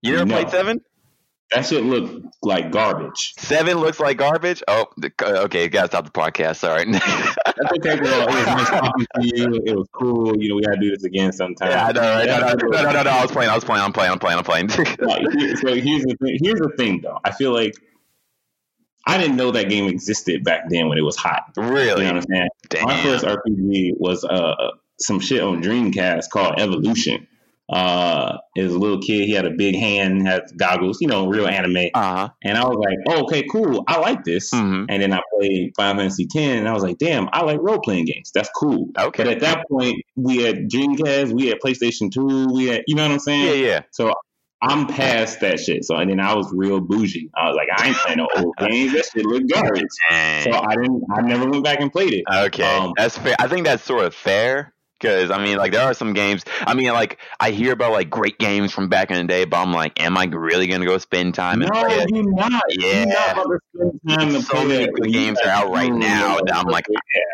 [0.01, 0.34] You never no.
[0.36, 0.80] played seven?
[1.55, 3.34] That shit look like garbage.
[3.38, 4.62] Seven looks like garbage.
[4.66, 4.86] Oh,
[5.20, 5.68] okay.
[5.68, 6.57] Gotta stop the podcast.
[6.57, 6.84] Sorry.
[6.92, 8.22] That's okay, girl.
[8.22, 9.62] It was nice talking to you.
[9.66, 10.36] It was cool.
[10.40, 11.70] You know, we gotta do this again sometime.
[11.70, 12.00] Yeah, I know.
[12.00, 12.26] Right?
[12.26, 13.50] No, no, no, no, no, no, I was playing.
[13.50, 13.82] I was playing.
[13.82, 14.12] I'm playing.
[14.12, 14.38] I'm playing.
[14.38, 14.68] I'm playing.
[14.70, 16.38] so here's the thing.
[16.42, 17.18] Here's the thing, though.
[17.22, 17.74] I feel like
[19.07, 21.53] I didn't know that game existed back then when it was hot.
[21.57, 21.80] Really?
[21.80, 22.48] You know what I'm saying?
[22.70, 22.84] Damn.
[22.84, 27.26] My first RPG was uh some shit on Dreamcast called Evolution
[27.73, 31.47] uh, as a little kid, he had a big hand, had goggles, you know, real
[31.47, 31.89] anime.
[31.95, 32.29] Uh-huh.
[32.45, 33.83] And I was like, oh, okay, cool.
[33.89, 34.51] I like this.
[34.51, 34.85] Mm-hmm.
[34.91, 37.81] And then I played Final Fantasy X, and I was like, damn, I like role
[37.81, 38.31] playing games.
[38.35, 38.89] That's cool.
[38.99, 39.25] Okay.
[39.25, 43.05] But at that point, we had Dreamcast, we had PlayStation 2, we had, you know
[43.05, 43.62] what I'm saying?
[43.62, 43.81] Yeah, yeah.
[43.91, 44.12] So
[44.61, 45.85] I'm past that shit.
[45.85, 47.31] So and then I was real bougie.
[47.35, 48.93] I was like, I ain't playing no old games.
[48.93, 49.89] That shit look garbage.
[50.45, 51.03] So I didn't.
[51.12, 52.25] I never went back and played it.
[52.33, 53.35] Okay, um, that's fair.
[53.41, 56.44] I think that's sort of fair because I mean, like there are some games.
[56.61, 59.57] I mean, like I hear about like great games from back in the day, but
[59.59, 62.07] I'm like, am I really gonna go spend time and no, play?
[62.09, 62.62] You're not.
[62.70, 63.34] Yeah,
[63.74, 66.86] you're not time so many good games are out right now that I'm like,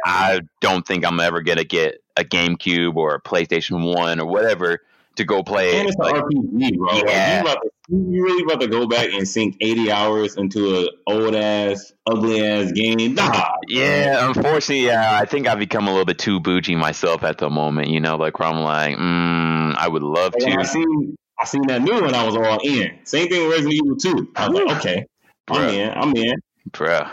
[0.04, 4.82] I don't think I'm ever gonna get a GameCube or a PlayStation One or whatever
[5.18, 5.78] to go play.
[5.78, 6.94] And it's like, an RPG, bro.
[7.06, 7.42] Yeah.
[7.44, 7.58] Like,
[7.88, 11.92] you, you really about to go back and sink 80 hours into an old ass,
[12.06, 13.14] ugly ass game?
[13.14, 13.48] Nah.
[13.68, 17.50] Yeah, unfortunately, yeah, I think I've become a little bit too bougie myself at the
[17.50, 17.88] moment.
[17.88, 20.50] You know, like where I'm like, mm, I would love to.
[20.50, 22.14] I seen, I seen that new one.
[22.14, 22.98] I was all in.
[23.04, 24.32] Same thing with Resident Evil 2.
[24.36, 25.06] I was like, okay,
[25.48, 25.90] I'm in.
[25.90, 26.34] I'm in.
[26.72, 27.08] Bro.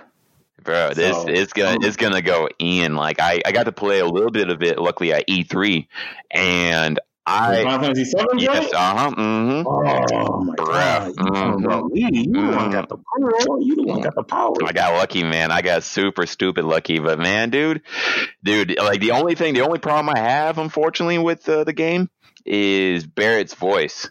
[0.64, 2.96] Bro, this so, it's gonna it's gonna go in.
[2.96, 4.80] Like I, I got to play a little bit of it.
[4.80, 5.86] Luckily at E3,
[6.32, 8.38] and I Final Fantasy Seven.
[8.38, 8.72] Yes.
[8.74, 9.12] Uh huh.
[9.12, 9.68] Mm-hmm.
[9.68, 11.14] Oh my god.
[11.16, 11.96] Mm-hmm.
[11.96, 13.60] You, you the one got the power.
[13.62, 14.54] You the one got the power.
[14.66, 15.52] I got lucky, man.
[15.52, 17.00] I got super stupid lucky.
[17.00, 17.82] But man, dude,
[18.44, 22.10] dude, like the only thing, the only problem I have, unfortunately, with uh, the game
[22.46, 24.10] is Barrett's voice.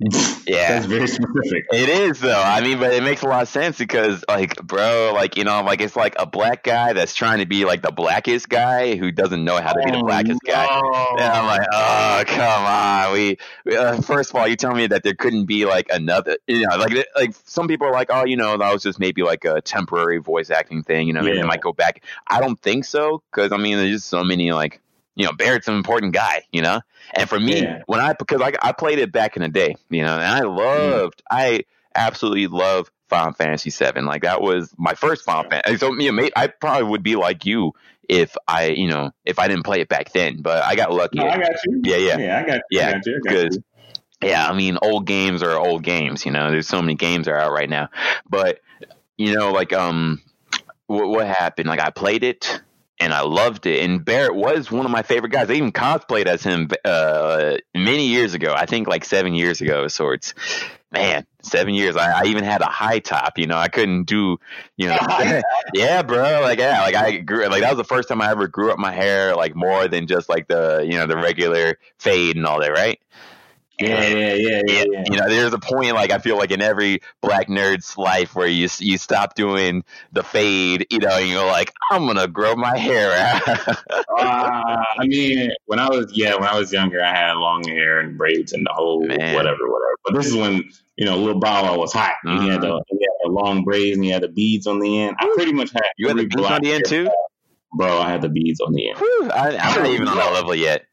[0.46, 0.68] Yeah.
[0.68, 1.64] That's very specific.
[1.72, 2.40] It is though.
[2.40, 5.62] I mean, but it makes a lot of sense because, like, bro, like you know,
[5.62, 9.10] like it's like a black guy that's trying to be like the blackest guy who
[9.10, 10.66] doesn't know how to be the Oh, blackest guy.
[10.66, 11.16] no.
[11.18, 13.12] And I'm like, oh, come on.
[13.12, 16.36] We, we uh, first of all, you tell me that there couldn't be like another,
[16.46, 19.22] you know, like like some people are like, oh, you know, that was just maybe
[19.22, 21.08] like a temporary voice acting thing.
[21.08, 21.44] You know, maybe Yeah.
[21.44, 22.04] it might go back.
[22.28, 24.80] I don't think so because I mean, there's just so many like,
[25.16, 26.42] you know, Barrett's an important guy.
[26.52, 26.80] You know,
[27.14, 27.82] and for me, Yeah.
[27.86, 30.40] when I because I I played it back in the day, you know, and I
[30.42, 31.64] loved, I
[31.94, 34.02] absolutely love Final Fantasy VII.
[34.02, 35.76] Like that was my first Final Fantasy.
[35.78, 37.72] So you know, mate, I probably would be like you
[38.08, 40.42] if I, you know, if I didn't play it back then.
[40.42, 41.18] But I got lucky.
[41.18, 41.80] No, I got you.
[41.84, 42.18] Yeah, yeah.
[42.18, 42.78] Yeah, I got you.
[42.78, 43.20] Yeah, I got you.
[43.28, 43.52] I got
[44.22, 46.24] Yeah, I mean, old games are old games.
[46.24, 47.88] You know, there's so many games that are out right now.
[48.28, 48.60] But
[49.16, 50.22] you know, like um,
[50.86, 51.68] what, what happened?
[51.68, 52.60] Like I played it
[52.98, 53.84] and I loved it.
[53.84, 55.50] And Barrett was one of my favorite guys.
[55.50, 58.54] I even cosplayed as him uh, many years ago.
[58.56, 60.34] I think like seven years ago of sorts.
[60.92, 61.96] Man, seven years.
[61.96, 63.38] I, I even had a high top.
[63.38, 64.38] You know, I couldn't do.
[64.76, 64.98] You know,
[65.74, 66.40] yeah, bro.
[66.42, 67.46] Like yeah, like I grew.
[67.48, 70.06] Like that was the first time I ever grew up my hair like more than
[70.06, 73.00] just like the you know the regular fade and all that, right?
[73.78, 75.04] Yeah, yeah, yeah, yeah, yeah.
[75.10, 78.46] You know, there's a point like I feel like in every black nerd's life where
[78.46, 82.78] you you stop doing the fade, you know, and you're like, I'm gonna grow my
[82.78, 83.68] hair out.
[83.68, 83.74] Uh,
[84.18, 88.16] I mean, when I was yeah, when I was younger, I had long hair and
[88.16, 89.34] braids and the whole Man.
[89.34, 89.96] whatever, whatever.
[90.04, 92.14] But this is when you know, little Bow Wow was hot.
[92.24, 94.78] And He had the he had the long braids and he had the beads on
[94.78, 95.16] the end.
[95.18, 97.10] I pretty much had you had the beads on the end too.
[97.74, 97.98] bro.
[97.98, 98.98] I had the beads on the end.
[98.98, 100.86] Whew, I, I'm not even on that level yet.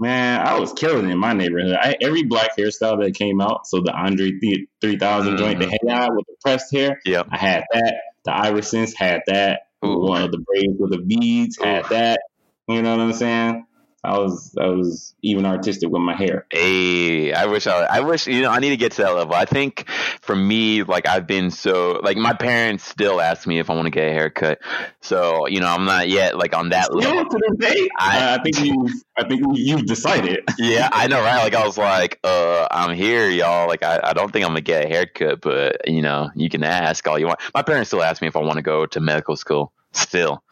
[0.00, 1.76] Man, I was killing it in my neighborhood.
[1.80, 5.88] I, every black hairstyle that came out, so the Andre th- 3000 joint, the mm-hmm.
[5.88, 7.28] head with the pressed hair, Yep.
[7.30, 7.94] I had that.
[8.24, 9.62] The Iversons had that.
[9.84, 10.00] Ooh.
[10.00, 12.20] One of the braids with the beads had that.
[12.68, 13.66] You know what I'm saying?
[14.04, 16.46] I was I was even artistic with my hair.
[16.50, 19.34] Hey, I wish I, I wish, you know, I need to get to that level.
[19.34, 19.88] I think
[20.20, 23.86] for me, like I've been so, like my parents still ask me if I want
[23.86, 24.60] to get a haircut.
[25.00, 27.24] So, you know, I'm not yet like on that Still level.
[27.28, 28.88] to this day, I- I, I think you
[29.18, 30.44] I think you've decided.
[30.58, 31.42] Yeah, I know, right?
[31.42, 33.66] Like I was like, uh, I'm here, y'all.
[33.68, 36.62] Like I, I don't think I'm gonna get a haircut, but you know, you can
[36.62, 37.40] ask all you want.
[37.52, 39.72] My parents still ask me if I want to go to medical school.
[39.92, 40.42] Still,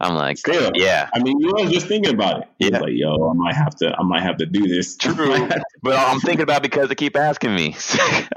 [0.00, 0.70] I'm like, Still.
[0.74, 2.48] yeah, I mean, you was just thinking about it.
[2.58, 2.78] Yeah.
[2.78, 4.96] like, yo, I might have to I might have to do this.
[4.98, 5.48] True.
[5.82, 7.76] but I'm thinking about it because they keep asking me.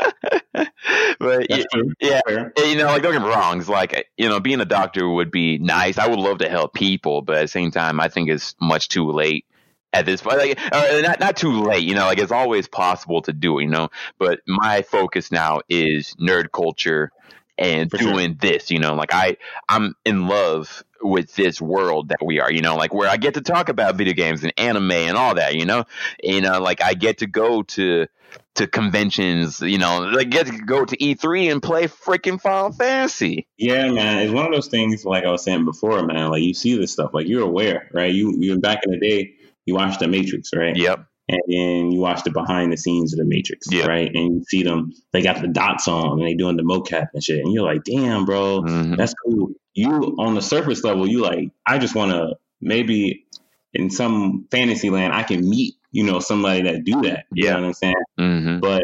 [1.20, 1.66] but That's
[2.02, 2.50] yeah, yeah.
[2.58, 3.60] You know, like don't get me wrong.
[3.60, 5.98] It's like you know, being a doctor would be nice.
[5.98, 8.90] I would love to help people, but at the same time, I think it's much
[8.90, 9.46] too late
[9.94, 10.38] at this point.
[10.40, 11.84] Like, uh, not not too late.
[11.84, 13.64] You know, like it's always possible to do it.
[13.64, 13.90] You know,
[14.20, 17.12] but my focus now is nerd culture
[17.58, 18.14] and For sure.
[18.14, 18.70] doing this.
[18.72, 19.38] You know, like I
[19.70, 22.52] I'm in love with this world that we are.
[22.52, 25.36] You know, like where I get to talk about video games and anime and all
[25.36, 25.56] that.
[25.56, 25.86] You know,
[26.22, 28.08] you uh, know, like I get to go to
[28.56, 33.48] to conventions, you know, like get to go to E3 and play freaking Final Fantasy.
[33.58, 34.20] Yeah, man.
[34.20, 36.30] It's one of those things, like I was saying before, man.
[36.30, 38.14] Like you see this stuff, like you're aware, right?
[38.14, 39.36] You you back in the day,
[39.66, 40.76] you watched the Matrix, right?
[40.76, 41.06] Yep.
[41.34, 43.86] And then you watch the behind the scenes of the Matrix, Yeah.
[43.88, 44.10] right?
[44.14, 47.24] And you see them, they got the dots on and they doing the mocap and
[47.24, 47.40] shit.
[47.44, 48.98] And you're like, damn, bro, Mhm.
[48.98, 49.52] that's cool.
[49.74, 53.26] You on the surface level, you like, I just want to maybe
[53.74, 57.26] in some fantasy land, I can meet, you know, somebody that do that.
[57.34, 57.54] You Yeah.
[57.54, 57.96] know what I'm saying?
[58.18, 58.84] hmm But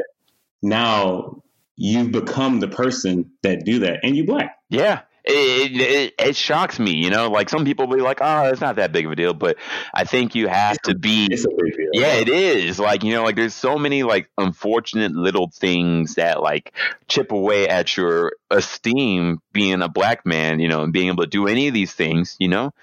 [0.61, 1.43] now
[1.75, 4.57] you've become the person that do that, and you black.
[4.69, 5.01] Yeah.
[5.25, 7.29] It, it, it shocks me, you know.
[7.29, 9.57] Like some people be like, "Oh, it's not that big of a deal," but
[9.93, 11.89] I think you have to be It's a big deal.
[11.93, 12.79] Yeah, it is.
[12.79, 16.73] Like, you know, like there's so many like unfortunate little things that like
[17.07, 21.29] chip away at your esteem being a black man, you know, and being able to
[21.29, 22.73] do any of these things, you know?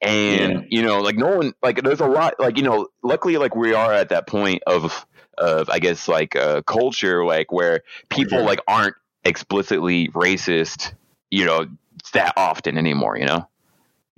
[0.00, 0.60] And, Yeah.
[0.68, 3.74] you know, like no one like there's a lot like, you know, luckily like we
[3.74, 5.06] are at that point of
[5.38, 8.46] of I guess like uh culture like where people sure.
[8.46, 10.92] like aren't explicitly racist,
[11.30, 11.66] you know,
[12.12, 13.46] that often anymore, you know?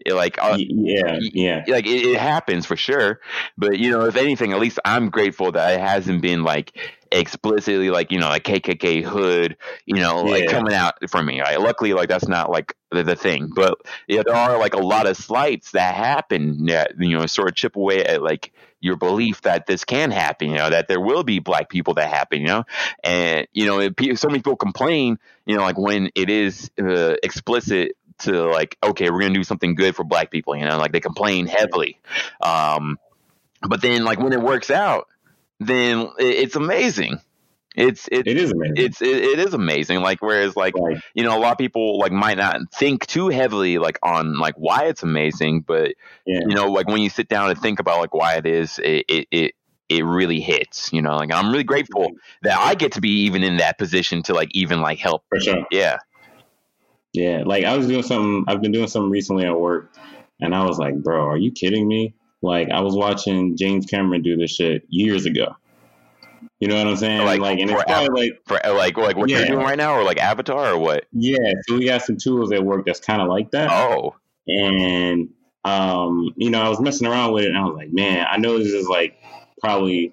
[0.05, 1.65] It, like uh, yeah, yeah.
[1.69, 3.21] like it, it happens for sure
[3.57, 6.77] but you know if anything at least i'm grateful that it hasn't been like
[7.13, 10.51] explicitly like you know like kkk hood you know like Yeah.
[10.51, 11.61] coming out from me right?
[11.61, 13.75] luckily like that's not like the, the thing but
[14.09, 17.55] yeah, there are like a lot of slights that happen that you know sort of
[17.55, 21.23] chip away at like your belief that this can happen you know that there will
[21.23, 22.65] be black people that happen you know
[23.05, 27.15] and you know pe- so many people complain you know like when it is uh,
[27.23, 30.93] explicit to like okay we're gonna do something good for black people you know like
[30.93, 31.99] they complain heavily
[32.41, 32.99] um
[33.69, 35.09] but then like when it works out
[35.67, 37.19] then it's amazing
[37.75, 38.75] it's it, It is amazing.
[38.77, 41.99] it's it, it is amazing like whereas like like, you know a lot of people
[41.99, 45.95] like might not think too heavily like on like why it's amazing but
[46.27, 48.79] yeah, you know like when you sit down and think about like why it is
[48.79, 49.55] it it, it
[49.93, 50.93] it really hits.
[50.93, 52.13] You know, like I'm really grateful
[52.43, 55.25] that I get to be even in that position to like even like help.
[55.29, 55.67] For sure.
[55.71, 55.99] Yeah.
[57.13, 57.43] Yeah.
[57.45, 58.45] Like I was doing something.
[58.49, 59.93] I've been doing something recently at work,
[60.41, 62.15] and I was like, bro, are you kidding me?
[62.43, 65.57] Like I was watching James Cameron do this shit years ago.
[66.61, 67.25] You know what I'm saying?
[67.25, 69.39] Like, Like, and it's probably like For like like what Yeah.
[69.39, 71.07] you're doing right now, or like Avatar, or what?
[71.13, 71.37] yeah.
[71.69, 73.71] So we got some tools at work that's kind of like that.
[73.71, 74.15] Oh,
[74.47, 75.29] and
[75.65, 78.37] um, you know, I was messing around with it, and I was like, man, I
[78.39, 79.17] know this is like
[79.61, 80.13] probably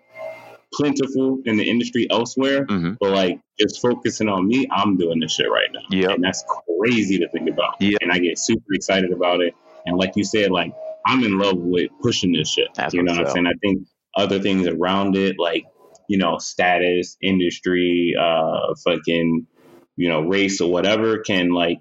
[0.74, 5.34] plentiful in the industry elsewhere, hmm but like just focusing on me, I'm doing this
[5.34, 6.12] shit right now, Yeah.
[6.12, 6.44] and that's
[6.80, 7.76] crazy to think about.
[7.80, 7.98] Yeah.
[8.02, 9.54] And I get super excited about it,
[9.86, 10.72] and like you said, like
[11.10, 12.68] I'm in love with pushing this shit.
[12.76, 13.48] That's you know what I'm saying?
[13.48, 15.64] I think other things around it, like
[16.08, 19.48] you know, status, industry, uh, fucking,
[19.96, 21.80] you know, race or whatever, can like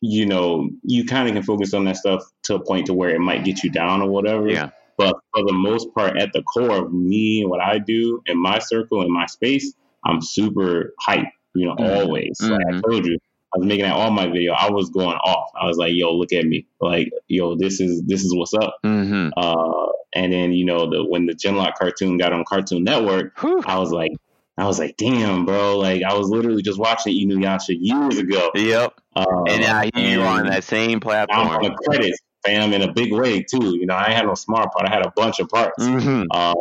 [0.00, 3.10] you know, you kind of can focus on that stuff to a point to where
[3.10, 4.48] it might get you down or whatever.
[4.48, 4.70] Yeah.
[4.96, 8.40] But for the most part, at the core of me and what I do in
[8.40, 9.72] my circle, in my space,
[10.04, 11.90] I'm super hype, you know, Mhm.
[11.90, 12.38] always.
[12.40, 12.82] Like I Mhm.
[12.82, 13.18] told you,
[13.54, 14.52] I was making that all my video.
[14.52, 15.50] I was going off.
[15.60, 16.66] I was like, yo, look at me.
[16.80, 18.76] Like, yo, this is this is what's up.
[18.82, 23.38] hmm Uh, and then, you know, the when the gen:LOCK cartoon got on Cartoon Network,
[23.40, 23.62] Whew.
[23.66, 24.12] I was like,
[24.58, 25.78] I was like, damn, bro.
[25.78, 28.50] Like, I was literally just watching Inuyasha years ago.
[28.54, 28.94] Yep.
[29.14, 31.48] Uh, And now you are on that same I'm platform.
[31.48, 33.76] on the credits, fam, in a big way too.
[33.76, 34.88] You know, I had no smart part.
[34.88, 35.86] I had a bunch of parts.
[35.86, 36.54] hmm Uh,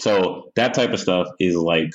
[0.00, 1.90] so that type of stuff is like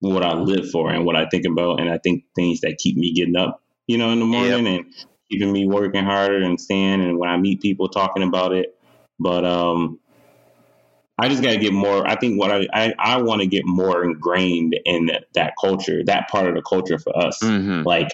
[0.00, 2.96] what I live for and what I think about, and I think things that keep
[2.96, 4.86] me getting up, you know, in the morning and
[5.30, 7.02] keeping me working harder and staying.
[7.02, 8.76] And when I meet people talking about it,
[9.18, 10.00] but um,
[11.18, 12.06] I just got to get more.
[12.06, 16.02] I think what I I, I want to get more ingrained in that, that culture,
[16.06, 18.08] that part of the culture for us hmm like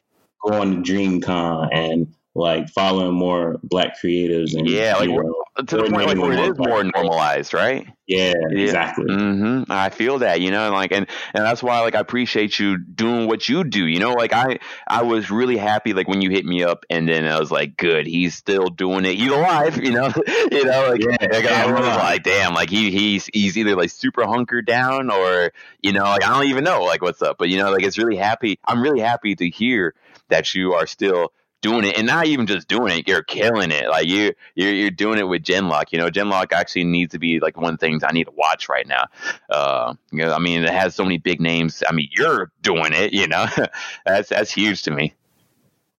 [0.45, 5.77] going to DreamCon and like following more black creatives and Yeah, like you know, To
[5.77, 7.87] the point like where it is more normalized, right?
[8.07, 8.75] yeah, Yeah.
[8.75, 9.07] exactly.
[9.09, 12.59] hmm I feel that, you know, and like, and and that's why, like, I appreciate
[12.59, 13.87] you doing what you do.
[13.87, 14.59] You know, like I,
[14.89, 17.77] I was really happy, like when you hit me up, and then I was like,
[17.77, 19.17] good, he's still doing it.
[19.17, 20.13] He's alive, you know,
[20.51, 21.97] you know, like, Yeah, like, yeah, I was right.
[21.97, 25.53] like, damn, like he, he's, he's either like super hunkered down, or
[25.83, 27.99] you know, like I don't even know, like what's up, but you know, like it's
[27.99, 28.59] really happy.
[28.65, 29.95] I'm really happy to hear
[30.29, 33.89] that you are still doing it and not even just doing it you're killing it
[33.89, 37.41] like you you're, you're doing it with gen:LOCK you know gen:LOCK actually needs to be
[37.41, 39.05] like one of the things i need to watch right now
[39.51, 42.93] uh you know, i mean it has so many big names i mean you're doing
[42.93, 43.47] it you know
[44.07, 45.15] that's that's huge to me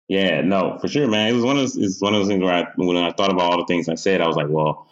[0.07, 1.27] Yeah, no, for sure, man.
[1.27, 3.31] It was one of those, it's one of those things where I, when I thought
[3.31, 4.87] about all the things I said, I was like, well,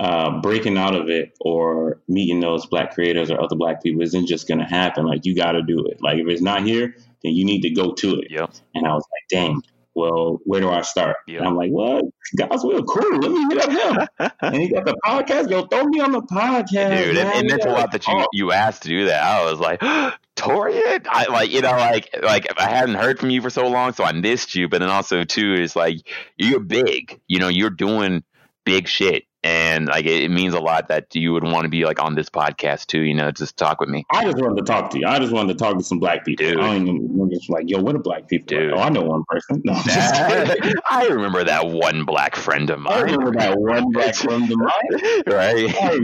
[0.00, 4.26] uh, breaking out of it or meeting those black creators or other black people isn't
[4.26, 5.06] just going to happen.
[5.06, 6.02] Like, you got to do it.
[6.02, 8.30] Like, if it's not here, then you need to go to it.
[8.30, 9.62] yep And I was like, dang,
[9.94, 11.16] well, where do I start?
[11.26, 11.38] Yeah.
[11.38, 12.04] And I'm like, what?
[12.38, 13.18] Godswill, cool.
[13.18, 14.30] Let me hit up him.
[14.40, 15.50] and he got the podcast.
[15.50, 17.04] Yo, throw me on the podcast.
[17.04, 17.26] dude man.
[17.26, 19.58] and, and We that's a lot that you you asked to do that i was
[19.60, 19.80] like
[20.36, 23.92] Torrian i like you know like like i hadn't heard from you for so long
[23.92, 25.98] so i missed you but then also too is like
[26.36, 28.24] you're big you know you're doing
[28.64, 31.84] big shit and like it, it means a lot that you would want to be
[31.84, 34.62] like on this podcast too you know just talk with me I just wanted to
[34.64, 35.06] talk to you.
[35.06, 36.46] I just wanted to talk to some black people.
[36.46, 36.58] Dude.
[36.60, 38.46] I don't even I'm just like, yo, what are black people?
[38.56, 38.72] Dude.
[38.72, 39.60] Like, oh, I know one person.
[39.64, 40.74] No, kidding.
[40.90, 42.92] i remember that one black friend of mine.
[42.94, 45.22] I remember that one black friend of mine.
[45.26, 45.98] right I.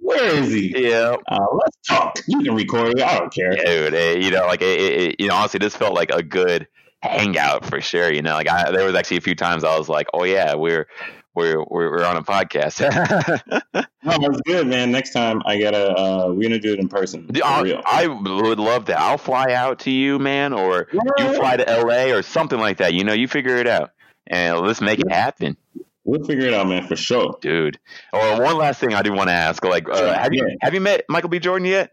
[0.00, 0.88] Where is he?
[0.90, 2.18] yeah Uh, let's talk.
[2.26, 3.02] You can record it.
[3.04, 3.52] I don't care.
[3.52, 6.22] dude eh, you know like it, it, it- you know honestly this felt like a
[6.22, 6.66] good
[7.02, 9.88] hangout for sure you know like I, there was actually a few times i was
[9.88, 10.86] like oh yeah we're
[11.34, 12.80] we're we're, we're on a podcast
[14.02, 14.90] No, that's good, man.
[14.90, 17.26] Next time I gotta, uh, we're gonna do it in person.
[17.28, 17.82] For I, real.
[17.84, 22.14] I would love that i'll fly out to you man or you fly to la
[22.16, 23.90] or something like that you know you figure it out
[24.26, 25.56] and let's make it happen
[26.02, 27.36] We'll figure it out, man, for sure.
[27.42, 27.78] dude
[28.12, 30.80] or one last thing i do want to ask like uh, have you have you
[30.80, 31.92] met michael b jordan yet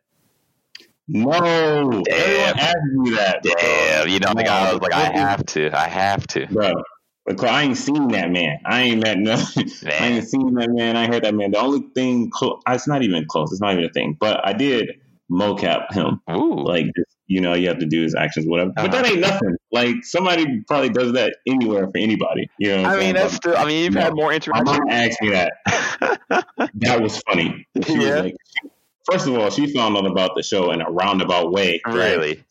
[1.07, 3.41] No, everyone asked me that.
[3.43, 3.53] Bro.
[3.59, 6.47] Damn, you know, like I was like, I have to, I have to.
[6.47, 6.73] bro.
[7.27, 8.59] Because I ain't seen that man.
[8.65, 9.33] I ain't met no.
[9.85, 10.95] I ain't seen that man.
[10.95, 11.51] I heard that man.
[11.51, 13.51] The only thing, clo- it's not even close.
[13.51, 14.15] It's not even a thing.
[14.19, 14.89] But I did
[15.29, 16.21] mocap him.
[16.31, 16.85] Ooh, Like,
[17.27, 18.71] you know, you have to do his actions, whatever.
[18.75, 19.01] But Uh-huh.
[19.03, 19.57] that ain't nothing.
[19.73, 22.49] Like somebody probably does that anywhere for anybody.
[22.59, 22.83] You know.
[22.83, 23.13] What I mean, saying?
[23.15, 23.57] that's still.
[23.57, 24.01] I mean, you've No.
[24.01, 24.65] had more My interaction.
[24.65, 25.53] mom asked me that.
[26.75, 27.67] that was funny.
[27.85, 27.99] She Yeah.
[27.99, 28.35] was like,
[29.11, 31.81] first of all, she found out about the show in a roundabout way.
[31.85, 32.43] really?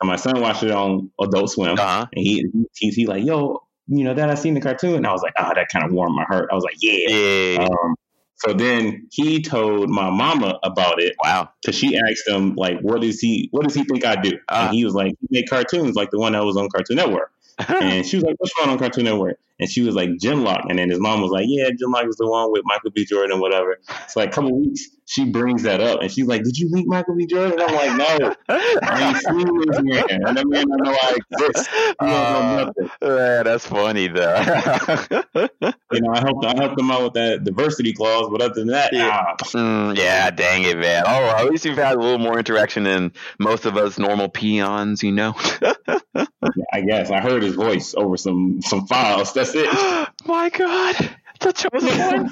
[0.00, 2.06] So my son watched it on Adult Swim, Uh huh.
[2.12, 2.46] and he
[2.76, 5.32] he, he like, yo, you know that I seen the cartoon, and I was like,
[5.38, 6.48] ah, that kind of warmed my heart.
[6.52, 7.08] I was like, yeah.
[7.08, 7.64] Yeah.
[7.64, 7.94] Um,
[8.36, 11.48] so then he told my mama about it wow.
[11.60, 14.38] because she asked him like, what does he what does he think I do?
[14.48, 14.66] Uh.
[14.66, 17.32] and he was like, he made cartoons like the one that was on Cartoon Network.
[17.68, 20.64] And she was like, "What's wrong on Cartoon Network?" And she was like Jim Lock,
[20.68, 23.04] and then his mom was like, yeah, Jim Lock is the one with Michael B.
[23.04, 23.78] Jordan or whatever.
[24.08, 26.86] So like a couple weeks, she brings that up, and she's like, did you meet
[26.86, 27.26] Michael B.
[27.26, 27.52] Jordan?
[27.52, 29.80] And I'm like, no, I ain't seen this
[30.10, 31.70] man, and that man don't know I exist.
[32.00, 32.72] Uh,
[33.02, 35.48] man, that's funny though.
[35.90, 38.66] You know, I helped I helped them out with that diversity clause, but other than
[38.68, 39.08] that, Yeah.
[39.10, 41.04] ah, Mm, yeah, dang it, man.
[41.06, 45.02] Oh, at least you've had a little more interaction than most of us normal peons,
[45.02, 45.34] you know.
[46.72, 49.32] I guess I heard his voice over some some files.
[49.32, 50.08] That's it.
[50.26, 50.96] My God,
[51.40, 52.30] the chosen one.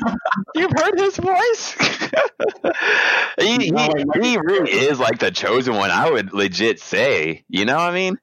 [0.55, 1.75] You've heard his voice.
[3.39, 5.91] he, he, Not like Michael he really is like the chosen one.
[5.91, 7.45] I would legit say.
[7.49, 8.19] You know what I mean?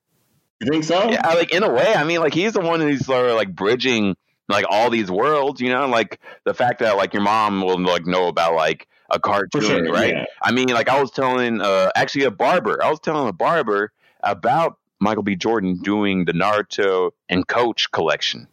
[0.62, 1.10] You think so?
[1.10, 1.94] Yeah, like in a way.
[1.94, 4.16] I mean, like he's the one who's sort of like bridging
[4.50, 5.62] like all these worlds.
[5.62, 9.20] You know, like the fact that like your mom will like know about like a
[9.20, 10.14] cartoon, sure, right?
[10.14, 10.26] yeah.
[10.42, 12.84] I mean, like I was telling uh actually a barber.
[12.84, 13.92] I was telling a barber
[14.22, 15.36] about Michael B.
[15.36, 18.48] Jordan doing the Naruto and Coach collection,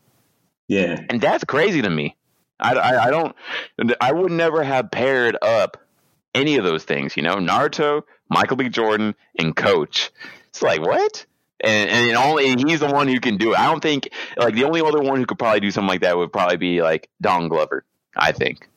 [0.71, 1.01] Yeah.
[1.11, 2.17] and that's crazy to me.
[2.61, 3.35] I, I, I don't.
[4.01, 5.79] I would never have paired up
[6.33, 7.17] any of those things.
[7.17, 8.69] You know, Naruto, Michael B.
[8.69, 10.13] Jordan, and Coach.
[10.51, 11.27] It's like what?
[11.61, 13.59] And and only and he's the one who can do it.
[13.59, 16.17] I don't think like the only other one who could probably do something like that
[16.17, 17.85] would probably be like Don Glover.
[18.15, 18.69] I think.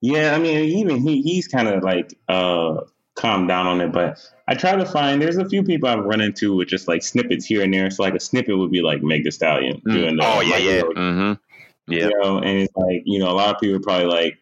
[0.00, 2.82] Yeah, I mean, even he he's kind of like uh
[3.16, 4.18] calmed down on it, but
[4.50, 7.46] I try to find there's a few people I've run into with just like snippets
[7.46, 7.88] here and there.
[7.88, 10.82] So like a snippet would be like Meg the Stallion doing the oh yeah, yeah.
[10.82, 11.32] Mm-hmm.
[11.92, 12.08] Yeah.
[12.08, 14.38] you know, and it's like you know a lot of people are probably like,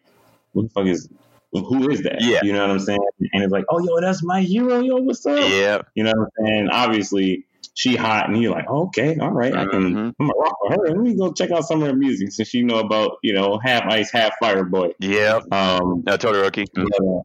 [0.52, 1.10] what the fuck is
[1.52, 2.22] who is that?
[2.22, 2.40] Yeah.
[2.42, 2.98] you know what I'm saying?
[3.34, 5.38] And it's like, oh yo, that's my hero, yo, what's up?
[5.50, 5.82] Yeah.
[5.94, 6.68] You know what I'm saying?
[6.70, 7.44] Obviously,
[7.74, 9.94] she hot, and you're like, oh, okay, all right, I can.
[9.94, 10.14] Mhm.
[10.18, 10.88] I'm gonna rock with her.
[10.88, 13.58] Let me go check out some of her music since you know about you know
[13.62, 14.92] half ice, half fire boy.
[15.00, 15.40] Yeah.
[15.52, 16.64] Um, No, Todoroki.
[16.76, 16.86] Mm.
[16.90, 17.22] but, uh,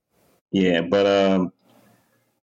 [0.51, 1.53] yeah, but um,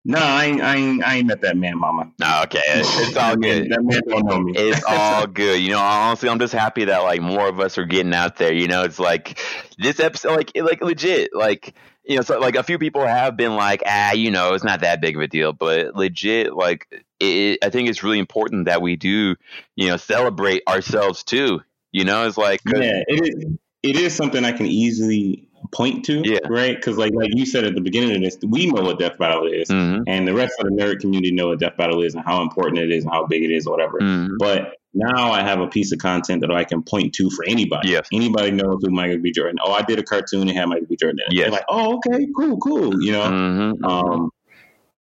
[0.08, 2.12] no, I ain't, I ain't, I ain't met that man, mama.
[2.20, 3.72] No, okay, it's all good.
[3.72, 4.54] That man don't know me.
[4.56, 5.56] It's all good.
[5.66, 8.54] You know, honestly, I'm just happy that like more of us are getting out there.
[8.54, 9.40] You know, it's like
[9.80, 11.74] this episode, like, like legit, like
[12.04, 14.82] you know, so like a few people have been like, ah, you know, it's not
[14.82, 16.88] that big of a deal, but legit, like,
[17.20, 19.36] it, I think it's really important that we do,
[19.76, 21.62] you know, celebrate ourselves too.
[21.92, 23.46] You know, it's like yeah, it is.
[23.82, 26.40] It is something I can easily point to, Yeah.
[26.50, 26.76] right?
[26.76, 29.46] Because like like you said at the beginning of this, we know what death battle
[29.48, 32.24] is, Mhm, and the rest of the nerd community know what death battle is and
[32.26, 34.00] how important it is and how big it is, or whatever.
[34.00, 34.30] mhm.
[34.40, 37.90] But now I have a piece of content that I can point to for anybody.
[37.90, 38.08] Yes.
[38.14, 39.32] Anybody knows who Michael B.
[39.32, 39.58] Jordan.
[39.62, 40.96] Oh, I did a cartoon and had Michael B.
[40.96, 41.38] Jordan in it.
[41.38, 41.44] Yes.
[41.46, 43.04] They're like, oh, okay, cool, cool.
[43.04, 43.24] You know.
[43.24, 43.86] Mhm, mhm.
[43.90, 44.30] Um,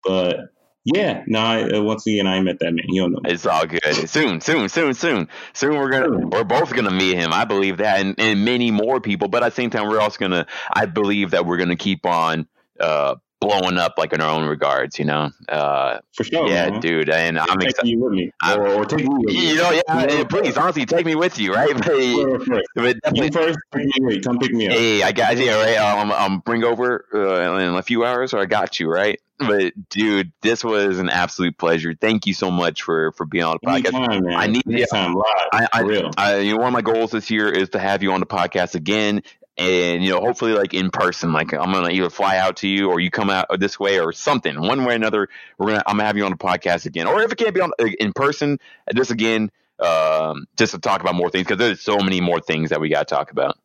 [0.03, 0.49] but
[0.85, 1.39] yeah, no.
[1.39, 2.85] I, uh, once again, I met that man.
[2.89, 3.19] You don't know.
[3.23, 3.31] me.
[3.31, 3.81] It's all good.
[4.10, 5.77] Soon, soon, soon, soon, soon.
[5.77, 6.30] We're gonna, Soon.
[6.30, 7.34] we're both gonna meet him.
[7.34, 9.27] I believe that, and, and many more people.
[9.30, 10.47] But at the same time, we're also gonna.
[10.73, 12.47] I believe that we're gonna keep on
[12.80, 13.15] uh,
[13.48, 14.98] blowing up, like in our own regards.
[14.99, 15.32] You know.
[15.49, 16.48] Uh, For sure.
[16.48, 16.80] yeah, man.
[16.80, 17.10] dude.
[17.10, 17.90] And I'm excited.
[17.90, 19.49] you with me, I'm- or, or take me with me.
[19.49, 20.11] You know, yeah.
[20.18, 21.74] You Please, honestly, take me with you, right?
[21.74, 22.68] But, first.
[22.76, 23.32] but You definitely.
[23.32, 24.24] first, take me with.
[24.24, 24.74] Come pick me up.
[24.74, 25.78] Hey, I got you, right?
[25.78, 29.20] Um, um, bring over uh, in a few hours, or I got you, right?
[29.40, 31.94] But dude, this was an absolute pleasure.
[31.99, 33.94] Thank you so much for for being on the podcast.
[33.94, 34.28] Anytime.
[34.28, 35.26] I need- Anytime live.
[35.52, 36.11] I- I-.
[36.18, 38.26] I, you know, one of my goals this year is to have you on the
[38.26, 39.24] podcast again,
[39.58, 41.32] and you know, hopefully, like in person.
[41.34, 44.12] Like I'm gonna either fly out to you, or you come out this way, or
[44.12, 44.60] something.
[44.60, 47.22] One way or another, we're gonna I'm gonna have you on the podcast again, or
[47.22, 48.60] if it can't be on in person,
[48.96, 52.72] just again, um, just to talk about more things because there's so many more things
[52.72, 53.58] that we got to talk about.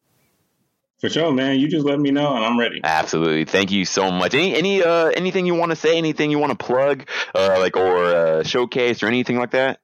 [1.01, 1.60] For sure, man.
[1.60, 2.81] You just let me know, and I'm ready.
[2.82, 4.35] Absolutely, thank you so much.
[4.35, 5.97] Any any uh anything you want to say?
[5.97, 9.81] Anything you want to plug, uh, like or uh, showcase or anything like that?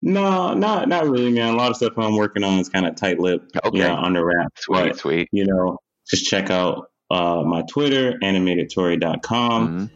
[0.00, 1.54] No, not not really, man.
[1.54, 3.78] A lot of stuff I'm working on is kind of tight lipped, Okay.
[3.78, 4.62] you know, under wraps.
[4.64, 5.28] Sweet, But, sweet.
[5.32, 9.68] you know, just check out uh, my Twitter, animatedtory.com.
[9.68, 9.90] Mhm.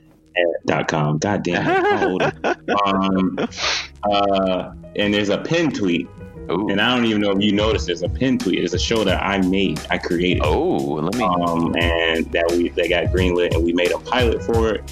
[0.66, 1.19] Dot com.
[1.19, 1.85] God damn it.
[1.85, 2.57] How old am I?
[2.87, 3.39] um,
[4.11, 6.09] uh, and there's a pin tweet.
[6.53, 6.69] Ooh.
[6.69, 8.62] And I don't even know if you noticed there's a pin tweet.
[8.62, 10.43] It's a show that I made, I created.
[10.45, 11.24] Oh, let me.
[11.24, 14.83] Um, and that we they got greenlit and we made a pilot for it.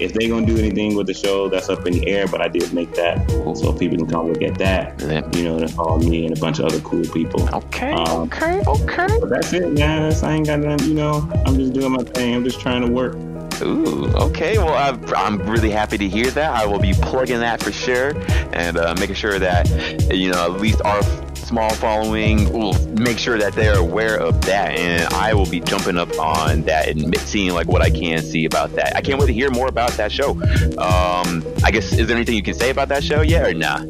[0.00, 2.26] If they're gonna do anything with the show, that's up in the air.
[2.28, 5.00] But I did make that, so people can come look at that.
[5.36, 7.48] You know, that's all me and a bunch of other cool people.
[7.54, 9.08] Okay, Um, okay, okay.
[9.24, 10.08] That's it, man.
[10.08, 10.88] That's, I ain't got nothing.
[10.88, 12.34] You know, I'm just doing my thing.
[12.34, 13.16] I'm just trying to work.
[13.62, 14.58] Ooh, okay.
[14.58, 16.52] Well, I'm, I'm really happy to hear that.
[16.52, 18.14] I will be plugging that for sure,
[18.52, 19.68] and uh, making sure that
[20.12, 21.02] you know at least our
[21.34, 25.96] small following will make sure that they're aware of that, and I will be jumping
[25.96, 28.96] up on that and seeing like what I can see about that.
[28.96, 30.32] I can't wait to hear more about that show.
[30.78, 33.80] Um, I guess is there anything you can say about that show yet or not?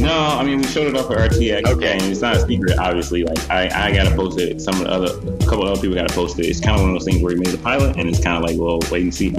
[0.00, 1.66] No, I mean we showed it off at RTX.
[1.66, 1.92] Okay.
[1.92, 3.24] and it's not a secret, obviously.
[3.24, 4.60] Like I, I gotta post it.
[4.60, 6.46] Some of the other, a couple of other people gotta post it.
[6.46, 8.36] It's kind of one of those things where we made the pilot, and it's kind
[8.42, 9.32] of like, well, wait and see.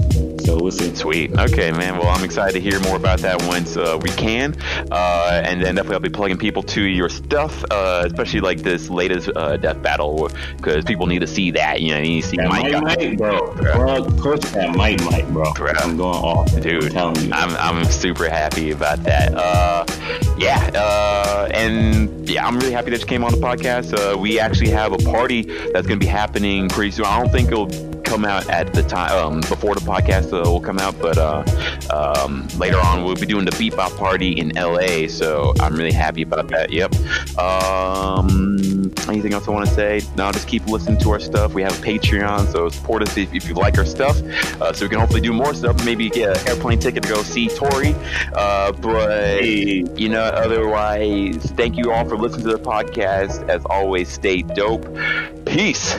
[0.45, 0.93] So we'll see.
[0.95, 1.37] Sweet.
[1.37, 1.97] Okay, man.
[1.97, 4.55] Well, I'm excited to hear more about that once uh, we can.
[4.91, 8.89] Uh, and then definitely I'll be plugging people to your stuff, uh, especially like this
[8.89, 11.81] latest uh, death battle, because people need to see that.
[11.81, 12.81] You know, you need to see That Mike.
[12.83, 13.53] might, bro.
[13.55, 15.53] Bro, that might, might, bro.
[15.53, 15.73] Bro.
[15.77, 17.31] I'm going off, Dude, I'm telling you.
[17.33, 19.33] I'm, I'm super happy about that.
[19.35, 19.85] Uh,
[20.49, 23.93] yeah, uh, and yeah, I'm really happy that you came on the podcast.
[23.93, 27.05] Uh, we actually have a party that's going to be happening pretty soon.
[27.05, 27.69] I don't think it'll
[28.09, 31.43] come out at the time um, before the podcast uh, will come out, but uh,
[31.93, 35.07] um, later on we'll be doing the Beat Bop party in LA.
[35.07, 36.71] So I'm really happy about that.
[36.71, 36.95] Yep.
[37.37, 40.01] Um, anything else I want to say?
[40.17, 41.53] No, just keep listening to our stuff.
[41.53, 44.19] We have a Patreon, so support us if, if you like our stuff,
[44.59, 45.85] uh, so we can hopefully do more stuff.
[45.85, 47.93] Maybe get an airplane ticket to go see Tori.
[48.33, 53.47] Uh, but you know, otherwise, thank you all for listening to the podcast.
[53.49, 54.87] As always, stay dope.
[55.45, 55.95] Peace.